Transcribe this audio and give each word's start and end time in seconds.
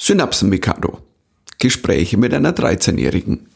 Synapsen-Mikado. 0.00 0.96
Gespräche 1.58 2.16
mit 2.16 2.32
einer 2.32 2.52
13-Jährigen. 2.52 3.46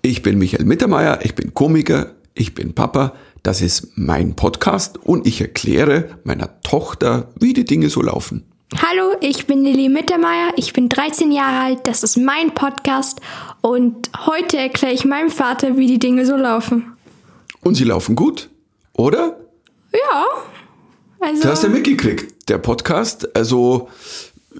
Ich 0.00 0.22
bin 0.22 0.38
Michael 0.38 0.64
Mittermeier, 0.64 1.18
ich 1.24 1.34
bin 1.34 1.52
Komiker, 1.52 2.12
ich 2.34 2.54
bin 2.54 2.74
Papa, 2.74 3.12
das 3.42 3.60
ist 3.60 3.88
mein 3.96 4.36
Podcast 4.36 4.98
und 4.98 5.26
ich 5.26 5.40
erkläre 5.40 6.16
meiner 6.22 6.60
Tochter, 6.62 7.26
wie 7.40 7.54
die 7.54 7.64
Dinge 7.64 7.90
so 7.90 8.02
laufen. 8.02 8.44
Hallo, 8.76 9.16
ich 9.20 9.48
bin 9.48 9.64
Lilly 9.64 9.88
Mittermeier, 9.88 10.52
ich 10.54 10.72
bin 10.74 10.88
13 10.88 11.32
Jahre 11.32 11.64
alt, 11.64 11.88
das 11.88 12.04
ist 12.04 12.16
mein 12.16 12.54
Podcast 12.54 13.20
und 13.62 14.12
heute 14.26 14.58
erkläre 14.58 14.94
ich 14.94 15.04
meinem 15.04 15.28
Vater, 15.28 15.76
wie 15.76 15.88
die 15.88 15.98
Dinge 15.98 16.24
so 16.24 16.36
laufen. 16.36 16.92
Und 17.62 17.74
sie 17.74 17.84
laufen 17.84 18.14
gut, 18.14 18.48
oder? 18.92 19.36
Ja. 19.92 20.24
Also, 21.18 21.42
Du 21.42 21.48
hast 21.48 21.64
ja 21.64 21.68
mitgekriegt, 21.68 22.48
der 22.48 22.58
Podcast, 22.58 23.34
also 23.36 23.88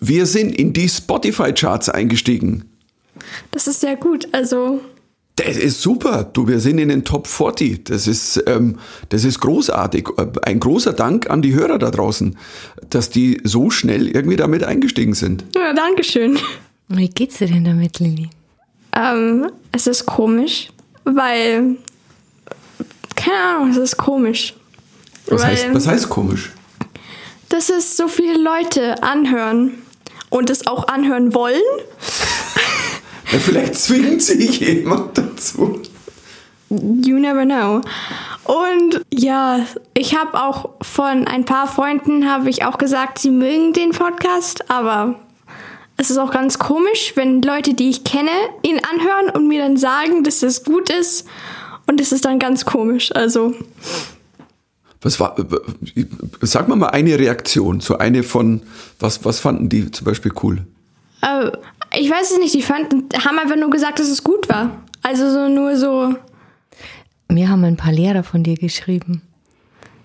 wir 0.00 0.26
sind 0.26 0.54
in 0.54 0.72
die 0.72 0.88
Spotify-Charts 0.88 1.88
eingestiegen. 1.88 2.64
das 3.50 3.66
ist 3.66 3.80
sehr 3.80 3.96
gut. 3.96 4.26
Also, 4.32 4.80
Das 5.36 5.56
ist 5.56 5.80
super. 5.80 6.24
Du, 6.32 6.46
wir 6.46 6.60
sind 6.60 6.78
in 6.78 6.88
den 6.88 7.04
Top 7.04 7.26
40. 7.26 7.84
Das 7.86 8.06
ist, 8.06 8.42
ähm, 8.46 8.78
das 9.08 9.24
ist 9.24 9.40
großartig. 9.40 10.08
Äh, 10.18 10.26
Ein 10.42 10.60
großer 10.60 10.92
Dank 10.92 11.30
an 11.30 11.40
die 11.42 11.54
Hörer 11.54 11.78
da 11.78 11.90
draußen, 11.90 12.36
dass 12.90 13.08
die 13.10 13.40
so 13.44 13.70
schnell 13.70 14.08
irgendwie 14.08 14.36
damit 14.36 14.62
eingestiegen 14.64 15.14
sind. 15.14 15.44
ja, 15.54 15.72
Dankeschön. 15.72 16.38
Wie 16.88 17.08
geht's 17.08 17.38
dir 17.38 17.46
denn 17.46 17.64
damit, 17.64 17.98
Lilly? 18.00 18.28
Ähm, 18.94 19.50
es 19.72 19.86
ist 19.86 20.04
komisch, 20.04 20.68
weil, 21.04 21.76
keine 23.16 23.38
Ahnung, 23.56 23.70
es 23.70 23.78
ist 23.78 23.96
komisch. 23.96 24.54
Was, 25.26 25.40
weil, 25.42 25.50
heißt, 25.52 25.68
was 25.72 25.86
heißt 25.86 26.08
komisch? 26.10 26.50
Dass 27.52 27.68
es 27.68 27.98
so 27.98 28.08
viele 28.08 28.38
Leute 28.38 29.02
anhören 29.02 29.82
und 30.30 30.48
es 30.48 30.66
auch 30.66 30.88
anhören 30.88 31.34
wollen. 31.34 31.60
Ja, 33.30 33.38
vielleicht 33.38 33.74
zwingt 33.76 34.22
sich 34.22 34.60
jemand 34.60 35.18
dazu. 35.18 35.82
You 36.70 37.18
never 37.18 37.44
know. 37.44 37.82
Und 38.44 39.04
ja, 39.12 39.66
ich 39.92 40.16
habe 40.16 40.42
auch 40.42 40.70
von 40.80 41.26
ein 41.28 41.44
paar 41.44 41.66
Freunden 41.66 42.26
habe 42.26 42.48
ich 42.48 42.64
auch 42.64 42.78
gesagt, 42.78 43.18
sie 43.18 43.30
mögen 43.30 43.74
den 43.74 43.90
Podcast, 43.90 44.70
aber 44.70 45.16
es 45.98 46.10
ist 46.10 46.16
auch 46.16 46.30
ganz 46.30 46.58
komisch, 46.58 47.12
wenn 47.16 47.42
Leute, 47.42 47.74
die 47.74 47.90
ich 47.90 48.02
kenne, 48.02 48.30
ihn 48.62 48.80
anhören 48.90 49.28
und 49.28 49.46
mir 49.46 49.60
dann 49.60 49.76
sagen, 49.76 50.24
dass 50.24 50.42
es 50.42 50.64
gut 50.64 50.88
ist. 50.88 51.28
Und 51.86 52.00
es 52.00 52.12
ist 52.12 52.24
dann 52.24 52.38
ganz 52.38 52.64
komisch. 52.64 53.14
Also, 53.14 53.54
Was 55.02 55.18
war, 55.18 55.34
sag 56.42 56.68
mal 56.68 56.76
mal 56.76 56.88
eine 56.90 57.18
Reaktion, 57.18 57.80
so 57.80 57.98
eine 57.98 58.22
von, 58.22 58.62
was, 59.00 59.24
was 59.24 59.40
fanden 59.40 59.68
die 59.68 59.90
zum 59.90 60.04
Beispiel 60.04 60.32
cool? 60.42 60.64
äh, 61.22 61.50
ich 61.98 62.08
weiß 62.10 62.30
es 62.30 62.38
nicht, 62.38 62.54
die 62.54 62.62
fanden, 62.62 63.04
haben 63.24 63.38
einfach 63.38 63.56
nur 63.56 63.68
gesagt, 63.70 63.98
dass 63.98 64.08
es 64.08 64.22
gut 64.24 64.48
war. 64.48 64.82
Also 65.02 65.30
so 65.30 65.48
nur 65.48 65.76
so, 65.76 66.14
Mir 67.28 67.48
haben 67.48 67.64
ein 67.64 67.76
paar 67.76 67.92
Lehrer 67.92 68.22
von 68.22 68.42
dir 68.44 68.54
geschrieben. 68.56 69.22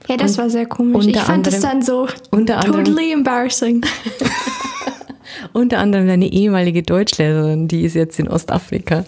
ja, 0.08 0.18
das 0.18 0.38
war 0.38 0.50
sehr 0.50 0.66
komisch. 0.66 1.06
Ich 1.06 1.18
fand 1.20 1.46
es 1.48 1.54
anderem- 1.56 1.72
dann 1.72 1.82
so 1.84 2.08
unter 2.32 2.58
anderem- 2.58 2.84
totally 2.86 3.12
embarrassing. 3.14 3.86
Unter 5.54 5.80
anderem 5.80 6.08
deine 6.08 6.32
ehemalige 6.32 6.82
Deutschlehrerin, 6.84 7.68
die 7.68 7.84
ist 7.84 7.94
jetzt 7.94 8.20
in 8.20 8.28
Ostafrika. 8.28 9.06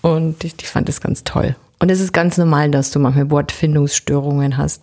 Und 0.00 0.42
ich, 0.44 0.54
die 0.56 0.64
fand 0.66 0.88
das 0.88 1.00
ganz 1.00 1.24
toll. 1.24 1.56
Und 1.80 1.90
es 1.90 2.00
ist 2.00 2.12
ganz 2.12 2.36
normal, 2.38 2.70
dass 2.70 2.90
du 2.90 2.98
manchmal 3.00 3.30
Wortfindungsstörungen 3.30 4.56
hast, 4.56 4.82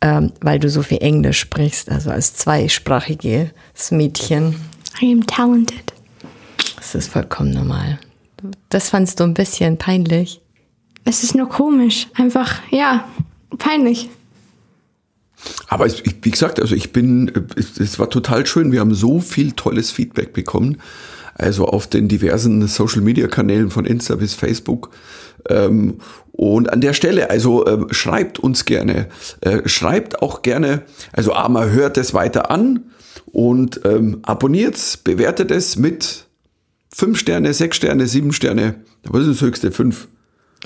ähm, 0.00 0.32
weil 0.40 0.58
du 0.58 0.68
so 0.70 0.82
viel 0.82 0.98
Englisch 1.02 1.38
sprichst, 1.38 1.90
also 1.90 2.10
als 2.10 2.34
zweisprachiges 2.34 3.50
Mädchen. 3.90 4.56
I 5.00 5.12
am 5.12 5.26
talented. 5.26 5.92
Das 6.76 6.94
ist 6.94 7.08
vollkommen 7.08 7.52
normal. 7.52 8.00
Das 8.70 8.88
fandst 8.90 9.20
du 9.20 9.24
ein 9.24 9.34
bisschen 9.34 9.76
peinlich. 9.76 10.40
Es 11.04 11.22
ist 11.22 11.34
nur 11.34 11.48
komisch. 11.48 12.08
Einfach, 12.14 12.60
ja, 12.70 13.06
peinlich. 13.58 14.08
Aber 15.68 15.86
es, 15.86 16.00
ich, 16.00 16.16
wie 16.22 16.30
gesagt, 16.30 16.60
also 16.60 16.74
ich 16.74 16.92
bin, 16.92 17.30
es, 17.56 17.78
es 17.78 17.98
war 17.98 18.08
total 18.10 18.46
schön. 18.46 18.72
Wir 18.72 18.80
haben 18.80 18.94
so 18.94 19.20
viel 19.20 19.52
tolles 19.52 19.90
Feedback 19.90 20.32
bekommen. 20.32 20.78
Also 21.38 21.66
auf 21.66 21.86
den 21.86 22.08
diversen 22.08 22.66
Social 22.66 23.00
Media 23.00 23.28
Kanälen 23.28 23.70
von 23.70 23.84
Insta 23.84 24.16
bis 24.16 24.34
Facebook. 24.34 24.90
Ähm, 25.48 25.98
und 26.32 26.72
an 26.72 26.80
der 26.80 26.92
Stelle, 26.92 27.30
also 27.30 27.66
ähm, 27.66 27.86
schreibt 27.90 28.38
uns 28.38 28.64
gerne. 28.64 29.06
Äh, 29.40 29.68
schreibt 29.68 30.22
auch 30.22 30.42
gerne, 30.42 30.82
also 31.12 31.32
Arma 31.32 31.64
hört 31.64 31.96
es 31.96 32.14
weiter 32.14 32.50
an 32.50 32.90
und 33.26 33.80
ähm, 33.84 34.18
abonniert's, 34.22 34.96
bewertet 34.96 35.50
es 35.50 35.76
mit 35.76 36.26
fünf 36.92 37.18
Sterne, 37.18 37.54
sechs 37.54 37.76
Sterne, 37.76 38.06
sieben 38.06 38.32
Sterne. 38.32 38.76
Was 39.04 39.22
ist 39.22 39.30
das 39.30 39.40
höchste? 39.40 39.72
Fünf. 39.72 40.08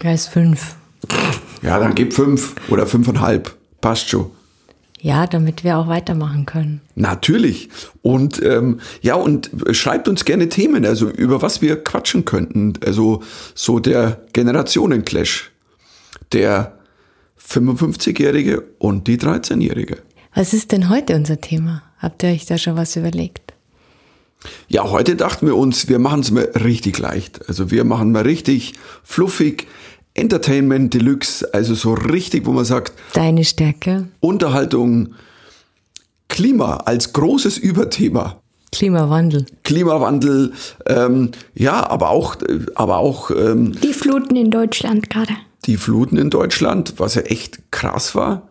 Er 0.02 0.14
ist 0.14 0.28
fünf. 0.28 0.76
Ja, 1.62 1.78
dann 1.78 1.94
gib 1.94 2.12
fünf 2.12 2.54
oder 2.68 2.86
fünfeinhalb. 2.86 3.54
Passt 3.80 4.08
schon. 4.08 4.30
Ja, 5.04 5.26
damit 5.26 5.64
wir 5.64 5.78
auch 5.78 5.88
weitermachen 5.88 6.46
können. 6.46 6.80
Natürlich. 6.94 7.68
Und 8.02 8.40
ähm, 8.40 8.78
ja, 9.00 9.16
und 9.16 9.50
schreibt 9.72 10.06
uns 10.06 10.24
gerne 10.24 10.48
Themen, 10.48 10.86
also 10.86 11.10
über 11.10 11.42
was 11.42 11.60
wir 11.60 11.82
quatschen 11.82 12.24
könnten. 12.24 12.74
Also 12.86 13.20
so 13.52 13.80
der 13.80 14.22
Generationenclash. 14.32 15.50
Der 16.30 16.78
55-Jährige 17.44 18.62
und 18.78 19.08
die 19.08 19.18
13-Jährige. 19.18 19.98
Was 20.36 20.54
ist 20.54 20.70
denn 20.70 20.88
heute 20.88 21.16
unser 21.16 21.40
Thema? 21.40 21.82
Habt 21.98 22.22
ihr 22.22 22.30
euch 22.30 22.46
da 22.46 22.56
schon 22.56 22.76
was 22.76 22.94
überlegt? 22.94 23.52
Ja, 24.68 24.88
heute 24.88 25.16
dachten 25.16 25.46
wir 25.46 25.56
uns, 25.56 25.88
wir 25.88 25.98
machen 25.98 26.20
es 26.20 26.30
mal 26.30 26.44
richtig 26.64 26.98
leicht. 26.98 27.48
Also 27.48 27.72
wir 27.72 27.84
machen 27.84 28.12
mal 28.12 28.22
richtig 28.22 28.74
fluffig, 29.02 29.66
Entertainment 30.14 30.92
Deluxe, 30.92 31.42
also 31.54 31.74
so 31.74 31.94
richtig, 31.94 32.44
wo 32.46 32.52
man 32.52 32.64
sagt, 32.64 32.92
Deine 33.14 33.44
Stärke? 33.44 34.08
Unterhaltung, 34.20 35.14
Klima 36.28 36.76
als 36.78 37.12
großes 37.12 37.58
Überthema. 37.58 38.38
Klimawandel. 38.72 39.44
Klimawandel, 39.64 40.52
ähm, 40.86 41.30
ja, 41.54 41.88
aber 41.90 42.08
auch, 42.10 42.36
aber 42.74 42.98
auch 42.98 43.30
ähm, 43.30 43.72
Die 43.82 43.92
Fluten 43.92 44.34
in 44.36 44.50
Deutschland 44.50 45.10
gerade. 45.10 45.34
die 45.66 45.76
Fluten 45.76 46.16
in 46.16 46.30
Deutschland, 46.30 46.94
was 46.96 47.14
ja 47.14 47.22
echt 47.22 47.70
krass 47.70 48.14
war. 48.14 48.48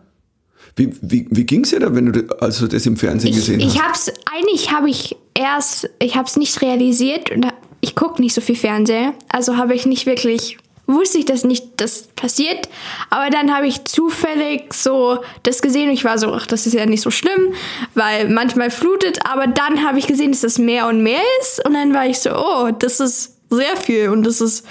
Wie, 0.76 0.94
wie, 1.02 1.26
wie 1.30 1.44
ging 1.44 1.64
es 1.64 1.70
dir 1.70 1.80
da, 1.80 1.94
wenn 1.94 2.06
du 2.12 2.22
das- 2.22 2.38
also 2.40 2.66
das 2.68 2.86
im 2.86 2.96
Fernsehen 2.96 3.30
Ich, 3.30 3.36
gesehen 3.36 3.60
ich 3.60 3.78
hast? 3.82 4.08
hab's, 4.08 4.12
eigentlich 4.32 4.70
habe 4.72 4.88
ich 4.88 5.16
erst, 5.34 5.90
ich 5.98 6.16
hab's 6.16 6.36
nicht 6.36 6.62
realisiert 6.62 7.30
und 7.32 7.46
ich 7.80 7.94
gucke 7.96 8.22
nicht 8.22 8.32
so 8.32 8.40
viel 8.40 8.54
Fernseher. 8.56 9.12
Also 9.28 9.56
habe 9.56 9.74
ich 9.74 9.84
nicht 9.86 10.06
wirklich, 10.06 10.56
wusste 10.86 11.18
ich 11.18 11.24
das 11.24 11.44
nicht, 11.44 11.80
das 11.80 12.08
passiert. 12.16 12.68
Aber 13.10 13.30
dann 13.30 13.54
habe 13.54 13.66
ich 13.66 13.84
zufällig 13.84 14.74
so 14.74 15.18
das 15.42 15.62
gesehen 15.62 15.88
und 15.88 15.94
ich 15.94 16.04
war 16.04 16.18
so, 16.18 16.32
ach, 16.32 16.46
das 16.46 16.66
ist 16.66 16.74
ja 16.74 16.86
nicht 16.86 17.02
so 17.02 17.10
schlimm, 17.10 17.54
weil 17.94 18.28
manchmal 18.28 18.70
flutet. 18.70 19.24
Aber 19.26 19.46
dann 19.46 19.86
habe 19.86 19.98
ich 19.98 20.06
gesehen, 20.06 20.32
dass 20.32 20.40
das 20.40 20.58
mehr 20.58 20.86
und 20.86 21.02
mehr 21.02 21.22
ist. 21.40 21.64
Und 21.64 21.74
dann 21.74 21.94
war 21.94 22.06
ich 22.06 22.20
so, 22.20 22.30
oh, 22.34 22.70
das 22.78 23.00
ist 23.00 23.36
sehr 23.50 23.76
viel 23.76 24.08
und 24.08 24.24
das 24.24 24.40
ist 24.40 24.66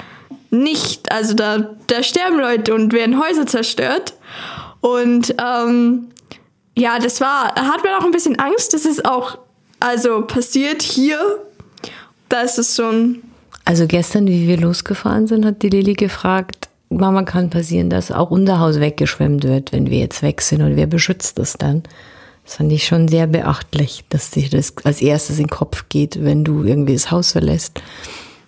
nicht, 0.50 1.12
also 1.12 1.34
da, 1.34 1.76
da 1.88 2.04
sterben 2.04 2.38
Leute 2.38 2.74
und 2.74 2.94
werden 2.94 3.22
Häuser 3.24 3.46
zerstört. 3.46 4.14
Und 4.82 5.36
ähm, 5.40 6.10
ja, 6.78 7.00
das 7.00 7.22
war, 7.22 7.56
hat 7.56 7.84
mir 7.84 7.98
auch 7.98 8.04
ein 8.04 8.12
bisschen 8.12 8.40
Angst, 8.40 8.74
dass 8.74 8.86
es 8.86 9.04
auch 9.04 9.38
also 9.80 10.22
passiert 10.22 10.82
hier. 10.82 11.44
Da 12.30 12.42
ist 12.42 12.58
es 12.58 12.76
schon, 12.76 13.24
Also 13.66 13.88
gestern, 13.88 14.28
wie 14.28 14.48
wir 14.48 14.58
losgefahren 14.58 15.28
sind, 15.28 15.46
hat 15.46 15.62
die 15.62 15.70
Lilly 15.70 15.94
gefragt, 15.94 16.70
Mama, 16.90 17.24
kann 17.24 17.50
passieren, 17.50 17.90
dass 17.90 18.12
auch 18.12 18.32
unser 18.32 18.60
Haus 18.60 18.80
weggeschwemmt 18.80 19.44
wird, 19.44 19.72
wenn 19.72 19.90
wir 19.90 20.00
jetzt 20.00 20.22
weg 20.24 20.42
sind 20.42 20.62
und 20.62 20.76
wer 20.76 20.88
beschützt 20.88 21.40
das 21.40 21.54
dann? 21.54 21.84
Das 22.44 22.56
fand 22.56 22.72
ich 22.72 22.86
schon 22.86 23.08
sehr 23.08 23.28
beachtlich, 23.28 24.04
dass 24.10 24.32
dir 24.32 24.50
das 24.50 24.74
als 24.84 25.02
erstes 25.02 25.38
in 25.38 25.46
den 25.46 25.50
Kopf 25.50 25.86
geht, 25.90 26.24
wenn 26.24 26.44
du 26.44 26.64
irgendwie 26.64 26.94
das 26.94 27.12
Haus 27.12 27.32
verlässt. 27.32 27.82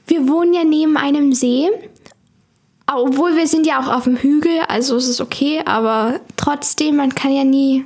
wir 0.07 0.27
wohnen 0.27 0.53
ja 0.53 0.63
neben 0.63 0.97
einem 0.97 1.33
See. 1.33 1.69
Obwohl 2.85 3.37
wir 3.37 3.47
sind 3.47 3.65
ja 3.65 3.79
auch 3.79 3.87
auf 3.87 4.03
dem 4.03 4.17
Hügel, 4.17 4.59
also 4.67 4.97
es 4.97 5.07
ist 5.07 5.21
okay, 5.21 5.61
aber 5.63 6.19
trotzdem, 6.35 6.97
man 6.97 7.15
kann 7.15 7.31
ja 7.31 7.45
nie. 7.45 7.85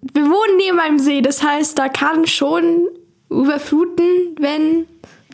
Wir 0.00 0.22
wohnen 0.22 0.56
neben 0.58 0.78
einem 0.78 1.00
See, 1.00 1.22
das 1.22 1.42
heißt, 1.42 1.76
da 1.76 1.88
kann 1.88 2.26
schon 2.26 2.86
überfluten, 3.28 4.06
wenn 4.38 4.86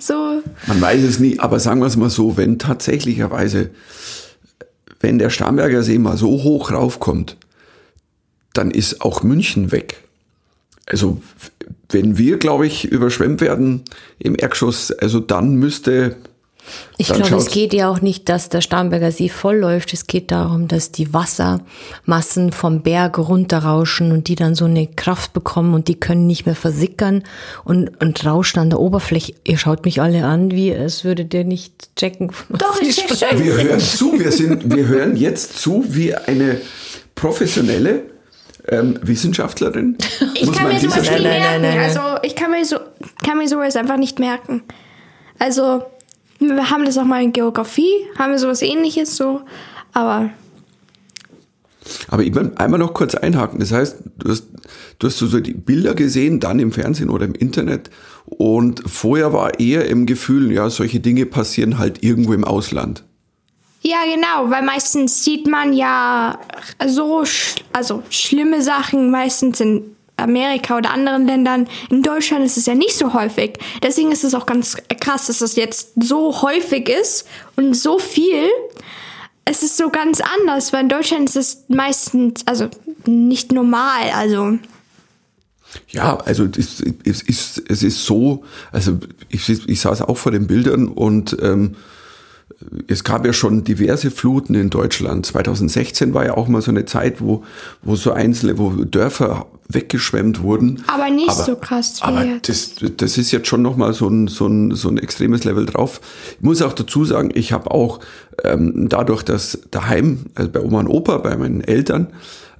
so. 0.03 0.43
Man 0.67 0.81
weiß 0.81 1.03
es 1.03 1.19
nie, 1.19 1.39
aber 1.39 1.61
sagen 1.61 1.81
wir 1.81 1.87
es 1.87 1.97
mal 1.97 2.11
so, 2.11 2.37
wenn 2.37 2.59
tatsächlicherweise, 2.59 3.71
wenn 5.01 5.19
der 5.19 5.31
Starnberger 5.31 5.83
See 5.83 5.99
mal 5.99 6.17
so 6.17 6.43
hoch 6.43 6.73
raufkommt, 6.73 7.37
dann 8.55 8.71
ist 8.71 9.01
auch 9.03 9.23
München 9.23 9.73
weg. 9.73 10.03
Also 10.87 11.21
wenn 11.91 12.19
wir, 12.19 12.39
glaube 12.39 12.67
ich, 12.67 12.85
überschwemmt 12.87 13.41
werden 13.41 13.83
im 14.19 14.35
Erdgeschoss, 14.39 14.93
also 14.93 15.21
dann 15.21 15.57
müsste 15.57 16.17
Ich 16.97 17.09
glaube, 17.13 17.37
es 17.37 17.51
geht 17.51 17.73
ja 17.73 17.89
auch 17.91 18.01
nicht, 18.01 18.29
dass 18.29 18.49
der 18.49 18.61
Starnberger 18.61 19.13
See 19.13 19.29
vollläuft. 19.29 19.93
Es 19.93 20.07
geht 20.07 20.31
darum, 20.31 20.69
dass 20.69 20.91
die 20.93 21.13
Wassermassen 21.15 22.53
vom 22.53 22.83
Berg 22.83 23.19
runterrauschen 23.19 24.13
und 24.13 24.29
die 24.29 24.35
dann 24.35 24.55
so 24.55 24.65
eine 24.65 24.87
Kraft 24.87 25.33
bekommen 25.33 25.75
und 25.75 25.89
die 25.89 25.99
können 25.99 26.27
nicht 26.27 26.47
mehr 26.47 26.55
versickern 26.57 27.23
und, 27.65 28.01
und 28.01 28.25
rauschen 28.25 28.59
an 28.59 28.71
der 28.71 28.81
Oberfläche. 28.81 29.35
Ihr 29.45 29.59
schaut 29.59 29.85
mich 29.85 30.01
alle 30.01 30.25
an, 30.25 30.51
wie 30.51 30.71
es 30.71 31.05
würdet 31.05 31.33
ihr 31.35 31.45
nicht 31.45 31.95
checken. 31.97 32.33
Doch, 32.51 32.81
ich 32.81 32.97
spreche. 32.97 33.27
Wir 33.43 33.55
hören 33.55 33.81
zu, 33.81 34.19
wir, 34.19 34.33
sind, 34.33 34.75
wir 34.75 34.87
hören 34.87 35.17
jetzt 35.17 35.59
zu 35.59 35.85
wie 35.89 36.15
eine 36.15 36.61
professionelle 37.15 38.03
ähm, 38.69 38.99
Wissenschaftlerin. 39.03 39.97
Ich 40.35 40.47
Muss 40.47 40.57
kann 40.57 40.69
mir 40.69 40.79
sowas 40.81 40.97
nicht 40.97 41.07
Stelle- 41.07 41.29
Nein, 41.29 41.41
merken. 41.41 41.63
nein, 41.63 41.77
nein. 41.77 41.85
Also 41.85 42.01
ich 42.23 42.35
kann 42.37 42.51
mir 42.51 42.65
so 42.65 42.77
kann 43.25 43.39
mir 43.39 43.49
sowas 43.49 43.77
einfach 43.77 43.97
nicht 43.97 44.19
merken. 44.19 44.63
Also 45.39 45.83
wir 46.39 46.71
haben 46.71 46.85
das 46.85 46.99
auch 46.99 47.05
mal 47.05 47.23
in 47.23 47.33
Geografie, 47.33 47.93
haben 48.19 48.33
wir 48.33 48.39
sowas 48.39 48.63
ähnliches 48.63 49.17
so, 49.17 49.43
aber 49.93 50.31
Aber 52.09 52.23
ich 52.23 52.35
will 52.35 52.53
einmal 52.57 52.79
noch 52.79 52.95
kurz 52.95 53.15
einhaken. 53.15 53.61
Das 53.61 53.73
heißt, 53.73 53.99
du 54.19 54.31
hast, 54.31 54.45
du 54.99 55.07
hast 55.07 55.19
so 55.19 55.41
die 55.41 55.55
Bilder 55.55 55.95
gesehen, 55.95 56.39
dann 56.41 56.59
im 56.59 56.73
Fernsehen 56.73 57.11
oder 57.11 57.25
im 57.25 57.35
Internet. 57.35 57.91
Und 58.27 58.83
vorher 58.87 59.33
war 59.33 59.59
eher 59.59 59.89
im 59.89 60.05
Gefühl, 60.07 60.53
ja, 60.53 60.69
solche 60.71 61.01
Dinge 61.01 61.27
passieren 61.27 61.79
halt 61.79 62.03
irgendwo 62.03 62.35
im 62.35 62.45
Ausland. 62.45 63.05
ja 63.83 63.99
genau, 64.05 64.51
weil 64.51 64.63
meistens 64.65 65.25
sieht 65.25 65.47
man 65.47 65.73
ja 65.73 66.39
so 66.87 67.25
sch 67.25 67.57
also 67.73 68.03
schlimme 68.11 68.63
Sachen 68.63 69.11
meistens 69.11 69.61
in 69.61 69.97
Amerika 70.19 70.77
oder 70.77 70.91
anderen 70.91 71.27
Ländern. 71.27 71.69
In 71.91 72.03
Deutschland 72.03 72.45
ist 72.45 72.57
es 72.57 72.67
ja 72.67 72.75
nicht 72.75 72.97
so 72.97 73.15
häufig. 73.15 73.59
Deswegen 73.83 74.13
ist 74.13 74.25
es 74.25 74.35
auch 74.35 74.47
ganz 74.47 74.77
krass, 75.01 75.27
dass 75.27 75.41
es 75.41 75.57
jetzt 75.57 75.93
so 76.01 76.43
häufig 76.43 76.89
ist 76.89 77.27
und 77.57 77.75
so 77.75 77.99
viel. 77.99 78.49
Es 79.45 79.63
ist 79.63 79.77
so 79.77 79.89
ganz 79.89 80.21
anders, 80.21 80.73
weil 80.73 80.83
in 80.83 80.89
Deutschland 80.89 81.29
ist 81.29 81.37
es 81.37 81.65
meistens, 81.69 82.47
also 82.47 82.69
nicht 83.07 83.53
normal, 83.53 84.11
also 84.15 84.59
Ja, 85.89 86.19
also 86.19 86.45
es, 86.45 86.83
es, 87.05 87.23
ist, 87.23 87.63
es 87.69 87.83
ist 87.83 88.05
so, 88.05 88.45
also 88.73 88.99
ich, 89.29 89.49
ich 89.49 89.81
saß 89.81 90.03
auch 90.03 90.17
vor 90.17 90.33
den 90.33 90.47
Bildern 90.47 90.89
und 90.89 91.37
ähm, 91.41 91.77
es 92.89 93.05
gab 93.05 93.25
ja 93.25 93.33
schon 93.33 93.63
diverse 93.63 94.11
Fluten 94.11 94.55
in 94.55 94.71
Deutschland. 94.71 95.27
2016 95.27 96.13
war 96.15 96.25
ja 96.25 96.37
auch 96.37 96.49
mal 96.49 96.61
so 96.61 96.71
eine 96.71 96.87
Zeit, 96.87 97.21
wo, 97.21 97.45
wo 97.83 97.95
so 97.95 98.13
einzelne, 98.13 98.59
wo 98.59 98.71
Dörfer 98.71 99.47
weggeschwemmt 99.69 100.43
wurden. 100.43 100.83
Aber 100.87 101.11
nicht 101.11 101.33
so 101.33 101.55
krass 101.57 102.01
wie 102.01 102.05
Aber 102.05 102.25
jetzt. 102.25 102.49
das, 102.49 102.95
das 102.97 103.19
ist 103.19 103.31
jetzt 103.31 103.47
schon 103.47 103.63
nochmal 103.63 103.93
so 103.93 104.09
ein, 104.09 104.27
so, 104.27 104.47
ein, 104.47 104.75
so 104.75 104.89
ein 104.89 104.99
extremes 104.99 105.45
Level 105.45 105.67
drauf. 105.67 106.01
Ich 106.39 106.43
muss 106.43 106.63
auch 106.63 106.73
dazu 106.73 107.05
sagen, 107.05 107.31
ich 107.35 107.53
habe 107.53 107.71
auch 107.71 108.01
ähm, 108.45 108.89
dadurch, 108.89 109.23
dass 109.23 109.61
daheim, 109.71 110.27
also 110.35 110.51
bei 110.51 110.61
Oma 110.61 110.81
und 110.81 110.89
Opa, 110.89 111.19
bei 111.19 111.37
meinen 111.37 111.61
Eltern, 111.61 112.09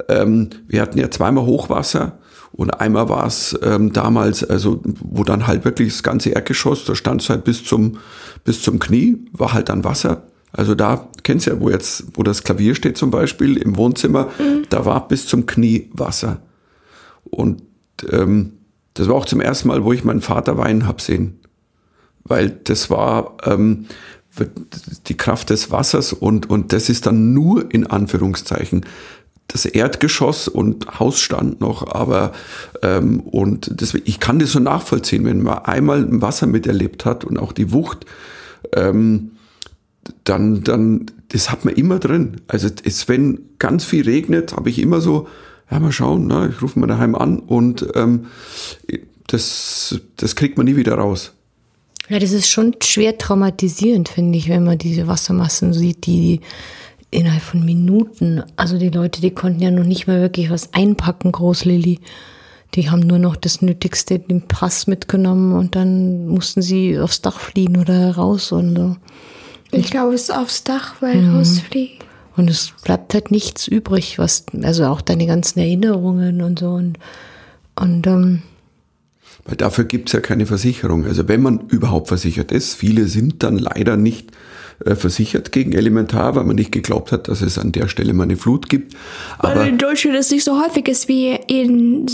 ähm, 0.09 0.51
wir 0.69 0.83
hatten 0.83 0.99
ja 0.99 1.11
zweimal 1.11 1.45
Hochwasser 1.45 2.19
und 2.53 2.71
einmal 2.81 3.09
war 3.09 3.27
es 3.27 3.59
ähm, 3.63 3.93
damals, 3.93 4.43
also 4.43 4.81
wo 4.85 5.25
dann 5.25 5.47
halt 5.47 5.65
wirklich 5.65 5.93
das 5.93 6.03
ganze 6.03 6.31
Erdgeschoss, 6.31 6.85
da 6.85 6.95
stand 6.95 7.23
es 7.23 7.31
halt 7.31 7.45
bis 7.45 7.65
zum, 7.65 7.99
bis 8.45 8.63
zum 8.63 8.79
Knie, 8.79 9.19
war 9.33 9.53
halt 9.53 9.69
dann 9.69 9.85
Wasser. 9.85 10.23
Also 10.53 10.75
da, 10.75 11.09
kennst 11.25 11.47
du 11.47 11.51
ja, 11.51 11.61
wo 11.61 11.71
jetzt, 11.71 12.05
wo 12.15 12.23
das 12.23 12.43
Klavier 12.43 12.75
steht 12.75 12.97
zum 12.97 13.11
Beispiel 13.11 13.59
im 13.59 13.77
Wohnzimmer, 13.77 14.29
da 14.71 14.85
war 14.85 15.07
bis 15.07 15.27
zum 15.27 15.47
Knie 15.47 15.91
Wasser. 15.93 16.41
Und 17.25 17.63
ähm, 18.11 18.55
das 18.95 19.09
war 19.09 19.15
auch 19.15 19.27
zum 19.27 19.41
ersten 19.41 19.69
Mal, 19.69 19.85
wo 19.85 19.93
ich 19.93 20.05
meinen 20.05 20.23
Vater 20.23 20.57
weinen 20.57 20.87
hab 20.87 21.01
sehen. 21.01 21.41
Weil 22.25 22.51
das 22.51 22.91
war 22.91 23.37
ähm, 23.45 23.87
die 25.07 25.17
Kraft 25.17 25.51
des 25.51 25.71
Wassers 25.71 26.13
und, 26.13 26.49
und 26.49 26.73
das 26.73 26.89
ist 26.89 27.07
dann 27.07 27.33
nur 27.33 27.73
in 27.73 27.87
Anführungszeichen 27.87 28.85
das 29.49 29.65
Erdgeschoss 29.65 30.47
und 30.47 31.01
Haus 31.01 31.21
stand 31.21 31.61
noch, 31.61 31.95
aber 31.95 32.33
ähm, 32.83 33.21
und 33.21 33.81
deswegen, 33.81 34.05
ich 34.07 34.21
kann 34.21 34.39
das 34.39 34.53
so 34.53 34.61
nachvollziehen, 34.61 35.25
wenn 35.25 35.43
man 35.43 35.65
einmal 35.65 36.05
ein 36.05 36.23
Wasser 36.23 36.47
miterlebt 36.47 37.05
hat 37.07 37.25
und 37.25 37.39
auch 37.39 37.53
die 37.53 37.73
Wucht, 37.73 38.05
ähm, 38.75 39.33
dann, 40.25 40.63
dann, 40.63 41.07
das 41.29 41.51
hat 41.51 41.65
man 41.65 41.75
immer 41.75 41.99
drin. 41.99 42.43
Also 42.47 42.69
es, 42.85 43.09
wenn 43.09 43.41
ganz 43.59 43.85
viel 43.85 44.05
regnet, 44.05 44.55
habe 44.55 44.69
ich 44.69 44.79
immer 44.79 45.01
so, 45.01 45.29
ja 45.71 45.81
mal 45.81 45.93
schauen, 45.93 46.27
ne, 46.27 46.53
ich 46.55 46.63
rufe 46.63 46.79
mal 46.79 46.87
daheim 46.87 47.15
an 47.15 47.39
und 47.39 47.87
ähm, 47.95 48.27
das, 49.29 49.99
das 50.17 50.37
kriegt 50.37 50.59
man 50.59 50.67
nie 50.67 50.77
wieder 50.77 50.95
raus. 50.95 51.33
Ja, 52.11 52.19
das 52.19 52.33
ist 52.33 52.49
schon 52.49 52.75
schwer 52.83 53.17
traumatisierend, 53.17 54.09
finde 54.09 54.39
ich, 54.39 54.49
wenn 54.49 54.65
man 54.65 54.79
diese 54.79 55.07
Wassermassen 55.07 55.73
sieht, 55.73 56.07
die 56.07 56.41
innerhalb 57.11 57.43
von 57.43 57.65
Minuten, 57.65 58.43
also 58.57 58.79
die 58.79 58.91
Leute, 58.91 59.21
die 59.21 59.31
konnten 59.31 59.61
ja 59.61 59.71
noch 59.71 59.85
nicht 59.85 60.07
mal 60.07 60.21
wirklich 60.21 60.51
was 60.51 60.75
einpacken, 60.75 61.33
Großlilly. 61.33 62.01
Die 62.75 62.91
haben 62.91 63.01
nur 63.01 63.19
noch 63.19 63.37
das 63.37 63.63
Nötigste, 63.63 64.19
den 64.19 64.43
Pass 64.43 64.87
mitgenommen 64.87 65.55
und 65.57 65.75
dann 65.75 66.29
mussten 66.29 66.61
sie 66.61 66.99
aufs 66.99 67.23
Dach 67.23 67.41
fliehen 67.41 67.79
oder 67.79 68.15
raus 68.15 68.53
und 68.53 68.77
so. 68.77 68.97
Ich 69.71 69.91
glaube, 69.91 70.15
es 70.15 70.25
ist 70.25 70.37
aufs 70.37 70.65
Dach, 70.65 70.97
weil 71.01 71.31
rausfliegt. 71.31 72.05
Und 72.37 72.49
es 72.49 72.73
bleibt 72.85 73.15
halt 73.15 73.31
nichts 73.31 73.67
übrig, 73.67 74.19
was, 74.19 74.45
also 74.63 74.85
auch 74.87 75.01
deine 75.01 75.27
ganzen 75.27 75.59
Erinnerungen 75.59 76.43
und 76.43 76.59
so 76.61 76.71
und, 76.71 76.99
und 77.75 78.07
ähm, 78.07 78.43
Weil 79.45 79.57
dafür 79.57 79.85
gibt's 79.85 80.13
ja 80.13 80.21
keine 80.21 80.47
Versicherung. 80.47 81.05
Also 81.07 81.27
wenn 81.27 81.43
man 81.43 81.67
überhaupt 81.69 82.09
versichert 82.09 82.53
ist, 82.53 82.75
viele 82.75 83.07
sind 83.07 83.43
dann 83.43 83.59
leider 83.59 83.97
nicht 83.97 84.31
äh, 84.31 84.35
versichert 84.85 85.53
gegen 85.53 85.73
Elementar, 85.73 86.35
weil 86.37 86.45
man 86.45 86.57
nicht 86.57 86.73
geglaubt 86.73 87.11
hat, 87.13 87.29
dass 87.29 87.41
es 87.43 87.59
an 87.59 87.73
der 87.73 87.89
Stelle 87.89 88.13
mal 88.13 88.25
eine 88.25 88.37
Flut 88.37 88.69
gibt. 88.69 88.95
Weil 89.41 89.53
Aber 89.53 89.67
in 89.67 89.79
Deutschland 89.79 90.17
es 90.17 90.31
nicht 90.31 90.45
so 90.45 90.61
häufig 90.63 90.87
ist 90.89 91.09
wie 91.09 91.31
in 91.49 92.07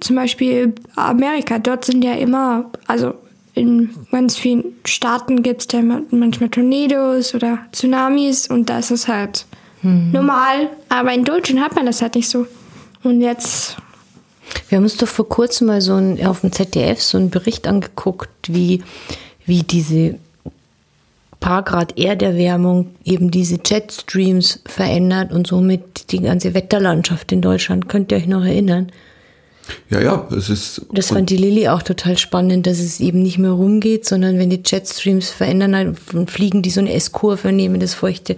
zum 0.00 0.16
Beispiel 0.16 0.72
Amerika. 0.96 1.58
Dort 1.58 1.84
sind 1.84 2.02
ja 2.02 2.14
immer, 2.14 2.70
also 2.86 3.14
in 3.54 3.90
ganz 4.10 4.36
vielen 4.36 4.64
Staaten 4.84 5.42
gibt 5.42 5.60
es 5.60 5.66
da 5.68 5.78
immer- 5.80 6.02
manchmal 6.10 6.48
Tornados 6.48 7.34
oder 7.34 7.58
Tsunamis 7.72 8.46
und 8.48 8.70
da 8.70 8.78
ist 8.78 8.90
es 8.90 9.06
halt 9.08 9.44
normal. 9.82 10.70
Aber 10.88 11.12
in 11.12 11.24
Deutschland 11.24 11.60
hat 11.60 11.74
man 11.76 11.86
das 11.86 12.00
halt 12.02 12.14
nicht 12.14 12.28
so. 12.28 12.46
Und 13.02 13.20
jetzt, 13.20 13.76
Wir 14.68 14.76
haben 14.76 14.84
uns 14.84 14.96
doch 14.96 15.08
vor 15.08 15.28
kurzem 15.28 15.66
mal 15.68 15.80
so 15.80 15.94
ein, 15.94 16.24
auf 16.26 16.40
dem 16.42 16.52
ZDF 16.52 17.00
so 17.02 17.18
einen 17.18 17.30
Bericht 17.30 17.66
angeguckt, 17.66 18.28
wie, 18.48 18.82
wie 19.44 19.62
diese 19.62 20.18
paar 21.42 21.62
Grad 21.62 21.98
Erderwärmung 21.98 22.94
eben 23.04 23.30
diese 23.30 23.58
Jetstreams 23.64 24.60
verändert 24.64 25.32
und 25.32 25.46
somit 25.46 26.10
die 26.10 26.20
ganze 26.20 26.54
Wetterlandschaft 26.54 27.32
in 27.32 27.42
Deutschland. 27.42 27.88
Könnt 27.88 28.10
ihr 28.10 28.18
euch 28.18 28.26
noch 28.26 28.44
erinnern? 28.44 28.90
ja, 29.90 30.00
ja, 30.00 30.28
es 30.36 30.48
ist. 30.48 30.86
Das 30.92 31.08
fand 31.08 31.30
die 31.30 31.36
Lilly 31.36 31.68
auch 31.68 31.82
total 31.82 32.18
spannend, 32.18 32.66
dass 32.66 32.78
es 32.78 33.00
eben 33.00 33.22
nicht 33.22 33.38
mehr 33.38 33.52
rumgeht, 33.52 34.06
sondern 34.06 34.38
wenn 34.38 34.50
die 34.50 34.62
Jetstreams 34.64 35.30
verändern, 35.30 35.96
dann 36.12 36.26
fliegen 36.26 36.62
die 36.62 36.70
so 36.70 36.80
eine 36.80 36.92
S-Kurve, 36.92 37.52
nehmen 37.52 37.80
das 37.80 37.94
feuchte, 37.94 38.36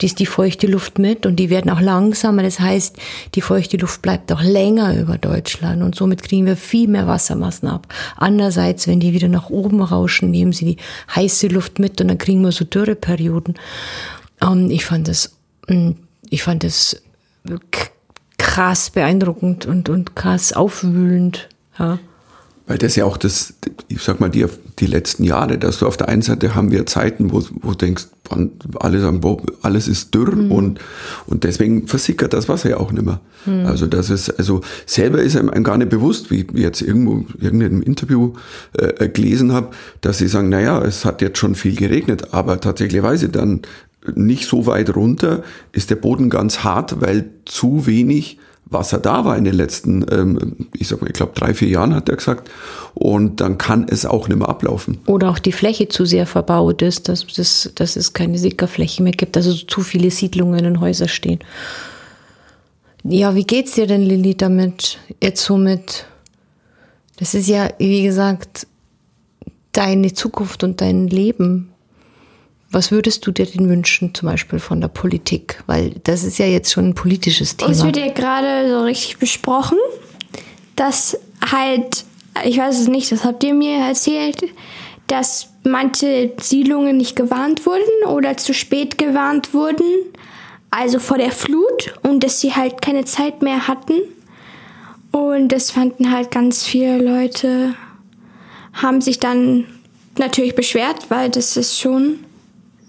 die 0.00 0.06
ist 0.06 0.18
die 0.18 0.26
feuchte 0.26 0.66
Luft 0.66 0.98
mit 0.98 1.26
und 1.26 1.36
die 1.36 1.50
werden 1.50 1.70
auch 1.70 1.80
langsamer. 1.80 2.42
Das 2.42 2.60
heißt, 2.60 2.96
die 3.34 3.40
feuchte 3.40 3.76
Luft 3.76 4.02
bleibt 4.02 4.32
auch 4.32 4.42
länger 4.42 4.96
über 4.98 5.18
Deutschland 5.18 5.82
und 5.82 5.94
somit 5.94 6.22
kriegen 6.22 6.46
wir 6.46 6.56
viel 6.56 6.88
mehr 6.88 7.06
Wassermassen 7.06 7.68
ab. 7.68 7.92
Andererseits, 8.16 8.86
wenn 8.86 9.00
die 9.00 9.12
wieder 9.12 9.28
nach 9.28 9.50
oben 9.50 9.82
rauschen, 9.82 10.30
nehmen 10.30 10.52
sie 10.52 10.64
die 10.64 10.76
heiße 11.14 11.48
Luft 11.48 11.78
mit 11.78 12.00
und 12.00 12.08
dann 12.08 12.18
kriegen 12.18 12.42
wir 12.42 12.52
so 12.52 12.64
Dürreperioden. 12.64 13.54
Ähm, 14.42 14.70
ich 14.70 14.84
fand 14.84 15.08
das, 15.08 15.32
mm, 15.68 15.92
ich 16.28 16.42
fand 16.42 16.64
das 16.64 17.00
krass 18.38 18.90
beeindruckend 18.90 19.66
und, 19.66 19.88
und 19.88 20.16
krass 20.16 20.52
aufwühlend. 20.52 21.48
Ja. 21.78 21.98
Weil 22.66 22.78
das 22.78 22.96
ja 22.96 23.04
auch 23.04 23.16
das, 23.16 23.54
ich 23.88 24.02
sag 24.02 24.20
mal, 24.20 24.28
die, 24.28 24.46
die 24.78 24.86
letzten 24.86 25.24
Jahre, 25.24 25.56
dass 25.56 25.78
du 25.78 25.86
auf 25.86 25.96
der 25.96 26.08
einen 26.08 26.22
Seite 26.22 26.54
haben 26.54 26.70
wir 26.70 26.84
Zeiten, 26.84 27.32
wo, 27.32 27.42
wo 27.62 27.70
du 27.70 27.76
denkst, 27.76 28.08
alle 28.80 29.00
sagen, 29.00 29.20
boah, 29.20 29.40
alles 29.62 29.88
ist 29.88 30.14
dürr 30.14 30.32
und, 30.32 30.80
und 31.26 31.44
deswegen 31.44 31.86
versickert 31.86 32.32
das 32.32 32.48
Wasser 32.48 32.70
ja 32.70 32.76
auch 32.78 32.92
nicht 32.92 33.04
mehr. 33.04 33.20
Also 33.64 33.86
das 33.86 34.10
ist, 34.10 34.30
also 34.30 34.60
selber 34.86 35.20
ist 35.20 35.36
einem 35.36 35.62
gar 35.62 35.78
nicht 35.78 35.90
bewusst, 35.90 36.30
wie 36.32 36.40
ich 36.40 36.50
jetzt 36.54 36.82
irgendwo, 36.82 37.24
irgendeinem 37.40 37.80
Interview 37.80 38.32
äh, 38.76 39.08
gelesen 39.08 39.52
habe, 39.52 39.68
dass 40.00 40.18
sie 40.18 40.26
sagen, 40.26 40.48
naja, 40.48 40.82
es 40.82 41.04
hat 41.04 41.22
jetzt 41.22 41.38
schon 41.38 41.54
viel 41.54 41.76
geregnet, 41.76 42.34
aber 42.34 42.60
tatsächlicherweise 42.60 43.28
dann 43.28 43.62
nicht 44.14 44.48
so 44.48 44.66
weit 44.66 44.94
runter 44.94 45.42
ist 45.72 45.90
der 45.90 45.96
Boden 45.96 46.28
ganz 46.28 46.64
hart, 46.64 47.00
weil 47.00 47.30
zu 47.44 47.86
wenig 47.86 48.38
Wasser 48.68 48.98
da 48.98 49.24
war 49.24 49.36
in 49.36 49.44
den 49.44 49.54
letzten, 49.54 50.04
ähm, 50.10 50.68
ich 50.74 50.88
sag 50.88 51.00
mal, 51.00 51.06
ich 51.06 51.12
glaube 51.12 51.32
drei, 51.34 51.54
vier 51.54 51.68
Jahren 51.68 51.94
hat 51.94 52.08
er 52.08 52.16
gesagt. 52.16 52.50
Und 52.94 53.40
dann 53.40 53.58
kann 53.58 53.86
es 53.88 54.04
auch 54.04 54.28
nicht 54.28 54.38
mehr 54.38 54.48
ablaufen. 54.48 54.98
Oder 55.06 55.30
auch 55.30 55.38
die 55.38 55.52
Fläche 55.52 55.88
zu 55.88 56.04
sehr 56.04 56.26
verbaut 56.26 56.82
ist, 56.82 57.08
dass, 57.08 57.26
dass, 57.26 57.70
dass 57.74 57.94
es 57.94 58.12
keine 58.12 58.38
Sickerfläche 58.38 59.02
mehr 59.02 59.12
gibt, 59.12 59.36
also 59.36 59.52
zu 59.52 59.82
viele 59.82 60.10
Siedlungen 60.10 60.66
und 60.66 60.80
Häuser 60.80 61.06
stehen. 61.06 61.38
Ja, 63.04 63.36
wie 63.36 63.44
geht's 63.44 63.74
dir 63.74 63.86
denn, 63.86 64.02
Lilly, 64.02 64.34
damit 64.34 64.98
jetzt 65.22 65.44
somit? 65.44 66.06
Das 67.18 67.34
ist 67.34 67.46
ja, 67.46 67.70
wie 67.78 68.02
gesagt, 68.02 68.66
deine 69.70 70.12
Zukunft 70.12 70.64
und 70.64 70.80
dein 70.80 71.06
Leben. 71.06 71.72
Was 72.70 72.90
würdest 72.90 73.26
du 73.26 73.30
dir 73.30 73.46
denn 73.46 73.68
wünschen, 73.68 74.14
zum 74.14 74.28
Beispiel 74.28 74.58
von 74.58 74.80
der 74.80 74.88
Politik? 74.88 75.62
Weil 75.66 75.90
das 76.04 76.24
ist 76.24 76.38
ja 76.38 76.46
jetzt 76.46 76.72
schon 76.72 76.88
ein 76.88 76.94
politisches 76.94 77.56
Thema. 77.56 77.70
Es 77.70 77.84
wird 77.84 77.96
ja 77.96 78.12
gerade 78.12 78.68
so 78.68 78.80
richtig 78.80 79.18
besprochen, 79.18 79.78
dass 80.74 81.18
halt, 81.50 82.04
ich 82.44 82.58
weiß 82.58 82.78
es 82.78 82.88
nicht, 82.88 83.12
das 83.12 83.24
habt 83.24 83.44
ihr 83.44 83.54
mir 83.54 83.78
erzählt, 83.78 84.42
dass 85.06 85.50
manche 85.62 86.32
Siedlungen 86.40 86.96
nicht 86.96 87.16
gewarnt 87.16 87.66
wurden 87.66 88.08
oder 88.08 88.36
zu 88.36 88.52
spät 88.52 88.98
gewarnt 88.98 89.54
wurden, 89.54 89.86
also 90.70 90.98
vor 90.98 91.18
der 91.18 91.30
Flut 91.30 91.94
und 92.02 92.24
dass 92.24 92.40
sie 92.40 92.54
halt 92.54 92.82
keine 92.82 93.04
Zeit 93.04 93.42
mehr 93.42 93.68
hatten. 93.68 93.94
Und 95.12 95.48
das 95.48 95.70
fanden 95.70 96.10
halt 96.10 96.30
ganz 96.30 96.64
viele 96.64 96.98
Leute, 96.98 97.74
haben 98.74 99.00
sich 99.00 99.18
dann 99.18 99.64
natürlich 100.18 100.54
beschwert, 100.54 101.06
weil 101.08 101.30
das 101.30 101.56
ist 101.56 101.78
schon 101.78 102.18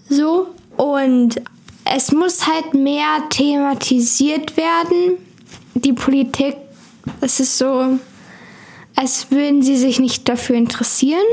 so. 0.08 0.48
Und 0.76 1.40
es 1.84 2.12
muss 2.12 2.46
halt 2.46 2.74
mehr 2.74 3.28
thematisiert 3.30 4.56
werden. 4.56 5.18
Die 5.74 5.92
Politik, 5.92 6.56
es 7.20 7.40
ist 7.40 7.58
so, 7.58 7.98
als 8.96 9.30
würden 9.30 9.62
sie 9.62 9.76
sich 9.76 9.98
nicht 9.98 10.28
dafür 10.28 10.56
interessieren. 10.56 11.26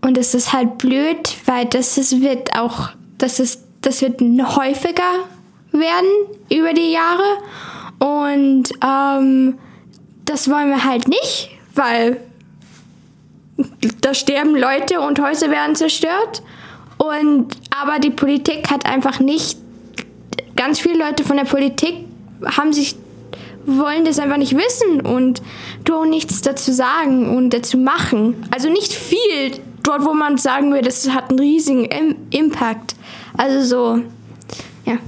Und 0.00 0.18
es 0.18 0.34
ist 0.34 0.52
halt 0.52 0.78
blöd, 0.78 1.34
weil 1.46 1.64
das 1.64 1.96
ist, 1.96 2.20
wird 2.20 2.58
auch, 2.58 2.90
das 3.18 3.40
ist, 3.40 3.62
das 3.80 4.02
wird 4.02 4.20
häufiger 4.20 5.24
werden 5.72 6.08
über 6.50 6.72
die 6.72 6.92
Jahre. 6.92 7.38
Und 7.98 8.70
ähm, 8.84 9.58
das 10.24 10.50
wollen 10.50 10.68
wir 10.68 10.84
halt 10.84 11.08
nicht, 11.08 11.50
weil 11.74 12.20
da 14.00 14.14
sterben 14.14 14.56
Leute 14.56 15.00
und 15.00 15.20
Häuser 15.20 15.50
werden 15.50 15.74
zerstört. 15.76 16.42
Und 17.08 17.48
aber 17.70 17.98
die 17.98 18.10
Politik 18.10 18.70
hat 18.70 18.86
einfach 18.86 19.20
nicht, 19.20 19.58
ganz 20.56 20.80
viele 20.80 20.98
Leute 20.98 21.24
von 21.24 21.36
der 21.36 21.44
Politik 21.44 21.94
haben 22.44 22.72
sich 22.72 22.96
wollen 23.66 24.04
das 24.04 24.18
einfach 24.18 24.36
nicht 24.36 24.54
wissen 24.54 25.00
und 25.00 25.42
doch 25.84 26.04
nichts 26.04 26.42
dazu 26.42 26.72
sagen 26.72 27.34
und 27.34 27.50
dazu 27.50 27.78
machen. 27.78 28.34
Also 28.50 28.68
nicht 28.68 28.92
viel 28.92 29.52
dort, 29.82 30.04
wo 30.04 30.14
man 30.14 30.36
sagen 30.36 30.70
würde, 30.70 30.84
das 30.84 31.08
hat 31.10 31.30
einen 31.30 31.38
riesigen 31.38 31.86
Impact. 32.30 32.94
Also 33.36 33.62
so, 33.64 34.02
ja. 34.84 34.98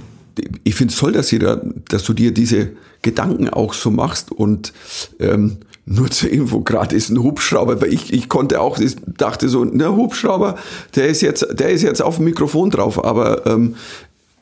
Ich 0.64 0.74
finde 0.74 0.92
es 0.92 0.98
toll, 0.98 1.12
dass, 1.12 1.30
jeder, 1.30 1.62
dass 1.88 2.04
du 2.04 2.12
dir 2.12 2.32
diese 2.32 2.72
Gedanken 3.02 3.48
auch 3.48 3.72
so 3.72 3.90
machst 3.90 4.32
und 4.32 4.72
ähm, 5.20 5.58
nur 5.86 6.10
zur 6.10 6.30
Info, 6.30 6.62
gerade 6.62 6.96
ist 6.96 7.10
ein 7.10 7.22
Hubschrauber, 7.22 7.80
weil 7.80 7.92
ich, 7.92 8.12
ich 8.12 8.28
konnte 8.28 8.60
auch, 8.60 8.78
ich 8.78 8.96
dachte 9.06 9.48
so, 9.48 9.64
der 9.64 9.94
Hubschrauber, 9.94 10.56
der 10.96 11.06
ist 11.06 11.22
jetzt, 11.22 11.46
der 11.52 11.70
ist 11.70 11.82
jetzt 11.82 12.02
auf 12.02 12.16
dem 12.16 12.24
Mikrofon 12.24 12.70
drauf, 12.70 13.02
aber 13.04 13.46
ähm, 13.46 13.76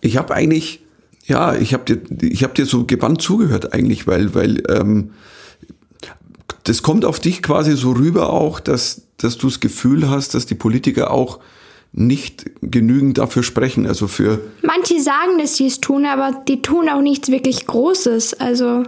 ich 0.00 0.16
habe 0.16 0.34
eigentlich, 0.34 0.82
ja, 1.26 1.54
ich 1.54 1.74
habe 1.74 1.84
dir, 1.84 2.26
ich 2.26 2.42
habe 2.42 2.54
dir 2.54 2.64
so 2.64 2.84
gebannt 2.84 3.20
zugehört 3.20 3.74
eigentlich, 3.74 4.06
weil, 4.06 4.34
weil 4.34 4.62
ähm, 4.70 5.10
das 6.64 6.82
kommt 6.82 7.04
auf 7.04 7.20
dich 7.20 7.42
quasi 7.42 7.76
so 7.76 7.92
rüber 7.92 8.30
auch, 8.30 8.58
dass, 8.58 9.02
dass 9.18 9.36
du 9.36 9.48
das 9.48 9.60
Gefühl 9.60 10.08
hast, 10.08 10.34
dass 10.34 10.46
die 10.46 10.54
Politiker 10.54 11.10
auch 11.10 11.40
nicht 11.92 12.50
genügend 12.62 13.18
dafür 13.18 13.42
sprechen. 13.42 13.86
Also 13.86 14.08
für. 14.08 14.40
Manche 14.62 15.00
sagen, 15.00 15.38
dass 15.38 15.56
sie 15.56 15.66
es 15.66 15.80
tun, 15.80 16.06
aber 16.06 16.42
die 16.48 16.62
tun 16.62 16.88
auch 16.88 17.02
nichts 17.02 17.28
wirklich 17.28 17.66
Großes. 17.66 18.34
Also. 18.34 18.84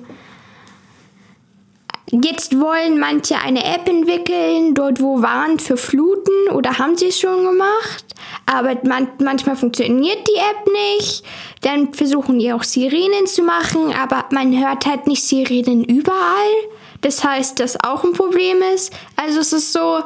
Jetzt 2.10 2.60
wollen 2.60 3.00
manche 3.00 3.36
eine 3.38 3.64
App 3.64 3.88
entwickeln, 3.88 4.74
dort 4.74 5.00
wo 5.00 5.22
warnt 5.22 5.60
für 5.60 5.76
Fluten 5.76 6.50
oder 6.52 6.78
haben 6.78 6.96
sie 6.96 7.08
es 7.08 7.18
schon 7.18 7.44
gemacht. 7.44 8.04
Aber 8.46 8.76
man, 8.84 9.08
manchmal 9.18 9.56
funktioniert 9.56 10.18
die 10.28 10.38
App 10.38 10.72
nicht. 11.00 11.24
Dann 11.62 11.92
versuchen 11.92 12.38
die 12.38 12.52
auch 12.52 12.62
Sirenen 12.62 13.26
zu 13.26 13.42
machen, 13.42 13.92
aber 13.92 14.26
man 14.30 14.56
hört 14.56 14.86
halt 14.86 15.08
nicht 15.08 15.24
Sirenen 15.24 15.82
überall. 15.82 16.52
Das 17.00 17.24
heißt, 17.24 17.58
das 17.58 17.76
auch 17.82 18.04
ein 18.04 18.12
Problem 18.12 18.62
ist. 18.72 18.92
Also 19.16 19.40
es 19.40 19.52
ist 19.52 19.72
so, 19.72 20.02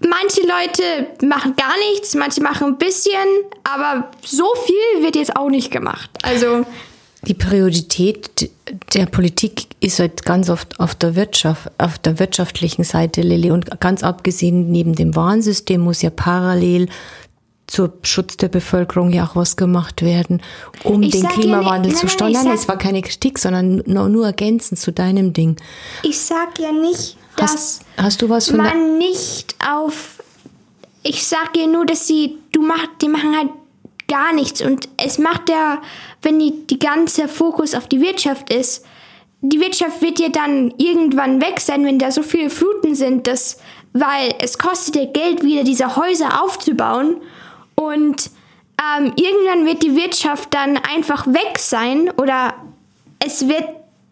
manche 0.00 0.42
Leute 0.42 1.26
machen 1.26 1.56
gar 1.56 1.76
nichts, 1.90 2.14
manche 2.14 2.42
machen 2.42 2.68
ein 2.68 2.78
bisschen, 2.78 3.26
aber 3.64 4.10
so 4.22 4.46
viel 4.66 5.02
wird 5.02 5.16
jetzt 5.16 5.34
auch 5.34 5.48
nicht 5.48 5.70
gemacht. 5.70 6.10
Also 6.22 6.66
die 7.22 7.34
Priorität 7.34 8.50
der 8.94 9.06
Politik 9.06 9.66
ist 9.80 9.98
halt 9.98 10.24
ganz 10.24 10.48
oft 10.48 10.80
auf 10.80 10.94
der 10.94 11.16
Wirtschaft, 11.16 11.70
auf 11.78 11.98
der 11.98 12.18
wirtschaftlichen 12.18 12.84
Seite, 12.84 13.20
Lilly. 13.20 13.50
Und 13.50 13.80
ganz 13.80 14.02
abgesehen, 14.02 14.70
neben 14.70 14.94
dem 14.94 15.14
Warnsystem 15.14 15.80
muss 15.80 16.02
ja 16.02 16.10
parallel 16.10 16.88
zur 17.66 17.92
Schutz 18.02 18.36
der 18.36 18.48
Bevölkerung 18.48 19.10
ja 19.10 19.26
auch 19.26 19.36
was 19.36 19.56
gemacht 19.56 20.02
werden, 20.02 20.42
um 20.82 21.02
ich 21.02 21.12
den 21.12 21.28
Klimawandel 21.28 21.92
ja 21.92 21.96
nicht, 21.96 21.98
zu 21.98 22.08
steuern. 22.08 22.46
Es 22.48 22.68
war 22.68 22.78
keine 22.78 23.02
Kritik, 23.02 23.38
sondern 23.38 23.82
nur, 23.86 24.08
nur 24.08 24.26
ergänzend 24.26 24.78
zu 24.78 24.92
deinem 24.92 25.32
Ding. 25.32 25.56
Ich 26.02 26.20
sag 26.20 26.58
ja 26.58 26.72
nicht, 26.72 27.16
dass 27.36 27.52
hast, 27.52 27.82
hast 27.96 28.22
du 28.22 28.28
was 28.28 28.52
man 28.52 28.98
nicht 28.98 29.56
auf. 29.66 30.22
Ich 31.02 31.26
sag 31.26 31.56
ja 31.56 31.66
nur, 31.66 31.86
dass 31.86 32.06
sie, 32.06 32.38
du 32.52 32.62
mach, 32.62 32.86
die 33.00 33.08
machen 33.08 33.36
halt 33.36 33.50
gar 34.08 34.32
nichts 34.32 34.62
und 34.62 34.88
es 34.96 35.18
macht 35.18 35.48
ja, 35.48 35.80
wenn 36.22 36.38
die, 36.38 36.66
die 36.66 36.78
ganze 36.78 37.28
Fokus 37.28 37.74
auf 37.74 37.86
die 37.88 38.00
Wirtschaft 38.00 38.52
ist, 38.52 38.84
die 39.40 39.60
Wirtschaft 39.60 40.00
wird 40.00 40.18
ja 40.18 40.30
dann 40.30 40.72
irgendwann 40.78 41.40
weg 41.42 41.60
sein, 41.60 41.84
wenn 41.84 41.98
da 41.98 42.10
so 42.10 42.22
viele 42.22 42.48
Fluten 42.48 42.94
sind, 42.94 43.26
dass, 43.26 43.58
weil 43.92 44.34
es 44.40 44.58
kostet 44.58 44.96
ja 44.96 45.04
Geld, 45.04 45.42
wieder 45.42 45.64
diese 45.64 45.96
Häuser 45.96 46.42
aufzubauen 46.42 47.16
und 47.74 48.30
ähm, 48.80 49.12
irgendwann 49.16 49.66
wird 49.66 49.82
die 49.82 49.96
Wirtschaft 49.96 50.52
dann 50.54 50.78
einfach 50.78 51.26
weg 51.26 51.58
sein 51.58 52.10
oder 52.16 52.54
es 53.18 53.48
wird 53.48 53.64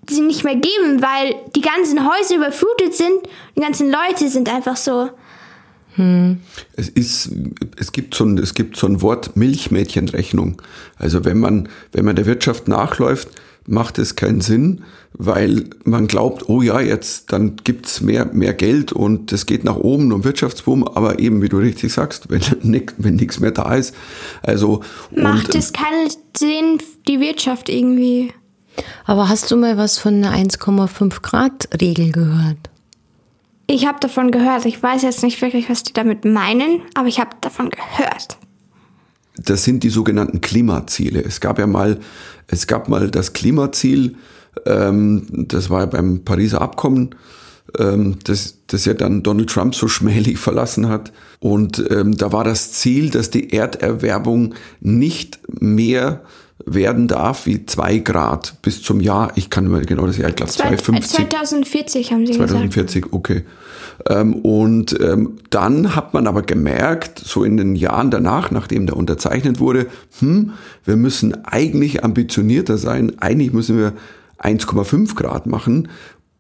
sie 0.09 0.21
nicht 0.21 0.45
mehr 0.45 0.57
geben, 0.57 1.03
weil 1.03 1.37
die 1.55 1.61
ganzen 1.61 2.09
Häuser 2.09 2.37
überflutet 2.37 2.95
sind. 2.95 3.21
Die 3.57 3.61
ganzen 3.61 3.91
Leute 3.91 4.29
sind 4.29 4.53
einfach 4.53 4.77
so. 4.77 5.11
Hm. 5.97 6.41
Es 6.75 6.89
ist, 6.89 7.31
es 7.77 7.93
gibt 7.93 8.15
so 8.15 8.25
ein, 8.25 8.39
es 8.39 8.55
gibt 8.55 8.77
so 8.77 8.87
ein 8.87 9.03
Wort 9.03 9.37
Milchmädchenrechnung. 9.37 10.61
Also 10.97 11.25
wenn 11.25 11.39
man, 11.39 11.69
wenn 11.93 12.05
man 12.05 12.17
der 12.17 12.27
Wirtschaft 12.27 12.69
nachläuft, 12.69 13.29
macht 13.67 13.99
es 13.99 14.17
keinen 14.17 14.41
Sinn, 14.41 14.83
weil 15.13 15.65
man 15.85 16.07
glaubt, 16.07 16.49
oh 16.49 16.63
ja, 16.63 16.81
jetzt 16.81 17.33
dann 17.33 17.57
gibt's 17.63 18.01
mehr, 18.01 18.27
mehr 18.27 18.55
Geld 18.55 18.93
und 18.93 19.33
es 19.33 19.47
geht 19.47 19.65
nach 19.65 19.77
oben 19.77 20.13
und 20.13 20.25
Wirtschaftsboom, 20.25 20.85
aber 20.85 21.19
eben, 21.19 21.43
wie 21.43 21.49
du 21.49 21.59
richtig 21.59 21.93
sagst, 21.93 22.31
wenn, 22.31 22.43
wenn 22.99 23.17
nichts 23.17 23.41
mehr 23.41 23.53
da 23.53 23.75
ist. 23.75 23.95
Also 24.43 24.83
macht 25.15 25.47
und, 25.47 25.55
es 25.55 25.73
keinen 25.73 26.11
Sinn, 26.37 26.79
die 27.07 27.21
Wirtschaft 27.21 27.69
irgendwie. 27.69 28.33
Aber 29.05 29.29
hast 29.29 29.51
du 29.51 29.57
mal 29.57 29.77
was 29.77 29.99
von 29.99 30.25
einer 30.25 30.35
1,5 30.35 31.21
Grad 31.21 31.69
Regel 31.81 32.11
gehört? 32.11 32.72
Ich 33.67 33.87
habe 33.87 34.01
davon 34.01 34.31
gehört. 34.31 34.67
Ich 34.67 34.83
weiß 34.83 35.03
jetzt 35.03 35.23
nicht 35.23 35.41
wirklich, 35.41 35.71
was 35.71 35.83
die 35.83 35.93
damit 35.93 36.25
meinen, 36.25 36.83
aber 36.95 37.09
ich 37.09 37.21
habe 37.21 37.31
davon 37.41 37.71
gehört. 37.71 38.39
Das 39.37 39.65
sind 39.65 39.83
die 39.83 39.89
sogenannten 39.89 40.41
Klimaziele. 40.41 41.23
Es 41.23 41.41
gab 41.41 41.59
ja 41.59 41.67
mal, 41.67 41.99
es 42.49 42.67
gab 42.67 42.89
mal 42.89 43.11
das 43.11 43.33
Klimaziel, 43.33 44.17
ähm, 44.67 45.27
das 45.49 45.71
war 45.71 45.81
ja 45.81 45.87
beim 45.87 46.25
Pariser 46.25 46.61
Abkommen, 46.61 47.15
ähm, 47.79 48.19
das, 48.25 48.59
das 48.67 48.85
ja 48.85 48.95
dann 48.95 49.23
Donald 49.23 49.49
Trump 49.49 49.75
so 49.75 49.89
schmählich 49.89 50.39
verlassen 50.39 50.89
hat. 50.89 51.13
Und 51.41 51.83
ähm, 51.91 52.17
da 52.17 52.33
war 52.33 52.45
das 52.45 52.73
Ziel, 52.73 53.11
dass 53.11 53.31
die 53.31 53.53
Erderwärmung 53.53 54.55
nicht 54.81 55.41
mehr 55.49 56.23
werden 56.67 57.09
darf 57.09 57.47
wie 57.47 57.67
zwei 57.67 57.99
Grad 57.99 58.55
bis 58.63 58.83
zum 58.83 59.01
Jahr, 59.01 59.33
ich 59.37 59.51
kann 59.51 59.67
mal 59.69 59.85
genau 59.85 60.07
das 60.07 60.17
Jahr, 60.17 60.29
ich 60.29 60.37
glaube 60.37 60.53
2050. 60.53 61.29
2040 61.29 62.13
haben 62.13 62.27
sie 62.27 62.35
2040, 62.35 63.03
gesagt. 63.03 63.15
okay. 63.15 63.43
Ähm, 64.09 64.35
und 64.35 64.99
ähm, 65.01 65.39
dann 65.51 65.95
hat 65.95 66.15
man 66.15 66.27
aber 66.27 66.43
gemerkt, 66.43 67.19
so 67.19 67.45
in 67.45 67.57
den 67.57 67.77
Jahren 67.77 68.11
danach, 68.11 68.51
nachdem 68.51 68.87
der 68.87 68.97
unterzeichnet 68.97 69.61
wurde, 69.61 69.87
hm, 70.19 70.53
wir 70.85 70.97
müssen 70.97 71.45
eigentlich 71.45 72.05
ambitionierter 72.05 72.79
sein, 72.79 73.19
eigentlich 73.21 73.53
müssen 73.53 73.79
wir 73.79 73.93
1,5 74.39 75.15
Grad 75.15 75.47
machen, 75.47 75.89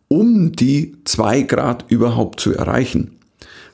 um 0.08 0.52
die 0.52 0.96
2 1.04 1.42
Grad 1.42 1.84
überhaupt 1.88 2.40
zu 2.40 2.52
erreichen. 2.54 3.12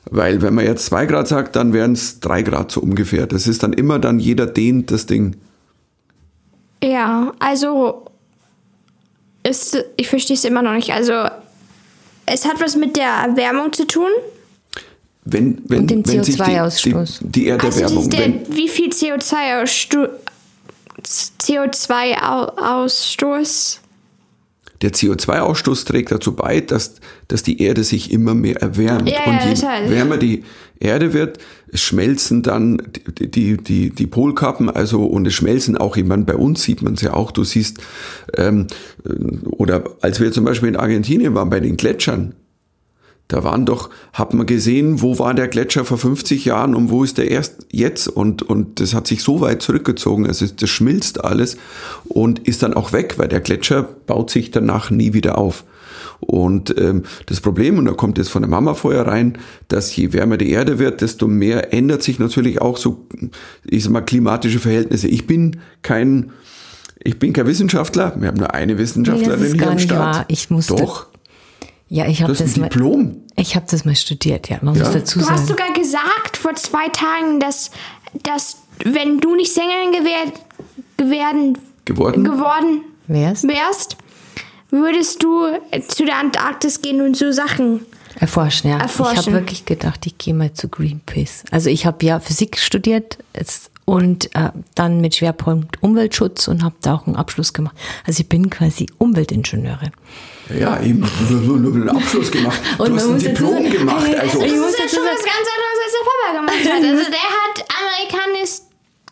Weil 0.09 0.41
wenn 0.41 0.53
man 0.53 0.65
jetzt 0.65 0.85
2 0.85 1.05
Grad 1.05 1.27
sagt, 1.27 1.55
dann 1.55 1.73
wären 1.73 1.93
es 1.93 2.19
3 2.19 2.43
Grad 2.43 2.71
so 2.71 2.81
ungefähr. 2.81 3.27
Das 3.27 3.47
ist 3.47 3.63
dann 3.63 3.73
immer 3.73 3.99
dann, 3.99 4.19
jeder 4.19 4.45
dehnt 4.45 4.91
das 4.91 5.05
Ding 5.05 5.35
ja, 6.83 7.31
also 7.39 8.05
ist, 9.43 9.83
ich 9.97 10.07
verstehe 10.07 10.35
es 10.35 10.45
immer 10.45 10.61
noch 10.61 10.73
nicht. 10.73 10.91
Also 10.91 11.25
es 12.25 12.45
hat 12.45 12.61
was 12.61 12.75
mit 12.75 12.95
der 12.95 13.09
Erwärmung 13.09 13.73
zu 13.73 13.87
tun. 13.87 14.11
Wenn, 15.25 15.61
wenn, 15.67 15.81
Und 15.81 15.91
dem 15.91 16.03
CO2-Ausstoß. 16.03 17.19
Die, 17.19 17.25
die, 17.25 17.31
die 17.31 17.49
Erderwärmung. 17.49 17.97
Also 17.97 18.09
der, 18.09 18.47
wie 18.49 18.69
viel 18.69 18.89
CO2-Ausstoß? 18.89 20.09
CO2-Ausstoß? 21.39 23.79
Der 24.81 24.91
CO2-Ausstoß 24.91 25.85
trägt 25.85 26.11
dazu 26.11 26.35
bei, 26.35 26.61
dass, 26.61 26.95
dass 27.27 27.43
die 27.43 27.61
Erde 27.61 27.83
sich 27.83 28.11
immer 28.11 28.33
mehr 28.33 28.61
erwärmt. 28.61 29.09
Ja, 29.09 29.25
und 29.25 29.33
ja, 29.33 29.49
je 29.49 29.61
natürlich. 29.61 29.89
wärmer 29.91 30.17
die 30.17 30.43
Erde 30.79 31.13
wird, 31.13 31.39
es 31.71 31.81
schmelzen 31.81 32.41
dann 32.41 32.81
die, 33.19 33.29
die, 33.29 33.57
die, 33.57 33.89
die 33.89 34.07
Polkappen, 34.07 34.69
also 34.69 35.03
und 35.03 35.27
es 35.27 35.33
schmelzen 35.33 35.77
auch, 35.77 35.97
ich 35.97 36.05
meine, 36.05 36.23
bei 36.23 36.35
uns 36.35 36.63
sieht 36.63 36.81
man 36.81 36.93
es 36.93 37.01
ja 37.01 37.13
auch, 37.13 37.31
du 37.31 37.43
siehst, 37.43 37.79
ähm, 38.37 38.67
oder 39.43 39.83
als 40.01 40.21
wir 40.21 40.31
zum 40.31 40.45
Beispiel 40.45 40.69
in 40.69 40.75
Argentinien 40.77 41.35
waren, 41.35 41.49
bei 41.49 41.59
den 41.59 41.75
Gletschern, 41.75 42.33
da 43.29 43.43
waren 43.45 43.65
doch, 43.65 43.89
hat 44.11 44.33
man 44.33 44.45
gesehen, 44.45 45.01
wo 45.01 45.17
war 45.19 45.33
der 45.33 45.47
Gletscher 45.47 45.85
vor 45.85 45.97
50 45.97 46.43
Jahren 46.45 46.75
und 46.75 46.89
wo 46.89 47.03
ist 47.03 47.17
der 47.17 47.29
erst 47.31 47.67
jetzt 47.71 48.07
und, 48.09 48.41
und 48.43 48.81
das 48.81 48.93
hat 48.93 49.07
sich 49.07 49.23
so 49.23 49.39
weit 49.39 49.61
zurückgezogen, 49.61 50.27
also 50.27 50.45
das 50.47 50.69
schmilzt 50.69 51.23
alles 51.23 51.55
und 52.09 52.39
ist 52.47 52.61
dann 52.63 52.73
auch 52.73 52.91
weg, 52.91 53.13
weil 53.17 53.27
der 53.29 53.39
Gletscher 53.39 53.83
baut 53.83 54.29
sich 54.31 54.51
danach 54.51 54.89
nie 54.91 55.13
wieder 55.13 55.37
auf. 55.37 55.63
Und 56.21 56.77
ähm, 56.77 57.03
das 57.27 57.39
Problem, 57.39 57.77
und 57.77 57.85
da 57.85 57.93
kommt 57.93 58.17
jetzt 58.17 58.29
von 58.29 58.41
der 58.41 58.49
Mama 58.49 58.73
vorher 58.73 59.07
rein, 59.07 59.37
dass 59.69 59.95
je 59.95 60.11
wärmer 60.11 60.35
die 60.37 60.49
Erde 60.51 60.77
wird, 60.77 60.99
desto 60.99 61.27
mehr 61.27 61.73
ändert 61.73 62.03
sich 62.03 62.19
natürlich 62.19 62.61
auch 62.61 62.75
so, 62.75 63.05
ich 63.63 63.85
sag 63.85 63.93
mal, 63.93 64.01
klimatische 64.01 64.59
Verhältnisse. 64.59 65.07
Ich 65.07 65.27
bin 65.27 65.57
kein, 65.81 66.31
ich 67.01 67.19
bin 67.19 67.31
kein 67.31 67.47
Wissenschaftler, 67.47 68.15
wir 68.19 68.27
haben 68.27 68.37
nur 68.37 68.53
eine 68.53 68.77
Wissenschaftlerin 68.77 69.43
ist 69.45 69.51
hier 69.53 69.61
gar 69.61 69.69
am 69.69 69.75
nicht 69.75 69.85
Start. 69.85 70.15
wahr. 70.17 70.25
Ich 70.27 70.49
musste- 70.49 70.75
Doch, 70.75 71.07
Ja, 71.89 72.05
ich 72.07 72.21
habe 72.21 72.31
das 72.31 72.41
ist 72.41 72.49
das, 72.51 72.57
ein 72.57 72.61
mal. 72.61 72.69
Diplom. 72.69 73.23
Ich 73.35 73.55
habe 73.55 73.65
das 73.69 73.83
mal 73.83 73.95
studiert, 73.95 74.47
ja. 74.49 74.59
Man 74.61 74.75
Ja. 74.75 74.83
muss 74.83 74.93
dazu 74.93 75.19
Du 75.19 75.25
sagen. 75.25 75.37
hast 75.37 75.47
sogar 75.47 75.73
gesagt 75.73 76.37
vor 76.37 76.53
zwei 76.55 76.87
Tagen, 76.89 77.39
dass, 77.39 77.71
dass 78.23 78.57
wenn 78.85 79.19
du 79.19 79.35
nicht 79.35 79.51
Sängerin 79.53 79.91
gewährt, 79.91 80.33
werden, 80.97 81.57
Geworden? 81.85 82.23
geworden 82.23 82.81
Wär's? 83.07 83.43
wärst, 83.43 83.97
würdest 84.69 85.23
du 85.23 85.47
zu 85.87 86.05
der 86.05 86.17
Antarktis 86.17 86.81
gehen 86.81 87.01
und 87.01 87.17
so 87.17 87.31
Sachen. 87.31 87.85
Erforschen, 88.19 88.69
ja. 88.69 88.77
Ich 88.77 88.83
Erforschen. 88.83 89.17
habe 89.17 89.31
wirklich 89.33 89.65
gedacht, 89.65 90.05
ich 90.05 90.17
gehe 90.17 90.33
mal 90.33 90.53
zu 90.53 90.67
Greenpeace. 90.67 91.43
Also 91.51 91.69
ich 91.69 91.85
habe 91.85 92.05
ja 92.05 92.19
Physik 92.19 92.59
studiert 92.59 93.17
es- 93.33 93.71
und 93.89 94.35
äh, 94.35 94.51
dann 94.75 95.01
mit 95.01 95.15
Schwerpunkt 95.15 95.81
Umweltschutz 95.81 96.47
und 96.47 96.63
habe 96.63 96.75
da 96.83 96.93
auch 96.93 97.07
einen 97.07 97.15
Abschluss 97.15 97.53
gemacht. 97.53 97.75
Also 98.05 98.21
ich 98.21 98.29
bin 98.29 98.51
quasi 98.51 98.85
Umweltingenieure. 98.99 99.91
Ja, 100.55 100.79
eben, 100.79 101.09
nur, 101.29 101.57
nur, 101.57 101.73
einen 101.73 101.89
Abschluss 101.89 102.29
gemacht. 102.31 102.59
Und 102.77 102.89
du 102.89 102.93
man 102.93 103.03
hast 103.03 103.09
ein 103.09 103.17
Diplom 103.17 103.51
sagen, 103.51 103.71
gemacht. 103.71 104.07
äh, 104.07 104.15
Also, 104.17 104.43
ich 104.43 104.51
Das 104.51 104.59
muss 104.59 104.69
ist 104.69 104.79
ja 104.79 104.89
schon 104.89 105.05
was 105.05 105.25
ganz 105.25 105.47
anderes, 105.55 105.79
als 105.85 105.93
der 105.95 106.05
Papa 106.05 106.39
gemacht 106.39 106.71
hat. 106.71 106.99
Also 106.99 107.11
der 107.11 107.29
hat 107.29 107.65
Amerikanis... 107.81 108.65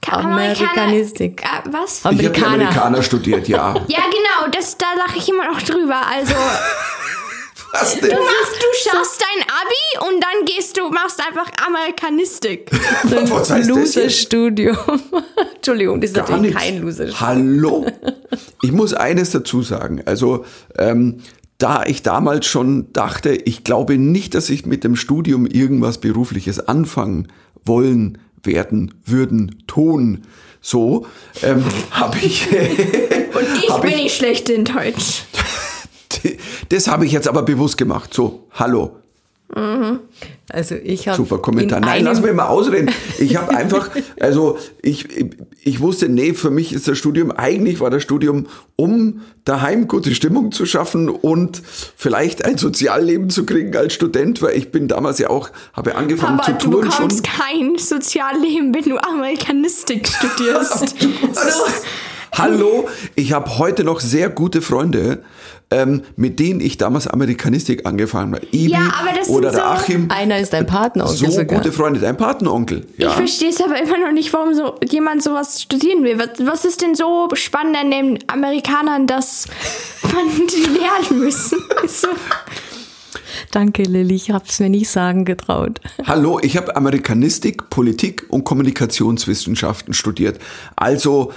Amerikanistik. 0.10 1.41
Äh, 1.41 1.72
was? 1.72 1.98
ich 1.98 2.05
habe 2.05 2.15
Amerikaner. 2.15 2.53
Amerikaner 2.53 3.01
studiert, 3.01 3.48
ja. 3.48 3.74
Ja, 3.88 4.03
genau, 4.12 4.51
das, 4.51 4.77
da 4.77 4.86
lache 4.96 5.17
ich 5.17 5.27
immer 5.27 5.48
noch 5.51 5.62
drüber. 5.63 6.01
Also, 6.07 6.36
Was 7.74 8.00
denn? 8.00 8.10
du, 8.10 8.16
machst, 8.16 8.56
du 8.62 8.90
schaffst 8.90 9.22
dein 9.22 9.44
Abi 9.44 10.08
und 10.14 10.24
dann 10.24 10.46
gehst 10.46 10.78
du, 10.78 10.90
machst 10.90 11.20
einfach 11.20 11.50
Amerikanistik. 11.66 12.72
Was 13.30 13.50
heißt? 13.52 13.70
Loser-Studium. 13.70 14.78
Entschuldigung, 15.56 16.02
das 16.02 16.12
ist 16.12 16.16
Gar 16.16 16.24
natürlich 16.30 16.42
nichts. 16.54 16.62
kein 16.64 16.82
Loser-Studium. 16.82 17.20
Hallo. 17.20 17.86
Ich 18.64 18.72
muss 18.72 18.94
eines 18.94 19.30
dazu 19.30 19.62
sagen. 19.62 20.02
Also, 20.06 20.44
ähm, 20.78 21.20
da 21.60 21.84
ich 21.86 22.02
damals 22.04 22.46
schon 22.48 22.92
dachte, 22.92 23.30
ich 23.34 23.64
glaube 23.64 23.98
nicht, 23.98 24.34
dass 24.34 24.50
ich 24.50 24.66
mit 24.66 24.84
dem 24.84 24.96
Studium 24.96 25.46
irgendwas 25.46 26.00
Berufliches 26.00 26.60
anfangen 26.68 27.28
wollen, 27.64 28.18
werden, 28.44 28.96
würden, 29.06 29.64
tun. 29.68 30.24
So 30.60 31.06
ähm, 31.44 31.64
habe 31.92 32.18
ich, 32.22 32.48
Und 32.52 33.64
ich 33.64 33.70
Hab 33.70 33.82
bin 33.82 33.92
ich- 33.92 33.98
nicht 34.04 34.16
schlecht 34.18 34.50
in 34.50 34.66
Deutsch. 34.66 35.22
das 36.70 36.88
habe 36.88 37.06
ich 37.06 37.12
jetzt 37.12 37.28
aber 37.28 37.44
bewusst 37.44 37.78
gemacht. 37.78 38.14
So, 38.14 38.48
hallo, 38.54 38.92
Also 40.50 40.76
ich 40.76 41.08
habe 41.08 41.18
Super 41.18 41.38
Kommentar. 41.40 41.80
in 41.80 41.86
Nein, 41.86 42.04
lass 42.04 42.22
mich 42.22 42.34
mal 42.34 42.48
ausreden. 42.48 42.92
Ich 43.20 43.36
habe 43.38 43.50
einfach, 43.56 43.90
also 44.20 44.58
ich, 44.82 45.08
ich 45.64 45.80
wusste, 45.80 46.10
nee, 46.10 46.34
für 46.34 46.50
mich 46.52 46.74
ist 46.74 46.88
das 46.88 46.98
Studium, 46.98 47.32
eigentlich 47.32 47.80
war 47.80 47.90
das 47.90 48.04
Studium, 48.04 48.48
um 48.76 49.22
daheim 49.46 49.88
gute 49.88 50.14
Stimmung 50.14 50.52
zu 50.52 50.66
schaffen 50.66 51.08
und 51.10 51.62
vielleicht 51.96 52.44
ein 52.44 52.58
Sozialleben 52.58 53.30
zu 53.30 53.46
kriegen 53.46 53.76
als 53.76 53.94
Student, 53.94 54.42
weil 54.42 54.58
ich 54.58 54.72
bin 54.72 54.88
damals 54.90 55.20
ja 55.20 55.30
auch, 55.30 55.50
habe 55.74 55.96
angefangen 55.96 56.40
Aber 56.40 56.44
zu 56.44 56.52
du 56.68 56.72
touren 56.72 56.92
schon. 56.92 57.08
bekommst 57.08 57.24
kein 57.24 57.78
Sozialleben, 57.78 58.74
wenn 58.76 58.84
du 58.84 58.98
Amerikanistik 58.98 60.08
studierst. 60.20 60.90
so. 61.00 61.64
Hallo, 62.34 62.88
ich 63.16 63.32
habe 63.32 63.58
heute 63.58 63.84
noch 63.84 64.00
sehr 64.01 64.30
gute 64.30 64.62
Freunde, 64.62 65.24
ähm, 65.70 66.01
mit 66.16 66.40
denen 66.40 66.62
ich 66.62 66.77
damals 66.77 67.08
Amerikanistik 67.08 67.86
angefangen 67.86 68.36
habe. 68.36 68.46
Ibi 68.51 68.72
Ja, 68.72 68.94
aber 69.01 69.18
das 69.18 69.27
oder 69.27 69.51
sind 69.51 69.60
der 69.60 69.66
so- 69.68 69.82
Achim. 69.84 70.08
Einer 70.10 70.40
ist 70.40 70.53
dein 70.53 70.66
Partneronkel 70.66 71.18
So 71.18 71.30
sogar. 71.32 71.58
gute 71.60 71.72
Freunde, 71.74 72.00
dein 72.00 72.16
Patenonkel. 72.16 72.86
Ja. 72.98 73.10
Ich 73.10 73.16
verstehe 73.16 73.50
es 73.50 73.60
aber 73.62 73.77
immer 73.82 73.98
noch 73.98 74.12
nicht, 74.14 74.32
warum 74.32 74.53
so 74.53 74.75
jemand 74.90 75.22
sowas 75.24 75.62
studieren 75.62 76.03
will. 76.03 76.18
Was, 76.20 76.30
was 76.46 76.64
ist 76.66 76.82
denn 76.82 76.96
so 76.96 77.27
spannend 77.34 77.75
an 77.77 77.92
den 77.92 78.20
Amerikanern, 78.27 79.08
dass 79.08 79.46
man 80.03 80.27
die 80.48 80.80
lernen 80.80 81.24
müssen? 81.24 81.58
So. 81.88 82.08
Danke, 83.51 83.84
Lilly. 83.84 84.16
Ich 84.16 84.32
habe 84.32 84.46
es 84.48 84.60
mir 84.60 84.70
nicht 84.70 84.90
sagen 84.90 85.24
getraut. 85.25 85.80
Hallo, 86.06 86.40
ich 86.42 86.58
habe 86.58 86.75
Amerikanistik, 86.75 87.70
Politik 87.70 88.25
und 88.30 88.44
Kommunikationswissenschaften 88.44 89.94
studiert. 89.94 90.40
Also 90.75 91.32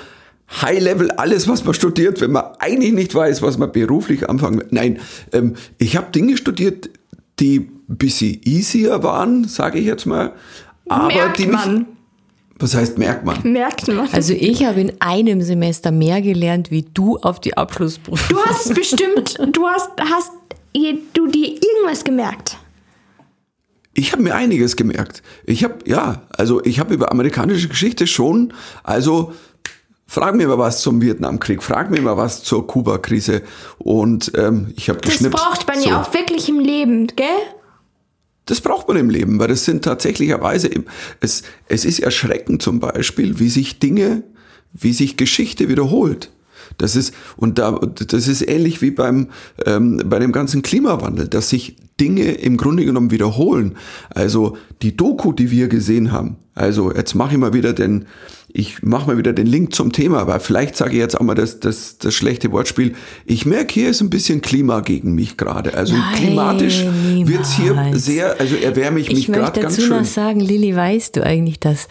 High-Level, 0.51 1.13
alles, 1.13 1.47
was 1.49 1.65
man 1.65 1.75
studiert, 1.75 2.21
wenn 2.21 2.33
man 2.33 2.45
eigentlich 2.59 2.93
nicht 2.93 3.15
weiß, 3.15 3.41
was 3.43 3.57
man 3.57 3.71
beruflich 3.71 4.29
anfangen 4.29 4.61
will. 4.61 4.67
Nein, 4.71 4.99
ähm, 5.33 5.55
ich 5.79 5.97
habe 5.97 6.11
Dinge 6.11 6.37
studiert, 6.37 6.91
die 7.39 7.71
ein 7.89 7.97
bisschen 7.97 8.41
easier 8.45 9.03
waren, 9.03 9.45
sage 9.45 9.79
ich 9.79 9.87
jetzt 9.87 10.07
mal. 10.07 10.33
Aber 10.89 11.07
Merkt 11.07 11.39
die 11.39 11.47
mich, 11.47 11.55
man. 11.55 11.87
Was 12.59 12.75
heißt 12.75 12.99
merkt 12.99 13.25
man? 13.25 13.41
Merkt 13.43 13.89
man. 13.89 14.09
Also 14.13 14.35
ich 14.35 14.65
habe 14.65 14.81
in 14.81 14.93
einem 15.01 15.41
Semester 15.41 15.91
mehr 15.91 16.21
gelernt, 16.21 16.71
wie 16.71 16.83
du 16.83 17.17
auf 17.17 17.41
die 17.41 17.57
Abschlussprüfung. 17.57 18.37
Du 18.37 18.45
hast 18.45 18.67
es 18.67 18.75
bestimmt, 18.75 19.39
du 19.53 19.67
hast, 19.67 19.91
hast 19.99 20.31
du 20.75 21.27
dir 21.27 21.49
irgendwas 21.49 22.05
gemerkt. 22.05 22.59
Ich 23.95 24.13
habe 24.13 24.23
mir 24.23 24.35
einiges 24.35 24.77
gemerkt. 24.77 25.23
Ich 25.45 25.65
habe, 25.65 25.77
ja, 25.85 26.23
also 26.31 26.63
ich 26.65 26.79
habe 26.79 26.95
über 26.95 27.11
amerikanische 27.11 27.69
Geschichte 27.69 28.07
schon, 28.07 28.53
also 28.85 29.33
frag 30.11 30.35
mir 30.35 30.49
mal 30.49 30.59
was 30.59 30.83
zum 30.83 31.01
Vietnamkrieg, 31.01 31.63
frag 31.63 31.89
mir 31.91 32.03
mal 32.03 32.17
was 32.17 32.43
zur 32.43 32.67
Kuba-Krise 32.67 33.43
und 33.79 34.33
ähm, 34.37 34.73
ich 34.75 34.89
habe 34.89 35.01
Das 35.01 35.13
geschnippt. 35.13 35.37
braucht 35.37 35.69
man 35.69 35.79
So. 35.79 35.89
ja 35.89 36.03
auch 36.03 36.13
wirklich 36.13 36.49
im 36.49 36.59
Leben, 36.59 37.07
gell? 37.15 37.27
Das 38.47 38.61
braucht 38.61 38.89
man 38.89 38.97
im 38.97 39.09
Leben, 39.09 39.39
weil 39.39 39.47
das 39.47 39.65
sind 39.65 39.85
tatsächlicherweise, 39.85 40.67
im- 40.67 40.87
es, 41.21 41.45
es 41.69 41.85
ist 41.85 42.01
erschreckend 42.01 42.61
zum 42.61 42.81
Beispiel, 42.81 43.39
wie 43.39 43.49
sich 43.51 43.79
Dinge, 43.79 44.25
wie 44.73 44.93
sich 44.93 45.17
Geschichte 45.17 45.69
wiederholt. 45.69 46.33
Das 46.79 46.97
ist, 46.97 47.15
und 47.37 47.59
da, 47.59 47.73
das 47.73 48.27
ist 48.27 48.43
ähnlich 48.49 48.83
wie 48.83 48.91
beim, 48.91 49.29
ähm, 49.65 50.03
bei 50.07 50.19
dem 50.19 50.33
ganzen 50.33 50.63
Klimawandel, 50.63 51.29
dass 51.29 51.51
sich 51.51 51.77
Dinge 52.01 52.33
im 52.33 52.57
Grunde 52.57 52.85
genommen 52.85 53.11
wiederholen. 53.13 53.77
Also 54.11 54.57
die 54.83 54.97
Doku, 54.97 55.33
die 55.33 55.51
wir 55.53 55.69
gesehen 55.69 56.11
haben, 56.11 56.37
also 56.61 56.93
jetzt 56.95 57.15
mache 57.15 57.33
ich 57.33 57.39
mal 57.39 57.53
wieder 57.55 57.73
den, 57.73 58.07
ich 58.49 58.83
mache 58.83 59.07
mal 59.07 59.19
wieder 59.19 59.33
den 59.33 59.47
Link 59.47 59.75
zum 59.75 59.93
Thema, 59.93 60.19
aber 60.21 60.39
vielleicht 60.41 60.77
sage 60.77 60.93
ich 60.93 60.99
jetzt 60.99 61.19
auch 61.19 61.25
mal 61.25 61.35
das, 61.35 61.59
das, 61.61 61.99
das 61.99 62.15
schlechte 62.15 62.53
Wortspiel. 62.53 62.95
Ich 63.25 63.47
merke, 63.47 63.73
hier 63.75 63.91
ist 63.91 64.01
ein 64.01 64.11
bisschen 64.11 64.43
Klima 64.43 64.81
gegen 64.81 65.15
mich 65.15 65.37
gerade. 65.37 65.75
Also 65.75 65.95
Nein, 65.95 66.15
klimatisch 66.17 66.85
wird's 67.25 67.53
hier 67.55 67.73
niemals. 67.73 68.05
sehr, 68.05 68.39
also 68.39 68.57
erwärme 68.57 69.01
ich 69.01 69.09
mich 69.09 69.19
Ich 69.21 69.29
möchte 69.29 69.43
gerade 69.43 69.61
ganz 69.61 69.77
dazu 69.77 69.89
schön. 69.89 69.99
noch 69.99 70.05
sagen, 70.05 70.41
Lilly, 70.41 70.77
weißt 70.77 71.17
du 71.17 71.25
eigentlich, 71.25 71.59
dass 71.61 71.89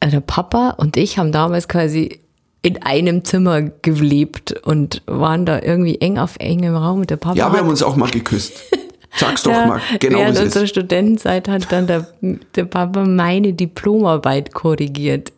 äh, 0.00 0.08
der 0.08 0.20
Papa 0.20 0.70
und 0.70 0.96
ich 0.96 1.18
haben 1.18 1.32
damals 1.32 1.68
quasi 1.68 2.20
in 2.62 2.82
einem 2.82 3.24
Zimmer 3.24 3.60
gelebt 3.60 4.54
und 4.64 5.02
waren 5.06 5.44
da 5.44 5.60
irgendwie 5.60 6.00
eng 6.00 6.16
auf 6.16 6.36
engem 6.38 6.74
Raum. 6.74 7.00
Und 7.00 7.10
der 7.10 7.18
Papa 7.18 7.36
Ja, 7.36 7.52
wir 7.52 7.58
haben 7.60 7.68
uns 7.68 7.82
auch 7.82 7.96
mal 7.96 8.10
geküsst. 8.10 8.54
Sag's 9.16 9.42
doch 9.42 9.52
Ja, 9.52 9.66
mal, 9.66 9.80
genau 10.00 10.18
während 10.18 10.38
unserer 10.40 10.64
ist. 10.64 10.70
Studentenzeit 10.70 11.48
hat 11.48 11.70
dann 11.70 11.86
der, 11.86 12.08
der 12.54 12.64
Papa 12.64 13.04
meine 13.04 13.52
Diplomarbeit 13.52 14.52
korrigiert. 14.54 15.32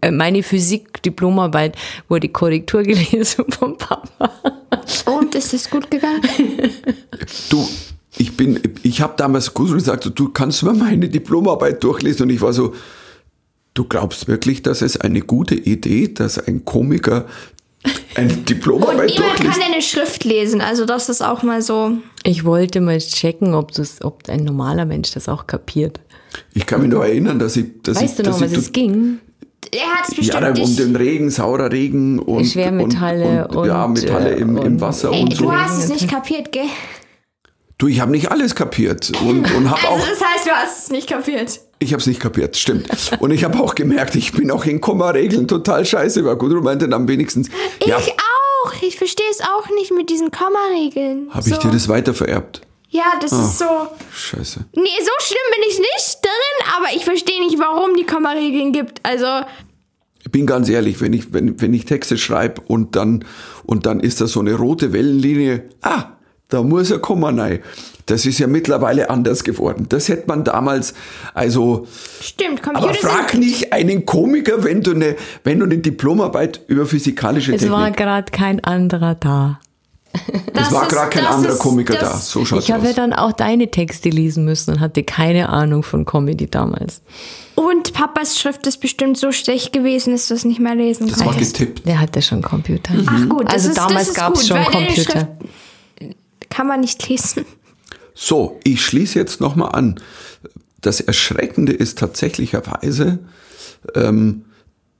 Äh, 0.00 0.10
Meine 0.10 0.42
Physik-Diplomarbeit 0.42 1.76
wurde 2.08 2.28
Korrektur 2.28 2.82
gelesen 2.82 3.44
vom 3.50 3.76
Papa. 3.78 4.30
Und 5.06 5.34
ist 5.34 5.54
es 5.54 5.68
gut 5.70 5.90
gegangen? 5.90 6.22
Du, 7.50 7.66
ich 8.16 8.36
bin, 8.36 8.60
ich 8.82 9.00
habe 9.00 9.14
damals 9.16 9.54
Gudrun 9.54 9.78
gesagt, 9.78 10.10
du 10.14 10.28
kannst 10.28 10.62
mal 10.62 10.74
meine 10.74 11.08
Diplomarbeit 11.08 11.82
durchlesen 11.82 12.24
und 12.24 12.30
ich 12.30 12.40
war 12.40 12.52
so, 12.52 12.74
du 13.74 13.84
glaubst 13.84 14.28
wirklich, 14.28 14.62
dass 14.62 14.82
es 14.82 15.00
eine 15.00 15.20
gute 15.20 15.54
Idee, 15.54 16.08
dass 16.08 16.38
ein 16.38 16.64
Komiker 16.64 17.26
eine 18.14 18.32
Und 18.32 18.48
Diplomarbeit 18.48 19.10
niemand 19.10 19.36
kann 19.36 19.60
deine 19.60 19.80
Schrift 19.82 20.24
lesen, 20.24 20.60
also 20.60 20.84
das 20.84 21.08
ist 21.08 21.22
auch 21.22 21.42
mal 21.42 21.62
so. 21.62 21.92
Ich 22.24 22.44
wollte 22.44 22.80
mal 22.80 22.98
checken, 22.98 23.54
ob, 23.54 23.72
das, 23.72 24.02
ob 24.02 24.28
ein 24.28 24.44
normaler 24.44 24.84
Mensch 24.84 25.12
das 25.12 25.28
auch 25.28 25.46
kapiert. 25.46 26.00
Ich 26.52 26.66
kann 26.66 26.82
mich 26.82 26.90
noch 26.90 27.02
erinnern, 27.02 27.38
dass 27.38 27.56
ich, 27.56 27.66
dass 27.82 28.00
Weißt 28.00 28.10
ich, 28.18 28.24
du 28.24 28.30
noch, 28.30 28.38
dass 28.38 28.42
was 28.42 28.52
ich, 28.52 28.58
es 28.58 28.72
ging? 28.72 29.18
Er 29.72 29.86
hat 29.86 30.08
es 30.08 30.14
bestimmt 30.14 30.56
Ja, 30.58 30.64
um 30.64 30.76
den 30.76 30.96
Regen, 30.96 31.30
saurer 31.30 31.70
Regen 31.70 32.18
und, 32.18 32.44
Schwermetalle 32.46 33.48
und, 33.48 33.56
und, 33.56 33.66
ja, 33.66 33.84
und, 33.84 33.92
Metalle 33.94 34.30
äh, 34.36 34.40
im, 34.40 34.56
im 34.56 34.62
und- 34.74 34.80
Wasser 34.80 35.12
Ey, 35.12 35.22
und 35.22 35.34
so. 35.34 35.44
du 35.44 35.52
hast 35.52 35.78
es 35.84 35.88
nicht 35.88 36.08
kapiert, 36.08 36.52
gell? 36.52 36.66
Du, 37.76 37.86
ich 37.86 38.00
habe 38.00 38.10
nicht 38.10 38.30
alles 38.30 38.54
kapiert 38.54 39.12
und, 39.22 39.50
und 39.54 39.70
habe 39.70 39.80
Also 39.88 39.88
auch, 39.88 39.98
das 40.00 40.20
heißt, 40.20 40.46
du 40.46 40.50
hast 40.50 40.84
es 40.84 40.90
nicht 40.90 41.08
kapiert. 41.08 41.60
Ich 41.78 41.92
habe 41.92 42.00
es 42.00 42.06
nicht 42.06 42.20
kapiert, 42.20 42.56
stimmt. 42.56 42.88
Und 43.20 43.30
ich 43.30 43.44
habe 43.44 43.60
auch 43.60 43.74
gemerkt, 43.74 44.14
ich 44.16 44.32
bin 44.32 44.50
auch 44.50 44.64
in 44.64 44.80
Komma-Regeln 44.80 45.46
total 45.46 45.84
scheiße. 45.84 46.24
War 46.24 46.36
Gudrun 46.36 46.64
meinte 46.64 46.88
dann 46.88 47.06
wenigstens, 47.08 47.48
ja, 47.84 47.98
Ich 47.98 48.12
auch. 48.12 48.72
Ich 48.82 48.96
verstehe 48.96 49.26
es 49.30 49.40
auch 49.40 49.68
nicht 49.76 49.92
mit 49.92 50.10
diesen 50.10 50.30
Komma-Regeln. 50.30 51.28
habe 51.30 51.48
ich 51.48 51.54
so. 51.54 51.60
dir 51.60 51.70
das 51.70 51.88
weiter 51.88 52.12
vererbt? 52.14 52.62
Ja, 52.90 53.04
das 53.20 53.32
ist 53.32 53.58
so. 53.58 53.64
Scheiße. 54.12 54.64
Nee, 54.74 54.82
so 55.00 55.10
schlimm 55.20 55.38
bin 55.54 55.64
ich 55.68 55.78
nicht 55.78 56.18
drin, 56.22 56.74
aber 56.76 56.86
ich 56.96 57.04
verstehe 57.04 57.40
nicht, 57.44 57.58
warum 57.58 57.94
die 57.96 58.04
Komma-Regeln 58.06 58.72
gibt. 58.72 59.00
Also, 59.04 59.26
Ich 60.24 60.32
bin 60.32 60.46
ganz 60.46 60.68
ehrlich, 60.68 61.00
wenn 61.00 61.12
ich, 61.12 61.32
wenn, 61.32 61.60
wenn 61.60 61.74
ich 61.74 61.84
Texte 61.84 62.16
schreibe 62.18 62.62
und 62.66 62.96
dann, 62.96 63.24
und 63.64 63.86
dann 63.86 64.00
ist 64.00 64.20
da 64.20 64.26
so 64.26 64.40
eine 64.40 64.54
rote 64.54 64.92
Wellenlinie, 64.92 65.68
ah, 65.82 66.16
da 66.48 66.62
muss 66.62 66.90
ein 66.90 67.00
Komma 67.02 67.28
rein. 67.30 67.62
Das 68.08 68.26
ist 68.26 68.38
ja 68.38 68.46
mittlerweile 68.46 69.10
anders 69.10 69.44
geworden. 69.44 69.86
Das 69.88 70.08
hätte 70.08 70.24
man 70.26 70.42
damals, 70.44 70.94
also, 71.34 71.86
stimmt, 72.20 72.66
aber 72.66 72.80
Computer 72.88 73.08
frag 73.08 73.30
sind. 73.30 73.40
nicht 73.40 73.72
einen 73.72 74.04
Komiker, 74.06 74.64
wenn 74.64 74.82
du 74.82 74.92
eine, 74.92 75.16
wenn 75.44 75.58
du 75.60 75.66
eine 75.66 75.78
Diplomarbeit 75.78 76.60
über 76.66 76.86
physikalische 76.86 77.54
Es 77.54 77.68
war 77.70 77.80
Technik. 77.84 77.96
gerade 77.98 78.32
kein 78.32 78.64
anderer 78.64 79.14
da. 79.14 79.60
Es 80.54 80.72
war 80.72 80.88
gerade 80.88 81.10
kein 81.10 81.24
das 81.24 81.34
anderer 81.34 81.52
ist- 81.52 81.58
Komiker 81.58 81.94
das- 81.94 82.10
da. 82.10 82.16
So 82.16 82.44
schaut's 82.44 82.64
Ich 82.64 82.72
habe 82.72 82.84
ja 82.84 82.90
aus. 82.90 82.96
dann 82.96 83.12
auch 83.12 83.32
deine 83.32 83.70
Texte 83.70 84.08
lesen 84.08 84.44
müssen 84.46 84.72
und 84.72 84.80
hatte 84.80 85.02
keine 85.04 85.50
Ahnung 85.50 85.82
von 85.82 86.04
Comedy 86.06 86.48
damals. 86.50 87.02
Und 87.54 87.92
Papas 87.92 88.38
Schrift 88.38 88.66
ist 88.66 88.78
bestimmt 88.78 89.18
so 89.18 89.32
schlecht 89.32 89.72
gewesen, 89.72 90.12
dass 90.12 90.28
du 90.28 90.34
es 90.34 90.44
nicht 90.46 90.60
mehr 90.60 90.74
lesen 90.74 91.08
Das 91.08 91.18
war 91.24 91.34
kannst. 91.34 91.58
getippt. 91.58 91.86
Der 91.86 92.00
hatte 92.00 92.22
schon 92.22 92.40
Computer. 92.40 92.94
Ach 93.06 93.28
gut, 93.28 93.44
das 93.46 93.52
also 93.54 93.68
ist, 93.68 93.78
damals 93.78 94.06
das 94.08 94.14
gab 94.16 94.34
es 94.34 94.48
schon 94.48 94.64
Computer. 94.64 95.02
Schrift 95.12 95.26
kann 96.50 96.66
man 96.66 96.80
nicht 96.80 97.06
lesen. 97.08 97.44
So, 98.20 98.58
ich 98.64 98.84
schließe 98.84 99.16
jetzt 99.16 99.40
nochmal 99.40 99.76
an. 99.76 100.00
Das 100.80 101.00
Erschreckende 101.00 101.72
ist 101.72 102.00
tatsächlicherweise, 102.00 103.20
ähm, 103.94 104.42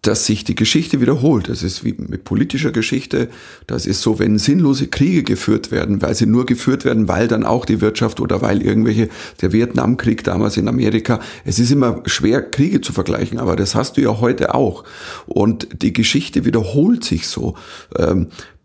dass 0.03 0.25
sich 0.25 0.45
die 0.45 0.55
Geschichte 0.55 1.01
wiederholt. 1.01 1.49
Das 1.49 1.65
ist 1.65 1.83
wie 1.83 1.95
mit 1.99 2.23
politischer 2.23 2.71
Geschichte. 2.71 3.29
Das 3.67 3.87
ist 3.87 4.03
so, 4.03 4.21
wenn 4.21 4.39
sinnlose 4.39 4.87
Kriege 4.87 5.25
geführt 5.25 5.73
werden, 5.73 6.01
weil 6.01 6.15
sie 6.15 6.27
nur 6.27 6.47
geführt 6.47 6.85
werden, 6.85 7.09
weil 7.09 7.27
dann 7.27 7.45
auch 7.45 7.65
die 7.65 7.81
Wirtschaft 7.81 8.21
oder 8.21 8.41
weil 8.41 8.63
irgendwelche, 8.63 9.09
der 9.43 9.51
Vietnamkrieg 9.51 10.23
damals 10.23 10.57
in 10.57 10.69
Amerika, 10.69 11.19
es 11.45 11.59
ist 11.59 11.73
immer 11.73 12.05
schwer, 12.07 12.41
Kriege 12.41 12.81
zu 12.81 12.93
vergleichen, 12.93 13.41
aber 13.41 13.57
das 13.57 13.75
hast 13.75 13.97
du 13.97 14.01
ja 14.01 14.21
heute 14.21 14.55
auch. 14.55 14.85
Und 15.27 15.83
die 15.83 15.93
Geschichte 15.93 16.45
wiederholt 16.45 17.03
sich 17.03 17.27
so. 17.27 17.57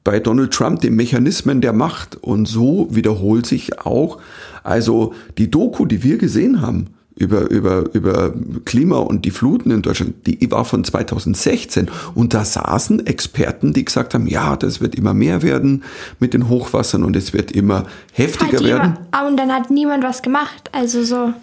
Bei 0.04 0.20
Donald 0.20 0.54
Trump 0.54 0.82
die 0.82 0.90
Mechanismen 0.90 1.62
der 1.62 1.74
Macht 1.74 2.18
und 2.22 2.46
so 2.48 2.88
wiederholt 2.92 3.46
sich 3.46 3.80
auch. 3.80 4.20
Also 4.64 5.14
die 5.38 5.50
Doku, 5.50 5.86
die 5.86 6.04
wir 6.04 6.18
gesehen 6.18 6.62
haben 6.62 6.88
über, 7.16 7.50
über, 7.50 7.94
über 7.94 8.34
Klima 8.66 8.98
und 8.98 9.26
die 9.26 9.32
Fluten 9.32 9.72
in 9.72 9.82
Deutschland, 9.82 10.26
die 10.26 10.50
war 10.52 10.66
von 10.66 10.84
2016 10.84 11.90
und 12.16 12.34
da 12.34 12.44
saßen 12.44 13.06
Experten, 13.06 13.74
die 13.74 13.86
gesagt 13.86 14.14
haben, 14.14 14.28
ja, 14.28 14.56
das 14.56 14.82
wird 14.82 14.96
immer 14.96 15.14
mehr 15.14 15.42
werden 15.42 15.84
mit 16.20 16.34
den 16.34 16.50
Hochwassern 16.50 17.04
und 17.04 17.16
es 17.16 17.34
wird 17.34 17.52
immer 17.52 17.86
heftiger 18.14 18.58
Hat 18.58 18.64
werden. 18.64 18.94
jemand, 18.94 19.00
ah, 19.12 19.28
und 19.28 19.38
dann 19.38 19.52
hat 19.52 19.70
niemand 19.70 20.04
was 20.04 20.22
gemacht. 20.22 20.70
Also 20.72 21.04
so. 21.04 21.34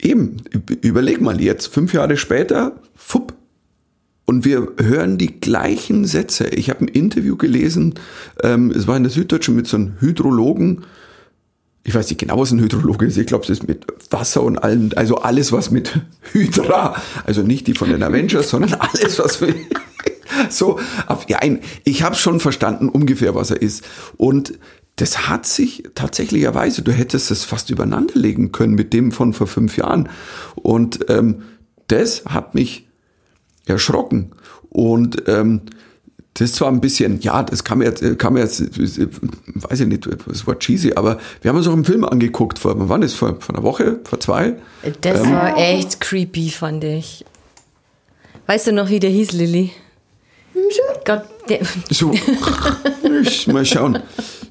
Eben, 0.00 0.36
überleg 0.82 1.20
mal 1.20 1.40
jetzt, 1.40 1.68
fünf 1.68 1.92
Jahre 1.92 2.16
später, 2.16 2.72
fupp. 2.94 3.34
Und 4.24 4.44
wir 4.44 4.68
hören 4.78 5.18
die 5.18 5.40
gleichen 5.40 6.04
Sätze. 6.04 6.46
Ich 6.48 6.70
habe 6.70 6.84
ein 6.84 6.88
Interview 6.88 7.36
gelesen, 7.36 7.94
ähm, 8.42 8.70
es 8.70 8.86
war 8.86 8.96
in 8.96 9.02
der 9.02 9.10
Süddeutschen 9.10 9.56
mit 9.56 9.66
so 9.66 9.76
einem 9.76 9.94
Hydrologen. 9.98 10.84
Ich 11.84 11.94
weiß 11.94 12.08
nicht 12.08 12.20
genau, 12.20 12.38
was 12.38 12.52
ein 12.52 12.60
Hydrologe 12.60 13.06
ist. 13.06 13.16
Ich 13.16 13.26
glaube, 13.26 13.42
es 13.44 13.50
ist 13.50 13.66
mit 13.66 13.84
Wasser 14.10 14.42
und 14.42 14.58
allem, 14.58 14.90
also 14.94 15.16
alles, 15.16 15.50
was 15.50 15.72
mit 15.72 16.00
Hydra, 16.32 17.02
also 17.24 17.42
nicht 17.42 17.66
die 17.66 17.74
von 17.74 17.88
den 17.88 18.02
Avengers, 18.04 18.50
sondern 18.50 18.74
alles, 18.74 19.18
was 19.18 19.40
mit, 19.40 19.56
so, 20.50 20.78
auf, 21.08 21.28
ja, 21.28 21.40
ich 21.84 22.02
habe 22.04 22.14
schon 22.14 22.38
verstanden 22.38 22.88
ungefähr, 22.88 23.34
was 23.34 23.50
er 23.50 23.60
ist. 23.60 23.84
Und 24.16 24.58
das 24.96 25.28
hat 25.28 25.46
sich 25.46 25.84
tatsächlicherweise, 25.94 26.82
du 26.82 26.92
hättest 26.92 27.30
es 27.32 27.44
fast 27.44 27.70
übereinander 27.70 28.14
legen 28.14 28.52
können 28.52 28.74
mit 28.74 28.92
dem 28.92 29.10
von 29.10 29.32
vor 29.32 29.48
fünf 29.48 29.76
Jahren. 29.76 30.08
Und 30.54 31.06
ähm, 31.08 31.42
das 31.88 32.24
hat 32.26 32.54
mich 32.54 32.86
erschrocken. 33.66 34.32
Und 34.70 35.28
ähm, 35.28 35.62
das 36.34 36.50
ist 36.50 36.56
zwar 36.56 36.68
ein 36.68 36.80
bisschen, 36.80 37.20
ja, 37.20 37.42
das 37.42 37.62
man 37.78 37.88
jetzt, 37.88 38.18
man 38.32 38.42
jetzt, 38.42 38.60
weiß 38.60 39.80
ich 39.80 39.86
nicht, 39.86 40.08
das 40.26 40.46
war 40.46 40.58
cheesy, 40.58 40.94
aber 40.94 41.18
wir 41.42 41.50
haben 41.50 41.58
uns 41.58 41.68
auch 41.68 41.74
einen 41.74 41.84
Film 41.84 42.04
angeguckt 42.04 42.58
vor, 42.58 42.78
wann 42.78 42.88
war 42.88 42.98
das, 42.98 43.12
vor, 43.12 43.38
vor 43.40 43.54
einer 43.54 43.64
Woche, 43.64 44.00
vor 44.04 44.18
zwei? 44.18 44.56
Das 45.02 45.22
war 45.28 45.58
echt 45.58 46.00
creepy, 46.00 46.48
fand 46.48 46.84
ich. 46.84 47.24
Weißt 48.46 48.66
du 48.66 48.72
noch, 48.72 48.88
wie 48.88 48.98
der 48.98 49.10
hieß, 49.10 49.32
Lilly? 49.32 49.72
Gott, 51.04 51.24
der, 51.48 51.60
So, 51.90 52.14
mal 53.52 53.64
schauen. 53.64 53.98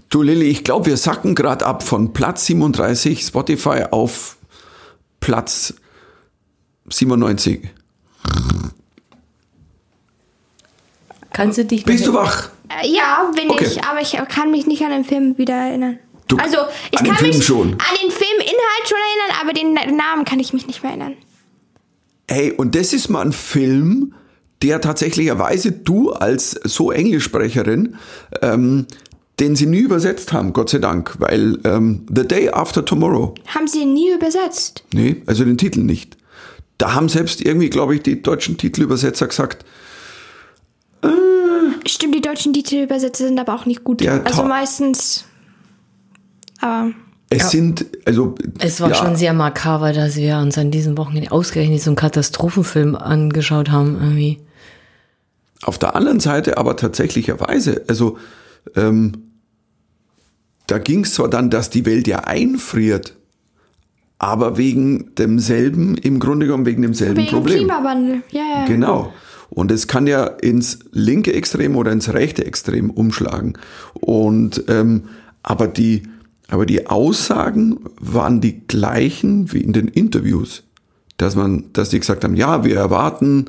Du 0.09 0.21
Lilly, 0.21 0.47
ich 0.47 0.63
glaube, 0.63 0.87
wir 0.87 0.97
sacken 0.97 1.35
gerade 1.35 1.65
ab 1.65 1.83
von 1.83 2.13
Platz 2.13 2.45
37 2.45 3.21
Spotify 3.21 3.85
auf 3.89 4.37
Platz 5.19 5.73
97. 6.89 7.69
kannst 11.33 11.57
du 11.57 11.65
dich 11.65 11.83
Bist 11.85 12.05
du 12.07 12.13
wach? 12.13 12.49
Äh, 12.69 12.87
Ja, 12.87 13.31
bin 13.35 13.49
Okay. 13.49 13.65
ich, 13.65 13.83
aber 13.83 14.01
ich 14.01 14.11
kann 14.29 14.51
mich 14.51 14.67
nicht 14.67 14.81
an 14.83 14.91
den 14.91 15.03
Film 15.05 15.37
wieder 15.37 15.53
erinnern. 15.55 15.99
Du- 16.27 16.37
also, 16.37 16.57
ich 16.91 16.99
an 16.99 17.05
den 17.05 17.13
kann 17.13 17.23
Film 17.25 17.37
mich 17.37 17.45
schon. 17.45 17.67
an 17.73 17.95
den 18.01 18.11
Filminhalt 18.11 18.85
schon 18.87 18.97
erinnern, 18.97 19.37
aber 19.41 19.53
den 19.53 19.97
Namen 19.97 20.23
kann 20.25 20.39
ich 20.39 20.53
mich 20.53 20.67
nicht 20.67 20.81
mehr 20.81 20.91
erinnern. 20.91 21.15
Hey, 22.29 22.51
und 22.53 22.75
das 22.75 22.93
ist 22.93 23.09
mal 23.09 23.21
ein 23.25 23.33
Film, 23.33 24.13
der 24.61 24.79
tatsächlicherweise 24.79 25.71
du 25.71 26.11
als 26.11 26.51
so 26.63 26.91
Englischsprecherin, 26.91 27.95
ähm, 28.41 28.85
den 29.39 29.55
sie 29.55 29.65
nie 29.65 29.79
übersetzt 29.79 30.31
haben, 30.31 30.53
Gott 30.53 30.69
sei 30.69 30.77
Dank, 30.77 31.15
weil 31.19 31.59
ähm, 31.65 32.05
The 32.15 32.25
Day 32.27 32.49
After 32.49 32.85
Tomorrow, 32.85 33.33
Haben 33.47 33.67
sie 33.67 33.81
ihn 33.81 33.93
nie 33.93 34.11
übersetzt? 34.11 34.83
nee, 34.93 35.23
also 35.25 35.43
den 35.43 35.57
Titel 35.57 35.81
nicht. 35.81 36.15
Da 36.77 36.93
haben 36.93 37.09
selbst 37.09 37.41
irgendwie, 37.43 37.69
glaube 37.69 37.95
ich, 37.95 38.03
die 38.03 38.21
deutschen 38.21 38.57
Titelübersetzer 38.57 39.27
gesagt, 39.27 39.65
Stimmt, 41.85 42.15
die 42.15 42.21
deutschen 42.21 42.53
Titelübersetzer 42.53 43.25
sind 43.27 43.39
aber 43.39 43.55
auch 43.55 43.65
nicht 43.65 43.83
gut. 43.83 44.01
Ja, 44.01 44.21
also 44.21 44.43
meistens. 44.43 45.25
Aber 46.59 46.91
es 47.29 47.49
sind, 47.49 47.85
also 48.05 48.35
Es 48.59 48.81
war 48.81 48.89
ja, 48.89 48.95
schon 48.95 49.15
sehr 49.15 49.33
makaber, 49.33 49.93
dass 49.93 50.17
wir 50.17 50.37
uns 50.37 50.57
an 50.57 50.69
diesem 50.69 50.97
Wochenende 50.97 51.31
ausgerechnet 51.31 51.81
so 51.81 51.89
einen 51.89 51.95
Katastrophenfilm 51.95 52.95
angeschaut 52.95 53.71
haben, 53.71 53.95
irgendwie. 53.95 54.39
Auf 55.63 55.77
der 55.77 55.95
anderen 55.95 56.19
Seite 56.19 56.57
aber 56.57 56.75
tatsächlicherweise, 56.75 57.83
also 57.87 58.17
ähm, 58.75 59.13
da 60.67 60.77
ging 60.77 61.03
es 61.03 61.13
zwar 61.13 61.29
dann, 61.29 61.49
dass 61.49 61.69
die 61.69 61.85
Welt 61.85 62.07
ja 62.07 62.19
einfriert, 62.19 63.15
aber 64.19 64.57
wegen 64.57 65.15
demselben, 65.15 65.95
im 65.97 66.19
Grunde 66.19 66.47
genommen 66.47 66.65
wegen 66.65 66.81
demselben 66.81 67.17
wegen 67.17 67.29
Problem. 67.29 67.57
Klimawandel. 67.59 68.23
Ja, 68.31 68.41
ja. 68.41 68.65
Genau. 68.65 69.13
Und 69.51 69.69
es 69.69 69.87
kann 69.87 70.07
ja 70.07 70.25
ins 70.25 70.79
linke 70.91 71.33
Extrem 71.33 71.75
oder 71.75 71.91
ins 71.91 72.11
rechte 72.13 72.45
Extrem 72.45 72.89
umschlagen. 72.89 73.57
Und 73.93 74.63
ähm, 74.67 75.03
aber 75.43 75.67
die 75.67 76.03
aber 76.51 76.65
die 76.65 76.87
Aussagen 76.87 77.79
waren 77.97 78.41
die 78.41 78.67
gleichen 78.67 79.53
wie 79.53 79.61
in 79.61 79.71
den 79.71 79.87
Interviews, 79.87 80.63
dass 81.15 81.37
man, 81.37 81.69
dass 81.71 81.89
die 81.89 81.99
gesagt 81.99 82.25
haben, 82.25 82.35
ja, 82.35 82.65
wir 82.65 82.75
erwarten 82.75 83.45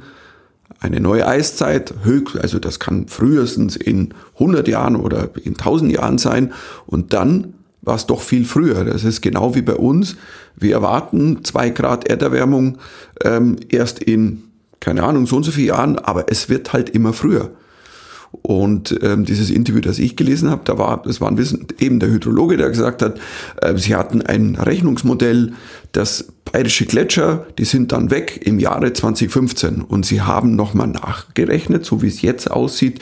eine 0.79 1.01
neue 1.01 1.27
Eiszeit, 1.27 1.95
höchst, 2.05 2.39
also 2.39 2.61
das 2.61 2.79
kann 2.79 3.09
frühestens 3.09 3.75
in 3.75 4.15
100 4.35 4.69
Jahren 4.69 4.95
oder 4.95 5.31
in 5.43 5.55
1000 5.55 5.93
Jahren 5.93 6.19
sein. 6.19 6.53
Und 6.87 7.13
dann 7.13 7.55
war 7.83 7.97
es 7.97 8.07
doch 8.07 8.21
viel 8.21 8.45
früher. 8.45 8.85
Das 8.85 9.03
ist 9.03 9.21
genau 9.21 9.57
wie 9.57 9.63
bei 9.63 9.75
uns. 9.75 10.17
Wir 10.55 10.75
erwarten 10.75 11.43
zwei 11.43 11.71
Grad 11.71 12.09
Erderwärmung 12.09 12.79
ähm, 13.25 13.57
erst 13.69 14.01
in, 14.01 14.45
keine 14.83 15.05
Ahnung, 15.05 15.27
so 15.27 15.37
und 15.37 15.45
so 15.45 15.53
vielen 15.53 15.69
Jahren, 15.69 15.99
aber 15.99 16.27
es 16.29 16.49
wird 16.49 16.73
halt 16.73 16.91
immer 16.91 17.13
früher. 17.13 17.53
Und 18.33 18.99
ähm, 19.03 19.25
dieses 19.25 19.49
Interview, 19.49 19.81
das 19.81 20.01
ich 20.01 20.17
gelesen 20.17 20.51
habe, 20.51 20.63
da 20.65 20.77
war, 20.77 21.03
das 21.03 21.21
war 21.21 21.31
ein 21.31 21.39
Wissen, 21.39 21.69
eben 21.79 22.01
der 22.01 22.09
Hydrologe, 22.09 22.57
der 22.57 22.69
gesagt 22.69 23.01
hat, 23.01 23.21
äh, 23.61 23.77
sie 23.77 23.95
hatten 23.95 24.23
ein 24.23 24.57
Rechnungsmodell, 24.57 25.53
das 25.93 26.33
bayerische 26.51 26.87
Gletscher, 26.87 27.47
die 27.59 27.65
sind 27.65 27.93
dann 27.93 28.11
weg 28.11 28.41
im 28.45 28.59
Jahre 28.59 28.93
2015 28.93 29.83
und 29.83 30.05
sie 30.05 30.23
haben 30.23 30.57
nochmal 30.57 30.89
nachgerechnet, 30.89 31.85
so 31.85 32.03
wie 32.03 32.09
es 32.09 32.21
jetzt 32.21 32.51
aussieht, 32.51 33.01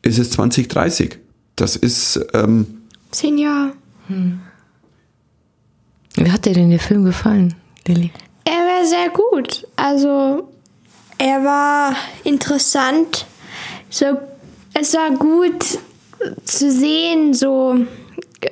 ist 0.00 0.18
es 0.18 0.30
2030. 0.30 1.18
Das 1.56 1.76
ist, 1.76 2.18
ähm, 2.32 2.78
Zehn 3.10 3.36
Jahre. 3.36 3.72
Wie 6.14 6.30
hat 6.30 6.46
dir 6.46 6.54
denn 6.54 6.70
der 6.70 6.80
Film 6.80 7.04
gefallen, 7.04 7.54
Lilly? 7.86 8.10
Er 8.44 8.52
wäre 8.52 8.86
sehr 8.86 9.10
gut. 9.10 9.66
Also, 9.76 10.48
er 11.18 11.44
war 11.44 11.96
interessant. 12.24 13.26
So, 13.90 14.18
es 14.74 14.94
war 14.94 15.10
gut 15.10 15.78
zu 16.44 16.70
sehen, 16.70 17.34
so 17.34 17.76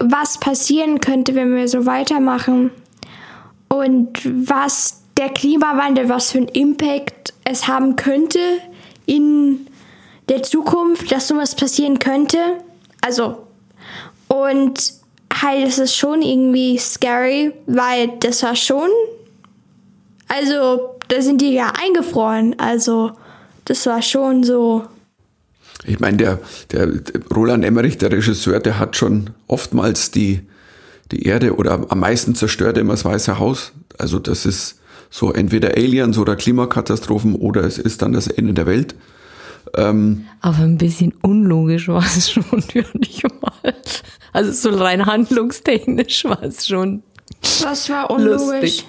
was 0.01 0.39
passieren 0.39 1.01
könnte, 1.01 1.35
wenn 1.35 1.55
wir 1.55 1.69
so 1.69 1.87
weitermachen 1.87 2.71
und 3.69 4.21
was 4.25 5.03
der 5.17 5.31
Klimawandel, 5.31 6.09
was 6.09 6.33
für 6.33 6.39
einen 6.39 6.49
Impact 6.49 7.33
es 7.45 7.69
haben 7.69 7.97
könnte 7.97 8.41
in 9.07 9.67
der 10.29 10.43
Zukunft, 10.43 11.11
dass 11.13 11.29
sowas 11.29 11.55
passieren 11.55 11.99
könnte. 11.99 12.39
Also, 13.01 13.47
und 14.29 14.93
halt, 15.33 15.67
es 15.67 15.79
ist 15.79 15.95
schon 15.95 16.23
irgendwie 16.23 16.79
scary, 16.79 17.53
weil 17.67 18.09
das 18.21 18.43
war 18.43 18.57
schon, 18.57 18.91
also, 20.29 20.96
da 21.09 21.23
sind 21.23 21.41
die 21.41 21.53
ja 21.53 21.73
eingefroren, 21.81 22.57
also, 22.59 23.13
das 23.65 23.87
war 23.87 24.03
schon 24.03 24.45
so. 24.45 24.85
Ich 25.85 26.01
meine, 26.01 26.17
der, 26.17 26.41
der, 26.73 26.89
Roland 27.35 27.65
Emmerich, 27.65 27.99
der 27.99 28.11
Regisseur, 28.11 28.61
der 28.61 28.79
hat 28.79 28.97
schon 28.97 29.31
oftmals 29.47 30.11
die, 30.11 30.41
die 31.13 31.25
Erde 31.25 31.55
oder 31.57 31.87
am 31.89 32.01
meisten 32.01 32.35
zerstört 32.35 32.79
immer 32.79 32.95
das 32.95 33.05
Weiße 33.05 33.39
Haus. 33.39 33.73
Also 33.99 34.19
das 34.19 34.47
ist 34.47 34.81
so 35.11 35.33
entweder 35.33 35.77
Aliens 35.77 36.19
oder 36.19 36.35
Klimakatastrophen 36.35 37.35
oder 37.35 37.63
es 37.63 37.79
ist 37.79 38.03
dann 38.03 38.13
das 38.13 38.27
Ende 38.27 38.55
der 38.55 38.67
Welt. 38.67 38.95
Ähm, 39.75 40.27
Aber 40.41 40.59
ein 40.59 40.79
bisschen 40.79 41.15
unlogisch 41.23 41.89
war 41.89 42.05
es 42.05 42.31
schon, 42.31 42.45
würde 42.51 42.91
ich 43.03 43.23
mal. 43.23 43.75
Also 44.33 44.53
so 44.53 44.77
rein 44.77 45.07
handlungstechnisch 45.07 46.25
war 46.25 46.43
es 46.43 46.67
schon. 46.67 47.03
Was 47.63 47.89
war 47.91 48.11
unlogisch? 48.11 48.83
Lustig. 48.83 48.85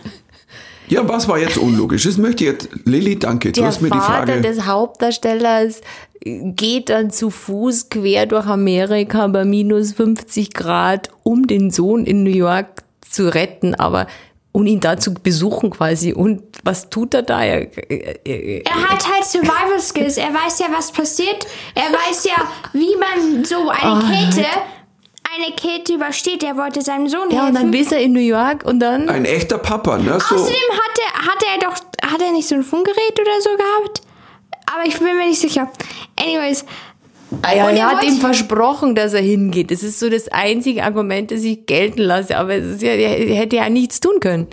Ja, 0.88 1.08
was 1.08 1.28
war 1.28 1.38
jetzt 1.38 1.58
unlogisch? 1.58 2.04
Das 2.04 2.17
möchte 2.17 2.45
ich 2.45 2.52
jetzt, 2.52 2.69
Lilly, 2.86 3.19
danke. 3.19 3.52
Du 3.52 3.62
der 3.62 3.67
hast 3.67 3.82
mir 3.82 3.89
Vater 3.89 4.26
die 4.26 4.32
Frage. 4.32 4.41
des 4.41 4.65
Hauptdarstellers 4.65 5.82
geht 6.23 6.89
dann 6.89 7.12
zu 7.12 7.30
Fuß 7.30 7.89
quer 7.89 8.26
durch 8.26 8.45
Amerika 8.45 9.28
bei 9.28 9.45
minus 9.45 9.93
50 9.93 10.54
Grad, 10.54 11.10
um 11.23 11.47
den 11.47 11.71
Sohn 11.71 12.06
in 12.06 12.23
New 12.23 12.32
York 12.32 12.84
zu 13.02 13.34
retten, 13.34 13.76
aber 13.76 14.08
und 14.52 14.65
ihn 14.65 14.80
da 14.80 14.97
zu 14.97 15.13
besuchen 15.13 15.69
quasi. 15.69 16.13
Und 16.13 16.41
was 16.63 16.89
tut 16.89 17.13
er 17.13 17.21
da? 17.21 17.43
Er, 17.43 17.67
er, 17.91 18.26
er, 18.26 18.65
er 18.65 18.89
hat 18.89 19.08
halt 19.08 19.23
Survival 19.23 19.80
Skills. 19.80 20.17
Er 20.17 20.34
weiß 20.34 20.58
ja, 20.60 20.65
was 20.76 20.91
passiert. 20.91 21.45
Er 21.76 21.84
weiß 21.84 22.23
ja, 22.23 22.43
wie 22.73 22.95
man 22.97 23.45
so 23.45 23.69
eine 23.69 24.02
oh, 24.02 24.08
Kälte 24.08 24.47
eine 25.35 25.55
Kälte 25.55 25.93
übersteht. 25.93 26.43
Er 26.43 26.57
wollte 26.57 26.81
seinem 26.81 27.07
Sohn 27.07 27.29
helfen. 27.29 27.35
Ja, 27.35 27.47
und 27.47 27.55
dann 27.55 27.73
ist 27.73 27.91
er 27.91 27.99
in 27.99 28.13
New 28.13 28.19
York 28.19 28.65
und 28.65 28.79
dann. 28.79 29.09
Ein 29.09 29.25
echter 29.25 29.57
Papa, 29.57 29.97
ne? 29.97 30.19
So. 30.19 30.35
Außerdem 30.35 30.55
hat 30.71 30.99
er, 30.99 31.25
hat 31.25 31.43
er 31.43 31.69
doch, 31.69 32.11
hat 32.11 32.21
er 32.21 32.31
nicht 32.31 32.47
so 32.47 32.55
ein 32.55 32.63
Funkgerät 32.63 33.19
oder 33.19 33.41
so 33.41 33.49
gehabt? 33.51 34.01
Aber 34.73 34.85
ich 34.85 34.97
bin 34.97 35.15
mir 35.15 35.27
nicht 35.27 35.39
sicher. 35.39 35.71
Anyways. 36.19 36.65
Ah 37.41 37.53
ja, 37.53 37.69
er, 37.69 37.91
hat 37.91 38.03
ihm 38.05 38.17
versprochen, 38.17 38.95
dass 38.95 39.13
er 39.13 39.21
hingeht. 39.21 39.69
Das 39.71 39.83
ist 39.83 39.99
so 39.99 40.09
das 40.09 40.29
einzige 40.29 40.83
Argument, 40.83 41.29
das 41.29 41.41
ich 41.41 41.65
gelten 41.65 42.01
lasse. 42.01 42.37
Aber 42.37 42.55
es 42.55 42.75
ist 42.75 42.81
ja, 42.81 42.91
er 42.91 43.35
hätte 43.35 43.57
ja 43.57 43.69
nichts 43.69 43.99
tun 43.99 44.19
können. 44.19 44.47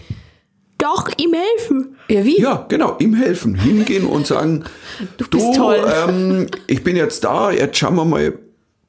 Doch, 0.79 1.09
ihm 1.17 1.33
helfen. 1.33 1.97
Ja, 2.09 2.25
wie? 2.25 2.41
Ja, 2.41 2.67
genau, 2.69 2.97
ihm 2.99 3.15
helfen. 3.15 3.55
Hingehen 3.55 4.07
und 4.07 4.27
sagen, 4.27 4.65
du 5.17 5.29
bist 5.29 5.47
du, 5.47 5.53
toll. 5.55 5.85
Ähm, 6.09 6.47
ich 6.67 6.83
bin 6.83 6.97
jetzt 6.97 7.25
da, 7.25 7.53
jetzt 7.53 7.79
schauen 7.79 7.95
wir 7.95 8.05
mal, 8.05 8.39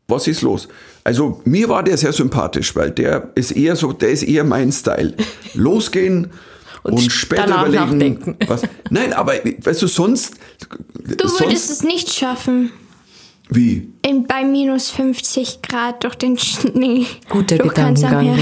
was 0.07 0.27
ist 0.27 0.41
los. 0.41 0.67
Also 1.05 1.39
mir 1.45 1.69
war 1.69 1.83
der 1.83 1.97
sehr 1.97 2.11
sympathisch, 2.11 2.75
weil 2.75 2.89
der 2.89 3.31
ist 3.35 3.51
eher 3.51 3.75
so, 3.75 3.93
der 3.93 4.09
ist 4.09 4.23
eher 4.23 4.43
mein 4.43 4.71
Style. 4.71 5.15
Losgehen 5.53 6.31
und, 6.81 6.93
und 6.93 7.11
später 7.11 7.45
überlegen. 7.45 7.75
Nachdenken. 7.75 8.37
Was. 8.47 8.63
Nein, 8.89 9.13
aber 9.13 9.33
weißt 9.33 9.83
du, 9.83 9.87
sonst. 9.87 10.33
Du 11.03 11.27
sonst, 11.27 11.39
würdest 11.39 11.69
es 11.69 11.83
nicht 11.83 12.11
schaffen. 12.11 12.71
Wie? 13.49 13.93
In, 14.01 14.25
bei 14.25 14.43
minus 14.43 14.89
50 14.89 15.61
Grad 15.61 16.03
durch 16.03 16.15
den 16.15 16.39
Schnee. 16.39 17.05
Guter 17.29 17.59
durch 17.59 17.75
Gedankengang. 17.75 18.39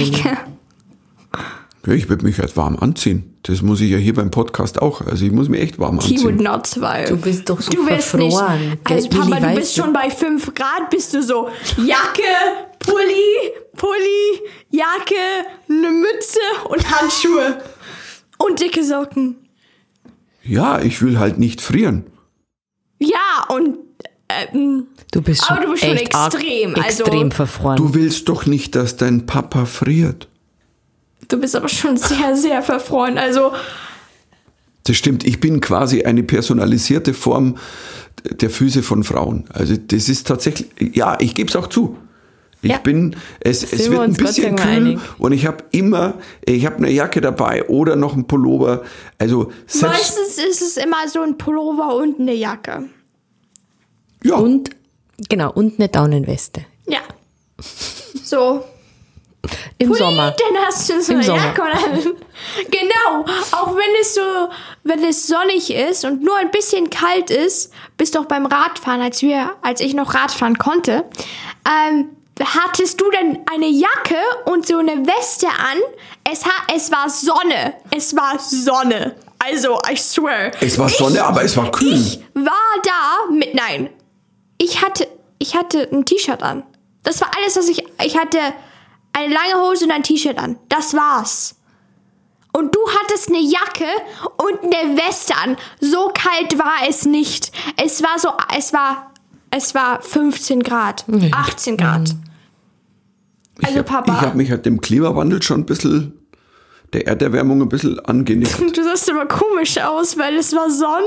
Ja, 1.86 1.94
ich 1.94 2.08
würde 2.08 2.26
mich 2.26 2.40
halt 2.40 2.56
warm 2.56 2.78
anziehen. 2.78 3.38
Das 3.44 3.62
muss 3.62 3.82
ich 3.82 3.92
ja 3.92 3.98
hier 3.98 4.14
beim 4.14 4.32
Podcast 4.32 4.82
auch. 4.82 5.02
Also 5.02 5.26
ich 5.26 5.32
muss 5.32 5.50
mich 5.50 5.60
echt 5.62 5.80
warm 5.80 6.00
anziehen. 6.00 6.18
He 6.18 6.24
would 6.24 6.40
not 6.40 6.66
survive. 6.66 7.10
Du 7.10 7.18
bist 7.18 7.50
doch 7.50 7.60
so 7.60 7.72
du 7.72 7.86
verfroren. 7.86 8.70
Nicht, 8.70 8.90
also 8.90 9.10
Papa, 9.10 9.40
du 9.40 9.56
bist 9.56 9.76
schon 9.76 9.92
bei 9.92 10.10
5 10.10 10.54
Grad, 10.54 10.90
bist 10.90 11.14
du 11.14 11.22
so 11.22 11.50
Jacke, 11.78 12.24
Pulli, 12.80 13.52
Pulli, 13.76 14.42
Jacke, 14.70 15.16
eine 15.70 15.90
Mütze 15.92 16.40
und 16.70 16.90
Handschuhe. 16.90 17.62
Und 18.38 18.62
dicke 18.62 18.84
Socken. 18.84 19.36
Ja, 20.44 20.82
ich 20.82 21.02
will 21.02 21.20
halt 21.20 21.38
nicht 21.38 21.62
frieren. 21.62 22.06
Ja, 23.00 23.46
und 23.50 23.78
ähm, 24.30 24.88
du 25.12 25.22
bist 25.22 25.46
schon, 25.46 25.58
aber 25.58 25.66
du 25.66 25.72
bist 25.74 25.84
schon 25.84 25.98
extrem. 25.98 26.76
Also, 26.76 27.04
extrem 27.04 27.32
verfroren. 27.32 27.78
Du 27.78 27.94
willst 27.94 28.30
doch 28.30 28.46
nicht, 28.46 28.76
dass 28.76 28.96
dein 28.96 29.26
Papa 29.26 29.66
friert. 29.66 30.30
Du 31.34 31.40
bist 31.40 31.56
aber 31.56 31.68
schon 31.68 31.98
sehr, 31.98 32.38
sehr 32.38 32.62
verfroren. 32.62 33.18
Also. 33.18 33.54
Das 34.84 34.96
stimmt. 34.96 35.26
Ich 35.26 35.40
bin 35.40 35.62
quasi 35.62 36.04
eine 36.04 36.22
personalisierte 36.22 37.16
Form 37.16 37.58
der 38.24 38.52
Füße 38.52 38.84
von 38.84 39.04
Frauen. 39.04 39.46
Also 39.52 39.76
das 39.76 40.10
ist 40.10 40.28
tatsächlich, 40.28 40.68
ja, 40.96 41.18
ich 41.20 41.34
gebe 41.34 41.50
es 41.50 41.56
auch 41.56 41.66
zu. 41.66 41.98
Ich 42.62 42.70
ja. 42.70 42.78
bin, 42.78 43.16
es, 43.40 43.64
es 43.64 43.90
wird 43.90 44.02
ein 44.02 44.14
bisschen 44.14 44.58
kühl 44.58 44.68
einig. 44.68 45.00
und 45.18 45.32
ich 45.32 45.48
habe 45.48 45.64
immer, 45.72 46.14
ich 46.46 46.68
habe 46.68 46.78
eine 46.78 46.92
Jacke 46.92 47.20
dabei 47.20 47.68
oder 47.68 47.96
noch 47.96 48.16
ein 48.16 48.28
Pullover. 48.28 48.84
Also 49.18 49.52
meistens 49.82 50.38
ist 50.38 50.62
es 50.62 50.78
immer 50.78 51.08
so 51.08 51.22
ein 51.22 51.40
Pullover 51.40 51.96
und 51.96 52.20
eine 52.20 52.36
Jacke. 52.36 52.84
Ja. 54.24 54.36
Und 54.36 54.70
genau 55.30 55.52
und 55.52 55.80
eine 55.80 55.90
Daunenweste. 55.90 56.64
Ja. 56.86 57.00
So. 58.24 58.64
Im 59.78 59.90
Pulli, 59.90 60.00
Sommer. 60.00 60.32
Dann 60.32 60.64
hast 60.66 60.90
du 60.90 61.02
so 61.02 61.12
Im 61.12 61.18
eine 61.20 61.26
Sommer. 61.26 61.54
Genau. 62.70 63.26
Auch 63.52 63.76
wenn 63.76 64.02
es 64.02 64.16
so, 64.16 64.22
wenn 64.84 65.04
es 65.04 65.28
sonnig 65.28 65.74
ist 65.74 66.06
und 66.06 66.24
nur 66.24 66.36
ein 66.38 66.52
bisschen 66.52 66.90
kalt 66.90 67.30
ist, 67.30 67.72
bist 67.98 68.16
du 68.16 68.20
auch 68.20 68.26
beim 68.26 68.46
Radfahren, 68.46 69.02
als 69.02 69.22
wir, 69.22 69.56
als 69.62 69.82
ich 69.82 69.94
noch 69.94 70.14
Radfahren 70.14 70.58
konnte. 70.58 71.06
Ähm, 71.68 72.10
hattest 72.40 73.00
du 73.00 73.10
denn 73.12 73.40
eine 73.54 73.68
Jacke 73.68 74.18
und 74.46 74.68
so 74.68 74.78
eine 74.78 75.06
Weste 75.06 75.48
an? 75.48 75.78
Es, 76.30 76.46
ha 76.46 76.52
es 76.74 76.92
war 76.92 77.10
Sonne. 77.10 77.76
Es 77.92 78.16
war 78.16 78.40
Sonne. 78.40 79.16
Also, 79.40 79.78
I 79.90 79.98
swear. 79.98 80.52
Es 80.62 80.78
war 80.80 80.90
Sonne, 80.90 81.16
ich, 81.16 81.22
aber 81.22 81.44
es 81.44 81.56
war 81.58 81.70
kühl. 81.72 81.94
Ich 81.94 82.20
war 82.34 82.54
da 82.84 83.32
mit, 83.32 83.54
nein. 83.54 83.90
Ich 84.58 84.82
hatte, 84.82 85.08
ich 85.38 85.56
hatte 85.56 85.90
ein 85.92 86.06
T-Shirt 86.06 86.42
an. 86.42 86.64
Das 87.04 87.20
war 87.20 87.32
alles, 87.38 87.58
was 87.58 87.68
ich, 87.68 87.84
ich 88.02 88.18
hatte 88.18 88.40
eine 89.14 89.34
lange 89.34 89.64
Hose 89.64 89.86
und 89.86 89.92
ein 89.92 90.04
T-Shirt 90.04 90.38
an. 90.38 90.58
Das 90.70 90.94
war's. 90.94 91.56
Und 92.52 92.76
du 92.76 92.80
hattest 92.88 93.30
eine 93.30 93.40
Jacke 93.40 93.88
und 94.38 94.64
eine 94.64 94.98
Weste 94.98 95.36
an. 95.36 95.58
So 95.80 96.12
kalt 96.14 96.60
war 96.60 96.88
es 96.88 97.06
nicht. 97.06 97.52
Es 97.78 98.04
war 98.04 98.20
so, 98.20 98.30
es 98.56 98.74
war 98.74 99.14
es 99.56 99.76
war 99.76 100.02
15 100.02 100.64
Grad, 100.64 101.06
18 101.32 101.78
Grad. 101.78 102.16
Also 103.62 103.80
ich 103.80 103.86
Papa. 103.86 104.12
ich 104.14 104.22
habe 104.22 104.38
mich 104.38 104.50
halt 104.50 104.66
dem 104.66 104.82
Klimawandel 104.82 105.44
schon 105.44 105.62
ein 105.62 105.66
bisschen, 105.66 106.14
der 106.92 107.06
Erderwärmung 107.06 107.62
ein 107.62 107.70
bisschen 107.70 108.00
angenickt. 108.00 108.60
Du 108.76 108.84
sahst 108.84 109.12
aber 109.12 109.28
komisch 109.28 109.78
aus, 109.78 110.18
weil 110.18 110.38
es 110.38 110.54
war 110.54 110.72
Sonne, 110.72 111.06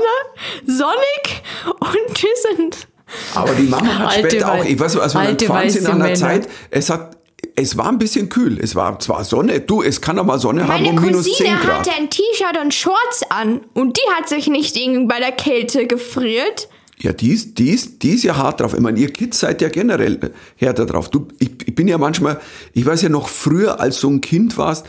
sonnig 0.65 1.43
und 1.79 2.23
wir 2.23 2.55
sind... 2.55 2.87
Aber 3.35 3.53
die 3.53 3.63
Mama 3.63 3.99
hat 3.99 4.07
alte 4.15 4.29
später 4.29 4.53
auch, 4.53 4.63
ich 4.63 4.79
weiß, 4.79 4.97
als 4.97 5.13
wir 5.13 5.23
dann 5.23 5.37
gefahren 5.37 5.69
sind 5.69 5.87
an 5.87 5.99
der 5.99 6.15
Zeit, 6.15 6.47
es 6.71 6.89
hat 6.89 7.17
es 7.55 7.77
war 7.77 7.89
ein 7.89 7.97
bisschen 7.97 8.29
kühl. 8.29 8.59
Es 8.59 8.75
war 8.75 8.99
zwar 8.99 9.23
Sonne, 9.23 9.59
du, 9.59 9.81
es 9.81 10.01
kann 10.01 10.15
doch 10.15 10.25
mal 10.25 10.39
Sonne 10.39 10.63
Meine 10.63 10.89
haben 10.89 10.97
um 10.97 11.03
minus 11.03 11.25
10 11.37 11.45
Grad. 11.45 11.63
Meine 11.63 11.73
hatte 11.79 11.91
ein 11.93 12.09
T-Shirt 12.09 12.57
und 12.61 12.73
Shorts 12.73 13.23
an 13.29 13.61
und 13.73 13.97
die 13.97 14.15
hat 14.15 14.29
sich 14.29 14.47
nicht 14.47 14.75
irgendwie 14.75 15.07
bei 15.07 15.19
der 15.19 15.31
Kälte 15.31 15.87
gefriert. 15.87 16.69
Ja, 16.99 17.13
die 17.13 17.31
ist, 17.31 17.59
die, 17.59 17.69
ist, 17.69 18.01
die 18.01 18.11
ist 18.11 18.23
ja 18.23 18.37
hart 18.37 18.59
drauf. 18.59 18.73
Ich 18.73 18.79
meine, 18.79 18.99
ihr 18.99 19.13
Kids 19.13 19.39
seid 19.39 19.61
ja 19.61 19.69
generell 19.69 20.19
härter 20.55 20.87
drauf. 20.87 21.09
Du, 21.09 21.27
ich, 21.37 21.51
ich 21.65 21.75
bin 21.75 21.87
ja 21.87 21.99
manchmal, 21.99 22.39
ich 22.73 22.85
weiß 22.85 23.03
ja 23.03 23.09
noch 23.09 23.27
früher, 23.29 23.79
als 23.79 23.99
du 24.01 24.09
ein 24.09 24.21
Kind 24.21 24.57
warst, 24.57 24.85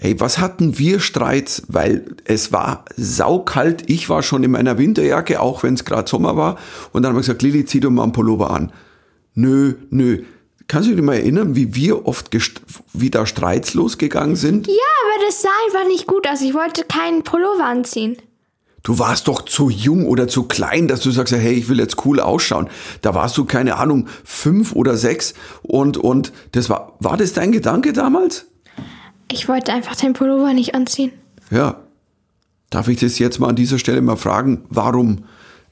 Ey, 0.00 0.20
was 0.20 0.38
hatten 0.38 0.78
wir 0.78 1.00
Streits? 1.00 1.64
Weil 1.66 2.04
es 2.24 2.52
war 2.52 2.84
saukalt. 2.96 3.90
Ich 3.90 4.08
war 4.08 4.22
schon 4.22 4.44
in 4.44 4.52
meiner 4.52 4.78
Winterjacke, 4.78 5.40
auch 5.40 5.64
wenn 5.64 5.74
es 5.74 5.84
gerade 5.84 6.08
Sommer 6.08 6.36
war. 6.36 6.56
Und 6.92 7.02
dann 7.02 7.10
haben 7.10 7.16
wir 7.16 7.22
gesagt, 7.22 7.42
Lili, 7.42 7.64
zieh 7.64 7.80
doch 7.80 7.90
mal 7.90 8.04
einen 8.04 8.12
Pullover 8.12 8.50
an. 8.50 8.72
Nö, 9.34 9.74
nö. 9.90 10.22
Kannst 10.68 10.90
du 10.90 10.94
dich 10.94 11.02
mal 11.02 11.14
erinnern, 11.14 11.56
wie 11.56 11.74
wir 11.74 12.06
oft 12.06 12.28
wie 12.92 13.10
da 13.10 13.24
Streits 13.24 13.72
losgegangen 13.72 14.36
sind? 14.36 14.66
Ja, 14.66 14.74
aber 14.74 15.24
das 15.26 15.40
sah 15.40 15.48
einfach 15.66 15.88
nicht 15.88 16.06
gut 16.06 16.28
aus. 16.28 16.42
Ich 16.42 16.52
wollte 16.52 16.84
keinen 16.84 17.22
Pullover 17.24 17.64
anziehen. 17.64 18.18
Du 18.82 18.98
warst 18.98 19.28
doch 19.28 19.42
zu 19.42 19.70
jung 19.70 20.06
oder 20.06 20.28
zu 20.28 20.44
klein, 20.44 20.86
dass 20.86 21.00
du 21.00 21.10
sagst, 21.10 21.34
hey, 21.34 21.52
ich 21.54 21.68
will 21.68 21.78
jetzt 21.78 22.04
cool 22.04 22.20
ausschauen. 22.20 22.68
Da 23.00 23.14
warst 23.14 23.36
du, 23.38 23.44
keine 23.44 23.76
Ahnung, 23.76 24.08
fünf 24.24 24.72
oder 24.72 24.96
sechs 24.96 25.34
und, 25.62 25.96
und 25.96 26.32
das 26.52 26.70
war, 26.70 26.96
war 27.00 27.16
das 27.16 27.32
dein 27.32 27.50
Gedanke 27.50 27.92
damals? 27.92 28.46
Ich 29.30 29.48
wollte 29.48 29.72
einfach 29.72 29.96
den 29.96 30.12
Pullover 30.12 30.52
nicht 30.52 30.74
anziehen. 30.74 31.12
Ja. 31.50 31.82
Darf 32.70 32.88
ich 32.88 33.00
das 33.00 33.18
jetzt 33.18 33.40
mal 33.40 33.48
an 33.48 33.56
dieser 33.56 33.78
Stelle 33.78 34.02
mal 34.02 34.16
fragen? 34.16 34.64
Warum? 34.68 35.24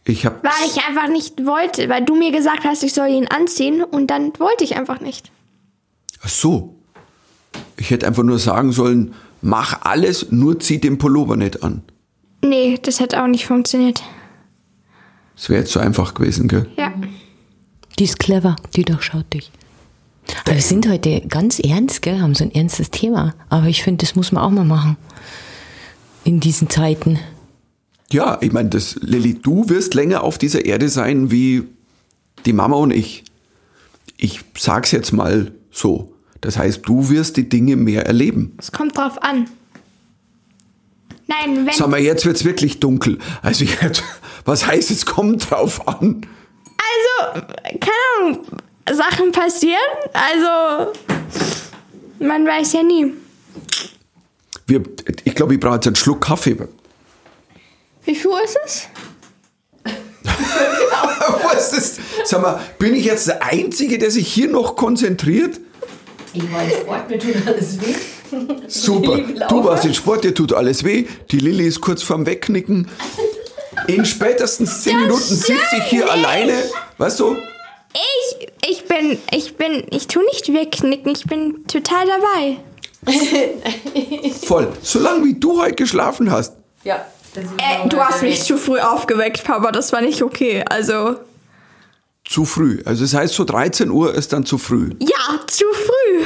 Ich 0.09 0.25
habe 0.25 0.38
Weil 0.42 0.69
ich 0.69 0.85
einfach 0.87 1.09
nicht 1.09 1.45
wollte, 1.45 1.88
weil 1.88 2.05
du 2.05 2.14
mir 2.14 2.31
gesagt 2.31 2.64
hast, 2.64 2.85
ich 2.85 2.92
soll 2.92 3.09
ihn 3.09 3.27
anziehen 3.27 3.83
und 3.83 4.07
dann 4.07 4.33
wollte 4.38 4.62
ich 4.62 4.77
einfach 4.77 5.01
nicht. 5.01 5.33
Ach 6.23 6.29
so. 6.29 6.77
Ich 7.77 7.90
hätte 7.90 8.07
einfach 8.07 8.23
nur 8.23 8.38
sagen 8.38 8.71
sollen, 8.71 9.14
mach 9.42 9.83
alles, 9.83 10.31
nur 10.31 10.61
zieh 10.61 10.79
den 10.79 10.99
Pullover 10.99 11.37
nicht 11.37 11.62
an. 11.62 11.83
Nee, 12.42 12.79
das 12.81 13.01
hätte 13.01 13.21
auch 13.23 13.27
nicht 13.27 13.47
funktioniert. 13.47 14.03
Das 15.35 15.49
wäre 15.49 15.61
jetzt 15.61 15.73
so 15.73 15.81
einfach 15.81 16.14
gewesen, 16.14 16.47
gell? 16.49 16.69
Ja. 16.77 16.92
Die 17.99 18.05
ist 18.05 18.19
clever, 18.19 18.57
die 18.77 18.85
durchschaut 18.85 19.33
dich. 19.33 19.51
Aber 20.45 20.55
wir 20.55 20.62
sind 20.62 20.88
heute 20.88 21.23
ganz 21.23 21.59
ernst, 21.59 22.03
gell? 22.03 22.21
Haben 22.21 22.35
so 22.35 22.45
ein 22.45 22.55
ernstes 22.55 22.90
Thema. 22.90 23.35
Aber 23.49 23.66
ich 23.66 23.83
finde, 23.83 24.05
das 24.05 24.14
muss 24.14 24.33
man 24.33 24.45
auch 24.45 24.51
mal 24.51 24.64
machen. 24.64 24.97
In 26.25 26.40
diesen 26.40 26.71
Zeiten. 26.71 27.19
Ja, 28.12 28.38
ich 28.40 28.53
meine, 28.53 28.69
das 28.69 28.97
Lilly, 29.01 29.35
du 29.35 29.69
wirst 29.69 29.95
länger 29.95 30.23
auf 30.23 30.38
dieser 30.38 30.64
Erde 30.64 30.88
sein 30.88 31.31
wie 31.31 31.64
die 32.45 32.53
Mama 32.53 32.77
und 32.77 32.92
ich. 32.92 33.25
Ich 34.16 34.40
sag's 34.57 34.92
jetzt 34.92 35.12
mal 35.12 35.53
so. 35.71 36.12
Das 36.40 36.57
heißt, 36.57 36.83
du 36.85 37.11
wirst 37.11 37.37
die 37.37 37.49
Dinge 37.49 37.77
mehr 37.77 38.07
erleben. 38.07 38.55
Es 38.59 38.73
kommt 38.73 38.97
drauf 38.97 39.23
an. 39.23 39.49
Nein, 41.27 41.66
wenn. 41.66 41.75
Sag 41.75 41.88
mal, 41.88 42.01
jetzt 42.01 42.25
wird's 42.25 42.45
wirklich 42.45 42.79
dunkel. 42.79 43.19
Also 43.42 43.64
jetzt, 43.64 44.03
was 44.45 44.66
heißt, 44.66 44.90
es 44.90 45.05
kommt 45.05 45.51
drauf 45.51 45.87
an? 45.88 46.25
Also, 47.27 47.47
keine 47.81 47.92
Ahnung, 48.21 48.47
Sachen 48.92 49.33
passieren. 49.33 49.77
Also, 50.12 50.92
man 52.21 52.47
weiß 52.47 52.75
ja 52.75 52.83
nie. 52.83 53.12
Wir, 54.66 54.83
ich 55.25 55.35
glaube, 55.35 55.55
ich 55.55 55.61
brauche 55.61 55.77
jetzt 55.77 55.87
einen 55.87 55.97
Schluck 55.97 56.23
Kaffee. 56.23 56.57
Wie 58.07 58.14
viel 58.14 58.31
Uhr 58.31 58.42
ist 58.42 58.57
es? 58.64 58.88
Was 61.42 61.73
ist 61.73 61.99
das? 61.99 62.31
Sag 62.31 62.40
mal, 62.40 62.61
bin 62.79 62.95
ich 62.95 63.05
jetzt 63.05 63.27
der 63.27 63.45
Einzige, 63.45 63.99
der 63.99 64.11
sich 64.11 64.33
hier 64.33 64.49
noch 64.49 64.77
konzentriert? 64.77 65.61
Ich 66.33 66.49
meine, 66.51 66.71
Sport, 66.71 67.11
mir 67.11 67.19
tut 67.19 67.35
alles 67.47 67.81
weh. 67.81 67.95
Super. 68.69 69.19
Du 69.49 69.64
warst 69.64 69.85
in 69.85 69.95
Sport, 69.95 70.25
dir 70.25 70.35
tut 70.35 70.53
alles 70.53 70.85
weh. 70.85 71.07
Die 71.31 71.38
Lilly 71.38 71.66
ist 71.66 71.81
kurz 71.81 72.03
vorm 72.03 72.27
Wegknicken. 72.27 72.88
In 73.88 74.05
spätestens 74.05 74.83
zehn 74.83 75.01
Minuten 75.01 75.23
sitze 75.23 75.77
ich 75.79 75.85
hier 75.85 76.11
alleine. 76.11 76.55
Weißt 76.99 77.21
du? 77.21 77.37
Ich, 77.95 78.49
ich 78.69 78.85
bin, 78.87 79.19
ich 79.33 79.57
bin, 79.57 79.85
ich 79.90 80.07
tu 80.07 80.21
nicht 80.23 80.53
wegknicken, 80.53 81.12
ich 81.12 81.25
bin 81.25 81.66
total 81.66 82.07
dabei. 82.07 82.59
Voll. 84.45 84.73
Solange 84.83 85.25
wie 85.25 85.35
du 85.35 85.61
heute 85.61 85.75
geschlafen 85.75 86.31
hast. 86.31 86.55
Ja. 86.85 87.07
Äh, 87.37 87.88
du 87.88 87.99
hast 87.99 88.22
mich 88.22 88.42
zu 88.42 88.57
früh 88.59 88.79
aufgeweckt, 88.79 89.44
Papa, 89.44 89.72
das 89.72 89.92
war 89.92 90.01
nicht 90.01 90.22
okay. 90.22 90.64
Also, 90.68 91.16
Zu 92.25 92.44
früh. 92.44 92.81
Also 92.85 93.05
das 93.05 93.14
heißt, 93.14 93.35
so 93.35 93.44
13 93.44 93.90
Uhr 93.90 94.14
ist 94.14 94.33
dann 94.33 94.44
zu 94.44 94.59
früh. 94.59 94.90
ja, 95.01 95.40
zu 95.46 95.64
früh. 95.75 96.25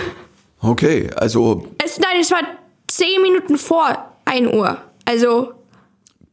Okay, 0.60 1.10
also 1.16 1.66
Es, 1.82 1.98
nein, 1.98 2.20
es 2.20 2.30
war 2.30 2.40
10 2.88 3.22
Minuten 3.22 3.56
vor 3.58 4.12
1 4.24 4.52
Uhr. 4.52 4.78
Also, 5.04 5.52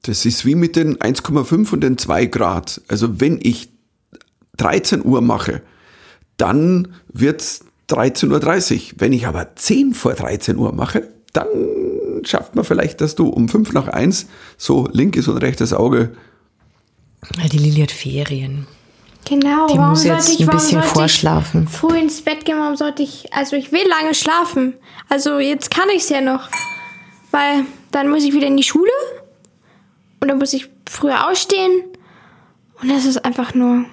das 0.04 0.26
ist 0.26 0.46
wie 0.46 0.56
mit 0.56 0.76
den 0.76 0.98
1,5 0.98 1.74
und 1.74 1.82
den 1.82 1.98
2 1.98 2.26
Grad. 2.28 2.82
Also 2.88 3.20
wenn 3.20 3.40
ich 3.42 3.70
13 4.58 5.04
Uhr 5.06 5.22
mache, 5.22 5.62
dann 6.38 6.94
wird's 7.10 7.62
13.30 7.90 8.74
Uhr. 8.94 8.96
Wenn 8.98 9.14
ich 9.14 9.28
aber 9.28 9.56
10 9.56 9.94
vor 9.94 10.14
13 10.14 10.58
Uhr 10.58 10.72
mache, 10.74 11.08
dann 11.34 11.48
schafft 12.26 12.56
man 12.56 12.64
vielleicht, 12.66 13.02
dass 13.02 13.16
du 13.16 13.28
um 13.28 13.50
5 13.50 13.74
nach 13.74 13.88
1 13.88 14.28
so 14.58 14.88
linkes 14.92 15.28
und 15.28 15.38
rechtes 15.38 15.74
Auge. 15.74 16.16
Ja, 17.42 17.48
die 17.50 17.58
Lilly 17.58 17.82
hat 17.82 17.92
Ferien. 17.92 18.68
genau. 19.28 19.68
Die 19.68 19.78
warum 19.78 19.90
muss 19.92 20.04
jetzt 20.04 20.26
sollte 20.28 20.32
ich, 20.34 20.40
ein 20.42 20.48
warum 20.48 20.60
bisschen 20.60 20.82
sollte 20.82 20.96
vorschlafen. 20.96 21.64
Ich 21.70 21.78
früh 21.78 21.98
ins 21.98 22.22
Bett 22.22 22.46
gehen, 22.46 22.58
warum 22.60 22.76
sollte 22.76 23.04
ich. 23.04 23.34
Also, 23.34 23.56
ich 23.56 23.72
will 23.72 23.88
lange 23.88 24.14
schlafen. 24.14 24.74
Also, 25.10 25.40
jetzt 25.40 25.70
kann 25.72 25.90
ich's 25.96 26.10
ja 26.10 26.22
noch. 26.22 26.50
Weil 27.32 27.66
dann 27.92 28.10
muss 28.10 28.24
ich 28.24 28.34
wieder 28.34 28.48
in 28.48 28.56
die 28.58 28.64
Schule. 28.64 28.92
Und 30.22 30.30
dann 30.30 30.38
muss 30.40 30.54
ich 30.54 30.70
früher 30.90 31.28
ausstehen. 31.30 31.84
Und 32.82 32.90
das 32.90 33.06
ist 33.06 33.24
einfach 33.26 33.54
nur. 33.54 33.86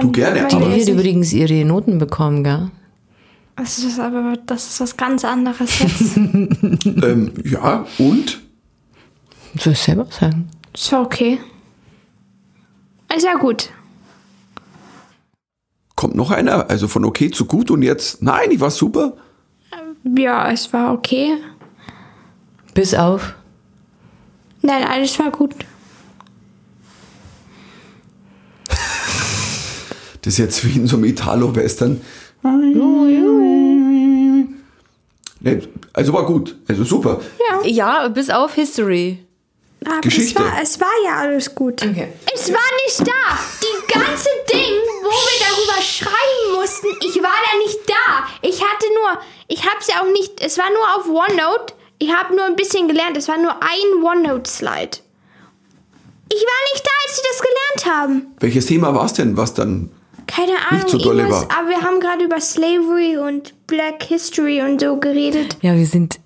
Du 0.00 0.10
gerne, 0.10 0.46
Die 0.50 0.56
aber- 0.56 0.68
Lilly 0.68 0.80
hat 0.80 0.88
übrigens 0.88 1.32
ihre 1.32 1.64
Noten 1.64 1.98
bekommen, 1.98 2.44
gell? 2.44 2.70
Das 3.56 3.78
ist 3.78 4.00
aber 4.00 4.34
das 4.46 4.66
ist 4.66 4.80
was 4.80 4.96
ganz 4.96 5.24
anderes 5.24 5.78
jetzt. 5.78 6.16
Ähm, 7.02 7.32
ja, 7.44 7.86
und? 7.98 8.40
Soll 9.58 9.72
ich 9.74 9.78
selber 9.78 10.06
sagen? 10.10 10.48
ist 10.72 10.90
ja 10.90 11.00
okay. 11.00 11.38
Ist 13.14 13.24
ja 13.24 13.34
gut. 13.34 13.70
Kommt 15.96 16.14
noch 16.14 16.30
einer? 16.30 16.70
Also 16.70 16.88
von 16.88 17.04
okay 17.04 17.30
zu 17.30 17.44
gut 17.44 17.70
und 17.70 17.82
jetzt, 17.82 18.22
nein, 18.22 18.50
ich 18.50 18.60
war 18.60 18.70
super. 18.70 19.16
Ja, 20.04 20.50
es 20.50 20.72
war 20.72 20.92
okay. 20.92 21.36
Bis 22.74 22.94
auf. 22.94 23.34
Nein, 24.62 24.84
alles 24.84 25.18
war 25.18 25.30
gut. 25.30 25.54
Das 30.22 30.34
ist 30.34 30.38
jetzt 30.38 30.64
wie 30.64 30.78
in 30.78 30.86
so 30.86 30.96
einem 30.96 31.04
Italo-Western. 31.04 32.00
Nee, 35.44 35.60
also 35.92 36.12
war 36.12 36.24
gut, 36.26 36.56
also 36.68 36.84
super. 36.84 37.20
Ja. 37.48 37.66
Ja, 37.66 38.08
bis 38.08 38.30
auf 38.30 38.54
History. 38.54 39.24
Aber 39.84 40.00
Geschichte. 40.00 40.40
Es 40.42 40.50
war, 40.50 40.62
es 40.62 40.80
war 40.80 40.92
ja 41.04 41.16
alles 41.16 41.54
gut. 41.54 41.82
Okay. 41.82 42.12
Es 42.32 42.52
war 42.52 42.60
nicht 42.84 43.00
da. 43.00 43.38
Die 43.60 43.92
ganze 43.92 44.28
Ding, 44.52 44.74
wo 45.02 45.10
wir 45.10 45.46
darüber 45.46 45.82
schreiben 45.82 46.60
mussten, 46.60 46.86
ich 47.00 47.20
war 47.22 47.30
da 47.30 47.58
nicht 47.58 47.78
da. 47.88 48.26
Ich 48.42 48.62
hatte 48.62 48.86
nur, 48.94 49.20
ich 49.48 49.66
hab's 49.66 49.88
ja 49.88 50.02
auch 50.02 50.12
nicht, 50.12 50.40
es 50.40 50.58
war 50.58 50.70
nur 50.70 50.96
auf 50.96 51.08
OneNote. 51.08 51.74
Ich 51.98 52.12
habe 52.12 52.34
nur 52.34 52.44
ein 52.44 52.56
bisschen 52.56 52.88
gelernt. 52.88 53.16
Es 53.16 53.28
war 53.28 53.38
nur 53.38 53.54
ein 53.60 54.02
OneNote-Slide. 54.02 54.98
Ich 56.28 56.42
war 56.42 56.72
nicht 56.72 56.84
da, 56.84 56.90
als 57.04 57.16
sie 57.16 57.22
das 57.30 57.42
gelernt 57.42 57.96
haben. 57.96 58.34
Welches 58.40 58.66
Thema 58.66 58.94
war 58.94 59.04
es 59.04 59.12
denn, 59.12 59.36
was 59.36 59.54
dann 59.54 59.90
Keine 60.34 60.52
Ahnung, 60.70 60.88
so 60.88 60.98
irgendwas, 60.98 61.42
aber 61.50 61.68
wir 61.68 61.82
haben 61.82 62.00
gerade 62.00 62.24
über 62.24 62.40
Slavery 62.40 63.18
und 63.18 63.52
Black 63.66 64.02
History 64.04 64.62
und 64.62 64.80
so 64.80 64.96
geredet. 64.96 65.58
Ja, 65.60 65.76
wir 65.76 65.86
sind, 65.86 66.20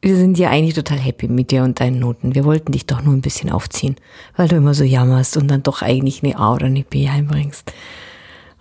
wir 0.00 0.16
sind 0.16 0.38
ja 0.38 0.48
eigentlich 0.48 0.74
total 0.74 0.98
happy 0.98 1.28
mit 1.28 1.50
dir 1.50 1.62
und 1.62 1.78
deinen 1.78 1.98
Noten. 1.98 2.34
Wir 2.34 2.44
wollten 2.44 2.72
dich 2.72 2.86
doch 2.86 3.02
nur 3.02 3.12
ein 3.12 3.20
bisschen 3.20 3.50
aufziehen, 3.50 3.96
weil 4.36 4.48
du 4.48 4.56
immer 4.56 4.72
so 4.72 4.84
jammerst 4.84 5.36
und 5.36 5.48
dann 5.48 5.62
doch 5.62 5.82
eigentlich 5.82 6.22
eine 6.22 6.38
A 6.38 6.54
oder 6.54 6.66
eine 6.66 6.82
B 6.82 7.10
heimbringst. 7.10 7.70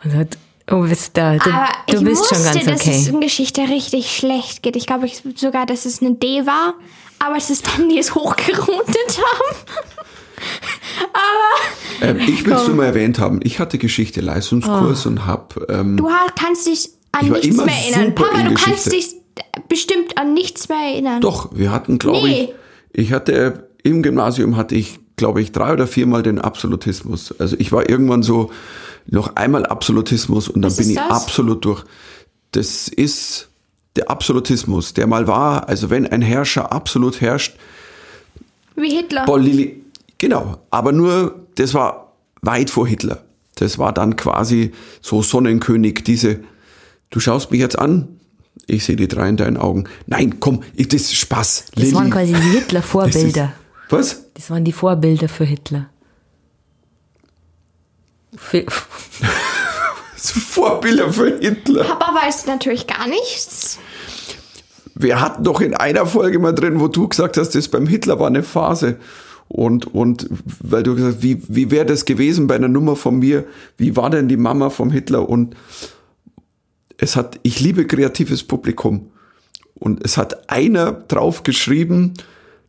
Und 0.03 0.11
so, 0.11 0.25
du 0.65 0.89
bist 0.89 1.15
da, 1.15 1.37
du, 1.37 1.49
Aber 1.49 1.69
du 1.87 1.97
ich 1.97 2.03
bist 2.03 2.21
wusste, 2.21 2.35
schon 2.35 2.43
ganz 2.43 2.65
dass 2.65 2.87
es 2.87 3.07
okay. 3.07 3.15
in 3.15 3.21
Geschichte 3.21 3.61
richtig 3.61 4.13
schlecht 4.13 4.61
geht. 4.61 4.75
Ich 4.75 4.87
glaube 4.87 5.05
ich 5.05 5.23
sogar, 5.35 5.65
dass 5.65 5.85
es 5.85 6.01
eine 6.01 6.15
D 6.15 6.45
war, 6.45 6.73
aber 7.19 7.37
es 7.37 7.49
ist 7.49 7.65
dann, 7.65 7.87
die 7.87 7.97
es 7.97 8.13
hochgerotet 8.13 8.67
haben. 8.67 9.55
aber 11.13 12.09
Ähm, 12.09 12.19
ich 12.27 12.45
will 12.45 12.53
es 12.53 12.67
nur 12.67 12.75
mal 12.77 12.85
erwähnt 12.85 13.19
haben. 13.19 13.39
Ich 13.43 13.59
hatte 13.59 13.77
Geschichte 13.77 14.21
Leistungskurs 14.21 15.05
und 15.05 15.25
habe 15.25 15.65
ähm, 15.69 15.97
du 15.97 16.07
kannst 16.35 16.65
dich 16.67 16.89
an 17.11 17.29
nichts 17.29 17.57
mehr 17.57 17.67
erinnern. 17.67 18.15
Papa, 18.15 18.43
du 18.43 18.53
kannst 18.55 18.85
Geschichte. 18.85 18.89
dich 18.89 19.21
bestimmt 19.67 20.17
an 20.17 20.33
nichts 20.33 20.67
mehr 20.69 20.77
erinnern. 20.93 21.21
doch, 21.21 21.49
wir 21.53 21.71
hatten, 21.71 21.97
glaube 21.99 22.27
Nee. 22.27 22.53
ich, 22.93 23.05
ich 23.07 23.13
hatte 23.13 23.69
im 23.83 24.01
Gymnasium 24.03 24.57
hatte 24.57 24.75
ich, 24.75 24.99
glaube 25.15 25.41
ich, 25.41 25.51
drei 25.51 25.73
oder 25.73 25.87
viermal 25.87 26.23
den 26.23 26.39
Absolutismus. 26.39 27.33
Also 27.39 27.55
ich 27.59 27.71
war 27.71 27.89
irgendwann 27.89 28.23
so 28.23 28.51
noch 29.07 29.35
einmal 29.35 29.65
Absolutismus 29.65 30.47
und 30.47 30.61
dann 30.61 30.71
Was 30.71 30.77
bin 30.77 30.89
ich 30.91 30.95
das? 30.95 31.09
absolut 31.09 31.65
durch. 31.65 31.83
Das 32.51 32.87
ist 32.87 33.49
der 33.95 34.09
Absolutismus, 34.09 34.93
der 34.93 35.07
mal 35.07 35.27
war. 35.27 35.67
Also 35.69 35.89
wenn 35.89 36.05
ein 36.07 36.21
Herrscher 36.21 36.71
absolut 36.71 37.21
herrscht, 37.21 37.55
Wie 38.75 38.89
Hitler. 38.89 39.25
Paul 39.25 39.41
Lilly, 39.41 39.81
genau, 40.21 40.59
aber 40.69 40.91
nur, 40.93 41.47
das 41.55 41.73
war 41.73 42.13
weit 42.41 42.69
vor 42.69 42.87
Hitler. 42.87 43.23
Das 43.55 43.77
war 43.77 43.91
dann 43.93 44.15
quasi 44.15 44.71
so 45.01 45.21
Sonnenkönig, 45.21 46.03
diese, 46.05 46.39
du 47.09 47.19
schaust 47.19 47.51
mich 47.51 47.59
jetzt 47.59 47.77
an, 47.77 48.07
ich 48.67 48.85
sehe 48.85 48.95
die 48.95 49.07
drei 49.09 49.27
in 49.29 49.37
deinen 49.37 49.57
Augen. 49.57 49.85
Nein, 50.07 50.39
komm, 50.39 50.63
ich- 50.75 50.87
das 50.87 51.01
ist 51.01 51.15
Spaß. 51.15 51.65
Das 51.75 51.83
Lilly. 51.83 51.95
waren 51.95 52.09
quasi 52.11 52.33
die 52.33 52.39
Hitler-Vorbilder. 52.59 53.51
Was? 53.89 54.23
Das 54.35 54.49
waren 54.49 54.63
die 54.63 54.71
Vorbilder 54.71 55.27
für 55.27 55.43
Hitler. 55.43 55.89
Für, 58.37 58.65
Vorbilder 60.15 61.11
für 61.11 61.37
Hitler. 61.39 61.83
Papa 61.83 62.13
weiß 62.23 62.45
natürlich 62.45 62.87
gar 62.87 63.07
nichts. 63.07 63.77
Wir 64.95 65.19
hatten 65.19 65.43
doch 65.43 65.59
in 65.61 65.73
einer 65.73 66.05
Folge 66.05 66.39
mal 66.39 66.53
drin, 66.53 66.79
wo 66.79 66.87
du 66.87 67.07
gesagt 67.07 67.37
hast, 67.37 67.55
das 67.55 67.67
beim 67.67 67.87
Hitler 67.87 68.19
war 68.19 68.27
eine 68.27 68.43
Phase. 68.43 68.97
Und, 69.51 69.93
und 69.93 70.29
weil 70.61 70.81
du 70.81 70.95
gesagt 70.95 71.15
hast, 71.15 71.23
wie, 71.23 71.41
wie 71.49 71.71
wäre 71.71 71.85
das 71.85 72.05
gewesen 72.05 72.47
bei 72.47 72.55
einer 72.55 72.69
Nummer 72.69 72.95
von 72.95 73.19
mir? 73.19 73.43
Wie 73.75 73.97
war 73.97 74.09
denn 74.09 74.29
die 74.29 74.37
Mama 74.37 74.69
vom 74.69 74.91
Hitler? 74.91 75.27
Und 75.27 75.57
es 76.97 77.17
hat, 77.17 77.37
ich 77.43 77.59
liebe 77.59 77.85
kreatives 77.85 78.43
Publikum. 78.43 79.11
Und 79.73 80.05
es 80.05 80.15
hat 80.15 80.49
einer 80.49 80.93
drauf 80.93 81.43
geschrieben, 81.43 82.13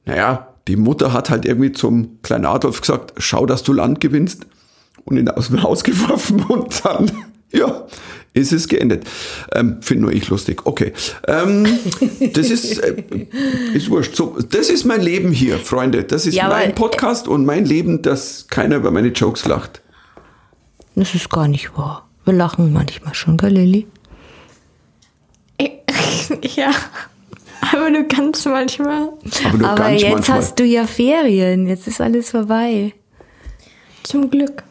Naja, 0.06 0.48
die 0.66 0.74
Mutter 0.74 1.12
hat 1.12 1.30
halt 1.30 1.44
irgendwie 1.44 1.70
zum 1.70 2.20
kleinen 2.22 2.46
Adolf 2.46 2.80
gesagt, 2.80 3.14
schau, 3.16 3.46
dass 3.46 3.62
du 3.62 3.72
Land 3.72 4.00
gewinnst 4.00 4.46
und 5.04 5.18
ihn 5.18 5.28
aus 5.28 5.48
dem 5.48 5.62
Haus 5.62 5.84
geworfen 5.84 6.42
und 6.42 6.84
dann, 6.84 7.12
ja, 7.52 7.86
ist 8.34 8.52
es 8.52 8.66
geendet. 8.68 9.04
Ähm, 9.54 9.82
Finde 9.82 10.04
nur 10.04 10.12
ich 10.12 10.28
lustig. 10.28 10.62
Okay. 10.64 10.92
Ähm, 11.28 11.66
das 12.32 12.50
ist, 12.50 12.78
äh, 12.78 13.04
ist 13.74 13.90
wurscht. 13.90 14.16
So, 14.16 14.36
das 14.50 14.70
ist 14.70 14.84
mein 14.84 15.02
Leben 15.02 15.32
hier, 15.32 15.58
Freunde. 15.58 16.04
Das 16.04 16.26
ist 16.26 16.34
Ja, 16.34 16.44
aber- 16.46 16.54
mein 16.56 16.74
Podcast 16.74 17.28
und 17.28 17.44
mein 17.44 17.64
Leben, 17.66 18.02
dass 18.02 18.46
keiner 18.48 18.76
über 18.76 18.90
meine 18.90 19.08
Jokes 19.08 19.44
lacht. 19.46 19.82
Das 20.94 21.14
ist 21.14 21.30
gar 21.30 21.48
nicht 21.48 21.76
wahr. 21.76 22.08
Wir 22.24 22.34
lachen 22.34 22.72
manchmal 22.72 23.14
schon, 23.14 23.36
gell, 23.36 23.52
Lilly? 23.52 23.86
ja. 26.56 26.70
Aber 27.72 27.90
nur 27.90 28.02
ganz 28.04 28.44
manchmal. 28.44 29.08
Aber 29.44 29.58
nur 29.58 29.68
Aber 29.68 29.84
ganz 29.84 30.02
jetzt 30.02 30.12
manchmal. 30.12 30.38
hast 30.38 30.58
du 30.58 30.64
ja 30.64 30.86
Ferien. 30.86 31.66
Jetzt 31.66 31.86
ist 31.86 32.00
alles 32.00 32.30
vorbei. 32.30 32.92
Zum 34.02 34.30
Glück. 34.30 34.62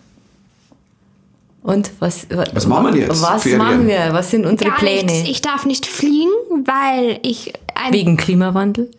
Und 1.64 1.91
was, 1.99 2.26
Was 2.53 2.66
machen 2.68 2.93
wir 2.93 3.01
jetzt? 3.01 3.22
Was 3.22 3.43
Ferien? 3.43 3.57
machen 3.59 3.88
wir? 3.88 4.09
Was 4.12 4.32
sind 4.32 4.45
unsere 4.45 4.72
Gar 4.72 4.80
Pläne? 4.80 5.12
nichts. 5.12 5.30
Ich 5.30 5.41
darf 5.41 5.66
nicht 5.66 5.86
fliegen, 5.86 6.32
weil 6.66 7.20
ich 7.22 7.53
ein, 7.76 7.93
Wegen 7.93 8.18
Klimawandel? 8.18 8.89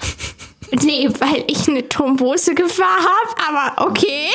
nee, 0.84 1.08
weil 1.20 1.44
ich 1.46 1.68
eine 1.68 1.88
Thrombosegefahr 1.88 2.86
habe. 2.86 3.74
Aber 3.76 3.90
okay. 3.90 4.30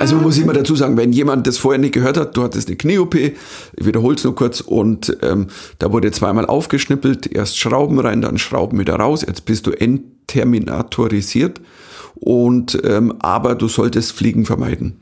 Also 0.00 0.16
muss 0.16 0.38
ich 0.38 0.46
mal 0.46 0.54
dazu 0.54 0.74
sagen, 0.76 0.96
wenn 0.96 1.12
jemand 1.12 1.46
das 1.46 1.58
vorher 1.58 1.78
nicht 1.78 1.92
gehört 1.92 2.16
hat, 2.16 2.36
du 2.36 2.42
hattest 2.42 2.68
eine 2.68 2.76
Knie-OP, 2.76 3.14
ich 3.14 3.34
wiederhole 3.76 4.16
es 4.16 4.24
nur 4.24 4.34
kurz, 4.34 4.60
und 4.60 5.14
ähm, 5.20 5.48
da 5.78 5.92
wurde 5.92 6.10
zweimal 6.10 6.46
aufgeschnippelt, 6.46 7.30
erst 7.30 7.58
Schrauben 7.58 7.98
rein, 8.00 8.22
dann 8.22 8.38
Schrauben 8.38 8.78
wieder 8.78 8.94
raus, 8.94 9.24
jetzt 9.26 9.44
bist 9.44 9.66
du 9.66 9.72
entterminatorisiert, 9.72 11.60
und 12.14 12.78
ähm, 12.82 13.14
aber 13.18 13.54
du 13.54 13.68
solltest 13.68 14.12
Fliegen 14.12 14.46
vermeiden. 14.46 15.00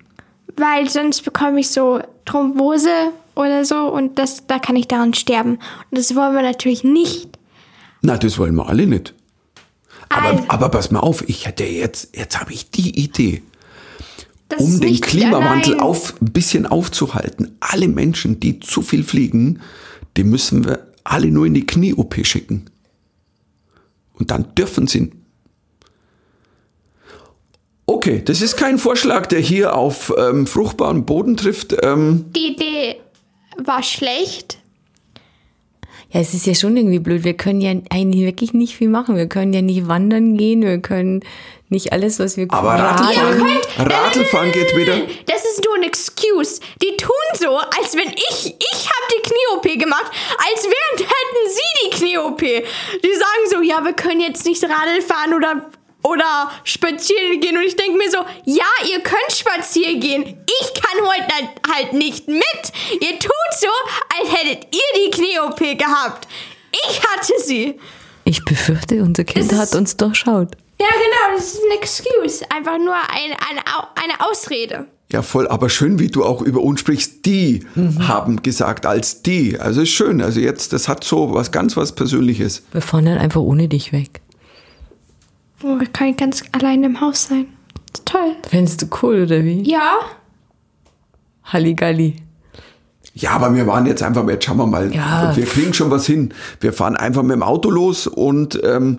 Weil 0.56 0.88
sonst 0.88 1.22
bekomme 1.22 1.60
ich 1.60 1.68
so 1.70 2.00
Thrombose 2.24 2.88
oder 3.34 3.64
so 3.64 3.88
und 3.92 4.18
das, 4.18 4.46
da 4.46 4.58
kann 4.58 4.76
ich 4.76 4.88
daran 4.88 5.12
sterben. 5.14 5.52
Und 5.90 5.98
das 5.98 6.14
wollen 6.14 6.34
wir 6.34 6.42
natürlich 6.42 6.84
nicht. 6.84 7.38
Na, 8.02 8.16
das 8.16 8.38
wollen 8.38 8.54
wir 8.54 8.68
alle 8.68 8.86
nicht. 8.86 9.14
Aber, 10.08 10.28
Also- 10.28 10.44
aber 10.48 10.68
pass 10.68 10.90
mal 10.90 11.00
auf, 11.00 11.28
ich 11.28 11.46
hätte 11.46 11.64
jetzt, 11.64 12.16
jetzt 12.16 12.38
habe 12.40 12.52
ich 12.52 12.70
die 12.70 12.98
Idee. 13.02 13.42
Um 14.58 14.80
den 14.80 15.00
Klimawandel 15.00 15.74
allein. 15.74 15.80
auf, 15.80 16.14
ein 16.22 16.32
bisschen 16.32 16.66
aufzuhalten. 16.66 17.56
Alle 17.58 17.88
Menschen, 17.88 18.38
die 18.38 18.60
zu 18.60 18.80
viel 18.80 19.02
fliegen, 19.02 19.60
die 20.16 20.22
müssen 20.22 20.64
wir 20.64 20.86
alle 21.02 21.26
nur 21.26 21.46
in 21.46 21.54
die 21.54 21.66
Knie-OP 21.66 22.24
schicken. 22.24 22.66
Und 24.14 24.30
dann 24.30 24.54
dürfen 24.54 24.86
sie. 24.86 25.10
Okay, 27.86 28.20
das 28.24 28.42
ist 28.42 28.56
kein 28.56 28.78
Vorschlag, 28.78 29.26
der 29.26 29.38
hier 29.38 29.76
auf 29.76 30.12
ähm, 30.18 30.46
fruchtbaren 30.46 31.06
Boden 31.06 31.36
trifft. 31.36 31.76
Ähm, 31.84 32.26
Die 32.34 32.48
Idee 32.54 32.96
war 33.58 33.82
schlecht. 33.82 34.58
Ja, 36.10 36.20
es 36.20 36.34
ist 36.34 36.46
ja 36.46 36.54
schon 36.54 36.76
irgendwie 36.76 36.98
blöd. 36.98 37.24
Wir 37.24 37.34
können 37.34 37.60
ja 37.60 37.70
eigentlich 37.90 38.24
wirklich 38.24 38.52
nicht 38.52 38.76
viel 38.76 38.88
machen. 38.88 39.16
Wir 39.16 39.28
können 39.28 39.52
ja 39.52 39.62
nicht 39.62 39.88
wandern 39.88 40.36
gehen. 40.36 40.62
Wir 40.62 40.78
können 40.78 41.20
nicht 41.68 41.92
alles, 41.92 42.18
was 42.18 42.36
wir 42.36 42.46
aber 42.50 42.70
radeln. 42.70 43.08
Radlfahren, 43.08 43.92
Radlfahren 43.92 44.52
geht 44.52 44.76
wieder. 44.76 44.98
Das 45.26 45.44
ist 45.44 45.64
nur 45.64 45.74
ein 45.76 45.82
Excuse. 45.82 46.60
Die 46.82 46.96
tun 46.96 47.10
so, 47.34 47.56
als 47.56 47.94
wenn 47.94 48.08
ich, 48.08 48.46
ich 48.46 48.88
habe 48.88 49.06
die 49.16 49.22
Knie-OP 49.28 49.78
gemacht, 49.80 50.10
als 50.52 50.64
wären 50.64 50.98
hätten 50.98 51.50
sie 51.50 51.86
die 51.86 51.90
Knie-OP. 51.98 52.40
Die 52.40 53.14
sagen 53.14 53.50
so, 53.50 53.60
ja, 53.62 53.84
wir 53.84 53.92
können 53.92 54.20
jetzt 54.20 54.44
nicht 54.46 54.62
Radl 54.62 55.02
fahren 55.02 55.34
oder, 55.34 55.66
oder 56.06 56.50
spazieren 56.64 57.40
gehen. 57.40 57.56
Und 57.56 57.64
ich 57.64 57.76
denke 57.76 57.96
mir 57.98 58.10
so, 58.10 58.18
ja, 58.44 58.64
ihr 58.90 59.00
könnt 59.00 59.30
spazieren 59.32 60.00
gehen. 60.00 60.22
Ich 60.60 60.74
kann 60.74 61.06
heute 61.06 61.34
halt- 61.34 61.50
halt 61.74 61.92
nicht 61.92 62.28
mit. 62.28 62.42
Ihr 63.00 63.18
tut 63.18 63.32
so, 63.60 63.68
als 64.20 64.30
hättet 64.32 64.66
ihr 64.74 64.80
die 65.04 65.10
Knie-OP 65.10 65.74
gehabt. 65.78 66.28
Ich 66.88 67.00
hatte 67.00 67.32
sie. 67.44 67.78
Ich 68.24 68.44
befürchte, 68.44 69.02
unser 69.02 69.24
Kind 69.24 69.52
hat 69.52 69.74
uns 69.74 69.96
durchschaut. 69.96 70.56
Ja, 70.80 70.88
genau, 70.88 71.36
das 71.36 71.54
ist 71.54 71.60
ein 71.64 71.78
Excuse. 71.78 72.44
Einfach 72.50 72.78
nur 72.78 72.94
ein, 72.94 73.32
eine, 73.48 73.60
eine 73.94 74.28
Ausrede. 74.30 74.86
Ja, 75.12 75.22
voll, 75.22 75.46
aber 75.48 75.70
schön, 75.70 75.98
wie 76.00 76.08
du 76.08 76.24
auch 76.24 76.42
über 76.42 76.60
uns 76.60 76.80
sprichst. 76.80 77.24
Die 77.24 77.64
haben 78.00 78.42
gesagt 78.42 78.84
als 78.84 79.22
die. 79.22 79.58
Also 79.58 79.82
ist 79.82 79.90
schön. 79.90 80.20
Also 80.20 80.40
jetzt, 80.40 80.72
das 80.72 80.88
hat 80.88 81.04
so 81.04 81.32
was 81.32 81.52
ganz 81.52 81.76
was 81.76 81.94
Persönliches. 81.94 82.62
Wir 82.72 82.82
fahren 82.82 83.06
dann 83.06 83.18
einfach 83.18 83.40
ohne 83.40 83.68
dich 83.68 83.92
weg. 83.92 84.20
Oh, 85.66 85.78
ich 85.82 85.92
kann 85.92 86.14
ganz 86.16 86.42
allein 86.52 86.84
im 86.84 87.00
Haus 87.00 87.24
sein. 87.28 87.46
Das 87.92 88.00
ist 88.00 88.06
toll. 88.06 88.36
Fändest 88.48 88.82
du 88.82 88.86
cool, 89.02 89.22
oder 89.22 89.42
wie? 89.44 89.62
Ja, 89.68 89.98
Halligalli. 91.44 92.16
Ja, 93.14 93.30
aber 93.30 93.54
wir 93.54 93.66
waren 93.66 93.86
jetzt 93.86 94.02
einfach, 94.02 94.28
jetzt 94.28 94.44
schauen 94.44 94.58
wir 94.58 94.66
mal, 94.66 94.94
Ja. 94.94 95.34
wir 95.34 95.46
kriegen 95.46 95.72
schon 95.72 95.90
was 95.90 96.06
hin. 96.06 96.34
Wir 96.60 96.72
fahren 96.72 96.96
einfach 96.96 97.22
mit 97.22 97.32
dem 97.32 97.42
Auto 97.42 97.70
los 97.70 98.06
und 98.06 98.60
ähm, 98.62 98.98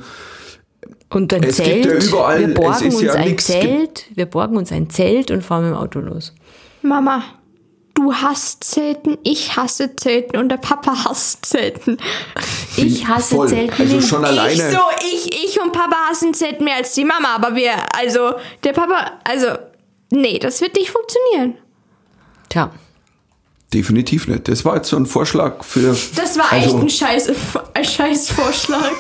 Und 1.10 1.34
ein 1.34 1.44
Es 1.44 1.58
gibt 1.58 1.84
Zelt. 1.86 1.86
ja 2.04 2.10
überall- 2.10 2.40
wir 2.40 2.48
es 2.50 2.54
borgen 2.56 2.88
ist 2.88 2.94
uns 2.96 3.04
ja 3.04 3.14
ein 3.14 3.28
nix 3.30 3.46
Zelt. 3.46 4.06
Wir 4.16 4.26
borgen 4.26 4.58
uns 4.58 4.72
ein 4.72 4.90
Zelt 4.90 5.30
und 5.32 5.44
fahren 5.44 5.64
mit 5.66 5.74
dem 5.74 5.78
Auto 5.78 6.00
los. 6.00 6.34
Mama, 6.82 7.24
du 7.98 8.14
hasst 8.14 8.64
Zelten, 8.64 9.18
ich 9.24 9.58
hasse 9.58 9.96
Zelten 9.96 10.38
und 10.38 10.50
der 10.50 10.58
Papa 10.58 11.06
hasst 11.06 11.46
Zelten. 11.46 11.98
Ich 12.78 13.08
hasse 13.08 13.36
voll. 13.36 13.50
Zelten 13.50 13.82
Also 13.82 13.96
nicht. 13.96 14.08
schon 14.08 14.24
alleine. 14.24 14.54
Ich 14.54 14.62
so, 14.62 14.80
ich, 15.02 15.46
ich 15.46 15.62
und 15.62 15.72
Papa 15.74 15.96
hassen 16.10 16.34
Zelten 16.34 16.64
mehr 16.64 16.76
als 16.76 16.94
die 16.94 17.04
Mama, 17.06 17.30
aber 17.36 17.56
wir, 17.56 17.72
also, 17.96 18.34
der 18.64 18.74
Papa, 18.74 19.14
also, 19.24 19.48
nee, 20.12 20.38
das 20.38 20.62
wird 20.62 20.76
nicht 20.76 20.92
funktionieren. 20.92 21.56
Tja, 22.50 22.70
definitiv 23.74 24.28
nicht. 24.28 24.48
Das 24.48 24.64
war 24.64 24.76
jetzt 24.76 24.90
so 24.90 24.98
ein 24.98 25.08
Vorschlag 25.08 25.64
für. 25.64 25.98
Das 26.16 26.38
war 26.38 26.52
also, 26.52 26.76
echt 26.76 26.84
ein 26.84 26.90
scheiß, 26.90 27.32
ein 27.74 27.84
scheiß 27.84 28.30
Vorschlag. 28.30 28.94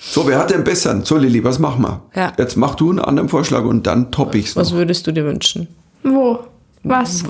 So, 0.00 0.26
wer 0.26 0.38
hat 0.38 0.50
den 0.50 0.64
besseren? 0.64 1.04
So, 1.04 1.16
Lilly, 1.16 1.42
was 1.44 1.58
machen 1.58 1.82
wir? 1.82 2.02
Ja. 2.14 2.32
Jetzt 2.36 2.56
mach 2.56 2.74
du 2.74 2.90
einen 2.90 2.98
anderen 2.98 3.28
Vorschlag 3.28 3.62
und 3.62 3.86
dann 3.86 4.10
topp 4.10 4.34
ich's 4.34 4.56
was 4.56 4.70
noch. 4.70 4.78
würdest 4.78 5.06
du 5.06 5.12
dir 5.12 5.24
wünschen? 5.24 5.68
Wo? 6.02 6.40
Was? 6.84 7.24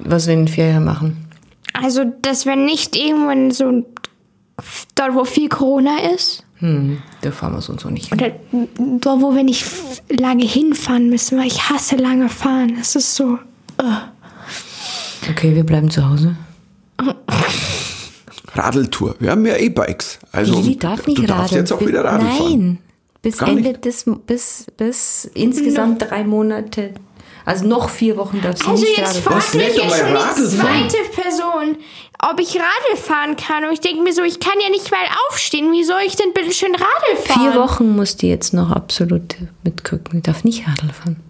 Was 0.00 0.26
wir 0.26 0.34
in 0.34 0.40
den 0.46 0.48
Ferien 0.48 0.84
machen? 0.84 1.28
Also, 1.72 2.04
dass 2.22 2.46
wir 2.46 2.56
nicht 2.56 2.96
irgendwann 2.96 3.50
so, 3.50 3.84
dort 4.94 5.14
wo 5.14 5.24
viel 5.24 5.48
Corona 5.48 5.98
ist, 6.14 6.40
Hm, 6.58 6.98
da 7.20 7.32
fahren 7.32 7.52
wir 7.54 7.60
so 7.60 7.72
und 7.72 7.80
so 7.80 7.90
nicht 7.90 8.08
hin. 8.10 8.18
Oder 8.18 8.30
dort, 9.00 9.20
wo 9.20 9.34
wir 9.34 9.42
nicht 9.42 9.66
lange 10.08 10.44
hinfahren 10.44 11.10
müssen, 11.10 11.36
weil 11.36 11.48
ich 11.48 11.68
hasse 11.68 11.96
lange 11.96 12.28
fahren. 12.28 12.74
Das 12.78 12.94
ist 12.94 13.16
so. 13.16 13.38
Okay, 15.28 15.54
wir 15.56 15.64
bleiben 15.64 15.90
zu 15.90 16.08
Hause. 16.08 16.36
Radeltour. 18.54 19.16
Wir 19.18 19.30
haben 19.32 19.44
ja 19.46 19.56
E-Bikes. 19.56 20.18
Also, 20.32 20.60
Lili 20.60 20.76
darf 20.78 21.06
nicht 21.06 21.18
du 21.18 21.22
darfst 21.26 21.52
radeln. 21.52 21.60
jetzt 21.60 21.72
auch 21.72 21.80
wieder 21.86 22.04
Radl 22.04 22.24
Nein, 22.24 22.36
fahren. 22.36 22.78
bis 23.20 23.38
Gar 23.38 23.48
Ende 23.48 23.62
nicht. 23.70 23.84
des, 23.84 24.04
bis, 24.26 24.66
bis 24.76 25.24
insgesamt 25.34 26.02
drei 26.08 26.22
Monate. 26.24 26.94
Also 27.44 27.66
noch 27.66 27.90
vier 27.90 28.16
Wochen 28.16 28.40
sie 28.40 28.48
Also 28.48 28.72
nicht 28.72 28.96
jetzt 28.96 29.18
fragt 29.18 29.54
mich 29.54 29.76
ja 29.76 29.88
schon 29.90 30.14
die 30.36 30.56
zweite 30.56 30.96
Person, 31.14 31.76
ob 32.18 32.40
ich 32.40 32.56
Radl 32.56 32.96
fahren 32.96 33.36
kann. 33.36 33.64
Und 33.64 33.72
ich 33.72 33.80
denke 33.80 34.02
mir 34.02 34.12
so, 34.12 34.22
ich 34.22 34.40
kann 34.40 34.54
ja 34.62 34.70
nicht 34.70 34.90
mal 34.90 35.04
aufstehen. 35.28 35.70
Wie 35.72 35.84
soll 35.84 36.00
ich 36.06 36.16
denn 36.16 36.32
bitte 36.32 36.52
schön 36.52 36.74
Radl 36.74 37.16
fahren? 37.22 37.40
Vier 37.40 37.60
Wochen 37.60 37.94
muss 37.94 38.16
die 38.16 38.28
jetzt 38.28 38.54
noch 38.54 38.70
absolut 38.70 39.36
mitgucken. 39.62 40.12
Die 40.14 40.22
darf 40.22 40.44
nicht 40.44 40.66
Radl 40.66 40.92
fahren. 40.92 41.23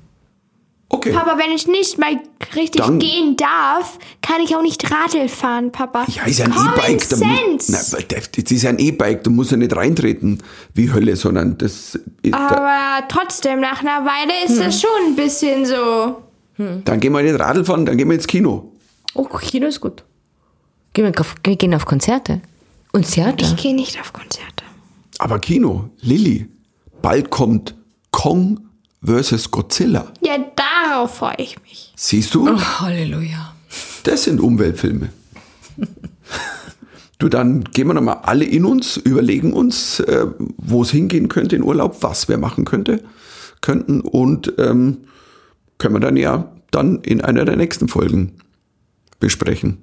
Okay. 0.94 1.12
Papa, 1.12 1.36
wenn 1.38 1.50
ich 1.50 1.66
nicht 1.66 1.98
mal 1.98 2.20
richtig 2.54 2.80
Dann- 2.82 2.98
gehen 3.00 3.36
darf, 3.36 3.98
kann 4.22 4.40
ich 4.42 4.54
auch 4.54 4.62
nicht 4.62 4.88
Radl 4.90 5.28
fahren, 5.28 5.72
Papa. 5.72 6.04
Ja, 6.08 6.22
ist 6.24 6.38
ja 6.38 6.44
ein 6.46 6.52
E-Bike. 6.52 7.08
da 7.08 7.16
Das 7.16 8.50
ist 8.52 8.62
ja 8.62 8.70
ein 8.70 8.78
E-Bike, 8.78 9.24
du 9.24 9.30
musst 9.30 9.50
ja 9.50 9.56
nicht 9.56 9.74
reintreten 9.74 10.42
wie 10.72 10.92
Hölle, 10.92 11.16
sondern 11.16 11.58
das. 11.58 11.98
da, 12.22 12.36
Aber 12.38 13.08
trotzdem, 13.08 13.60
nach 13.60 13.80
einer 13.80 14.06
Weile 14.06 14.44
ist 14.46 14.60
das 14.60 14.80
schon 14.80 14.90
ein 15.08 15.16
bisschen 15.16 15.66
so. 15.66 16.22
dann 16.56 17.00
gehen 17.00 17.12
wir 17.12 17.22
nicht 17.22 17.40
Radl 17.40 17.64
fahren, 17.64 17.84
dann 17.86 17.96
gehen 17.96 18.08
wir 18.08 18.14
ins 18.14 18.26
Kino. 18.28 18.70
Oh, 19.14 19.24
Kino 19.24 19.66
ist 19.66 19.80
gut. 19.80 20.04
Gehen 20.92 21.12
wir, 21.12 21.20
auf, 21.20 21.34
wir 21.44 21.56
gehen 21.56 21.74
auf 21.74 21.86
Konzerte. 21.86 22.40
Und 22.92 23.10
Theater. 23.10 23.44
Ich 23.44 23.56
gehe 23.56 23.74
nicht 23.74 24.00
auf 24.00 24.12
Konzerte. 24.12 24.64
Aber 25.18 25.40
Kino, 25.40 25.90
Lilly, 26.00 26.46
bald 27.02 27.30
kommt 27.30 27.74
Kong 28.12 28.60
vs. 29.04 29.50
Godzilla. 29.50 30.12
Ja, 30.22 30.36
darauf 30.56 31.16
freue 31.16 31.36
ich 31.38 31.60
mich. 31.62 31.92
Siehst 31.96 32.34
du? 32.34 32.48
Oh, 32.48 32.60
Halleluja. 32.80 33.54
Das 34.04 34.24
sind 34.24 34.40
Umweltfilme. 34.40 35.10
Du, 37.18 37.28
dann 37.28 37.64
gehen 37.64 37.86
wir 37.86 37.94
nochmal 37.94 38.18
alle 38.22 38.44
in 38.44 38.64
uns, 38.64 38.96
überlegen 38.96 39.52
uns, 39.52 40.00
äh, 40.00 40.26
wo 40.56 40.82
es 40.82 40.90
hingehen 40.90 41.28
könnte 41.28 41.56
in 41.56 41.62
Urlaub, 41.62 41.98
was 42.02 42.28
wir 42.28 42.38
machen 42.38 42.64
könnte, 42.64 43.02
könnten 43.60 44.00
und 44.00 44.52
ähm, 44.58 44.98
können 45.78 45.94
wir 45.94 46.00
dann 46.00 46.16
ja 46.16 46.52
dann 46.70 47.00
in 47.02 47.20
einer 47.20 47.44
der 47.44 47.56
nächsten 47.56 47.88
Folgen 47.88 48.32
besprechen. 49.20 49.78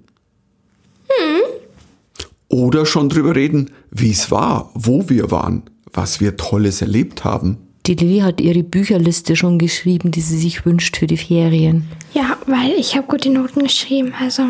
Oder 2.52 2.86
schon 2.86 3.08
drüber 3.08 3.34
reden, 3.34 3.72
wie 3.92 4.12
es 4.12 4.30
war, 4.30 4.72
wo 4.74 5.08
wir 5.08 5.32
waren, 5.32 5.64
was 5.94 6.20
wir 6.20 6.36
Tolles 6.36 6.82
erlebt 6.82 7.24
haben. 7.24 7.60
Die 7.88 7.96
Lilly 7.96 8.20
hat 8.20 8.40
ihre 8.40 8.64
Bücherliste 8.64 9.36
schon 9.36 9.58
geschrieben, 9.58 10.12
die 10.12 10.22
sie 10.22 10.38
sich 10.38 10.66
wünscht 10.66 10.98
für 10.98 11.08
die 11.08 11.18
Ferien. 11.18 11.88
Ja, 12.14 12.38
weil 12.46 12.72
ich 12.72 12.96
habe 12.96 13.08
gute 13.08 13.30
Noten 13.30 13.64
geschrieben, 13.64 14.14
also. 14.20 14.44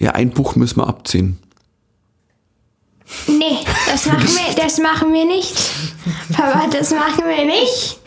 Ja, 0.00 0.12
ein 0.12 0.30
Buch 0.30 0.56
müssen 0.56 0.80
wir 0.80 0.86
abziehen. 0.86 1.38
Nee, 3.26 3.58
das 3.90 4.06
machen 4.06 4.28
wir, 4.28 4.62
das 4.62 4.78
machen 4.78 5.12
wir 5.12 5.24
nicht. 5.24 5.54
Papa, 6.32 6.68
das 6.70 6.90
machen 6.90 7.24
wir 7.26 7.44
nicht. 7.44 7.98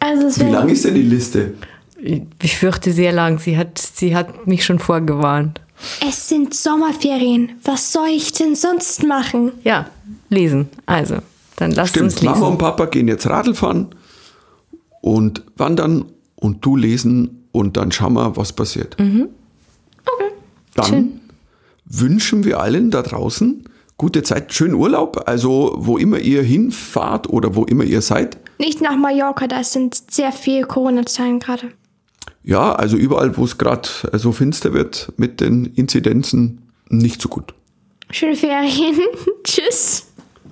Also 0.00 0.26
es 0.26 0.40
Wie 0.40 0.50
lang 0.50 0.68
ist 0.68 0.84
denn 0.84 0.94
die 0.94 1.02
Liste? 1.02 1.54
Ich 2.42 2.56
fürchte 2.56 2.92
sehr 2.92 3.12
lang. 3.12 3.38
Sie 3.38 3.56
hat, 3.56 3.78
sie 3.78 4.14
hat 4.14 4.46
mich 4.46 4.64
schon 4.64 4.78
vorgewarnt. 4.78 5.60
Es 6.06 6.28
sind 6.28 6.54
Sommerferien. 6.54 7.52
Was 7.64 7.92
soll 7.92 8.08
ich 8.08 8.32
denn 8.32 8.54
sonst 8.54 9.04
machen? 9.04 9.52
Ja, 9.64 9.88
lesen. 10.28 10.68
Also, 10.86 11.18
dann 11.58 11.72
lasst 11.72 11.96
uns 11.98 12.14
Stimmt, 12.14 12.28
lesen. 12.30 12.40
Mama 12.40 12.52
und 12.52 12.58
Papa 12.58 12.86
gehen 12.86 13.08
jetzt 13.08 13.26
Radl 13.26 13.54
fahren 13.54 13.88
und 15.00 15.42
wandern 15.56 16.04
und 16.36 16.64
du 16.64 16.76
lesen 16.76 17.46
und 17.52 17.76
dann 17.76 17.90
schauen 17.92 18.14
wir, 18.14 18.36
was 18.36 18.52
passiert. 18.52 18.96
Dann 18.98 20.86
Schön. 20.86 21.20
wünschen 21.84 22.44
wir 22.44 22.60
allen 22.60 22.90
da 22.90 23.02
draußen 23.02 23.64
gute 23.96 24.22
Zeit, 24.22 24.54
schönen 24.54 24.74
Urlaub, 24.74 25.24
also 25.26 25.74
wo 25.76 25.98
immer 25.98 26.18
ihr 26.20 26.42
hinfahrt 26.42 27.28
oder 27.28 27.56
wo 27.56 27.64
immer 27.64 27.82
ihr 27.84 28.00
seid. 28.00 28.38
Nicht 28.58 28.80
nach 28.80 28.96
Mallorca, 28.96 29.48
da 29.48 29.62
sind 29.64 30.12
sehr 30.12 30.32
viele 30.32 30.66
Corona-Zahlen 30.66 31.40
gerade. 31.40 31.72
Ja, 32.44 32.72
also 32.72 32.96
überall, 32.96 33.36
wo 33.36 33.44
es 33.44 33.58
gerade 33.58 33.88
so 34.14 34.32
finster 34.32 34.72
wird 34.72 35.12
mit 35.16 35.40
den 35.40 35.66
Inzidenzen, 35.66 36.62
nicht 36.88 37.20
so 37.20 37.28
gut. 37.28 37.54
Schöne 38.10 38.36
Ferien. 38.36 39.00
Tschüss. 39.44 40.07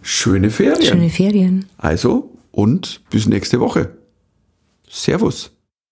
Schöne 0.08 0.50
Ferien. 0.50 0.86
Schöne 0.86 1.10
Ferien. 1.10 1.66
Also 1.78 2.30
und 2.52 3.02
bis 3.10 3.26
nächste 3.26 3.58
Woche. 3.58 3.98
Servus. 4.88 5.50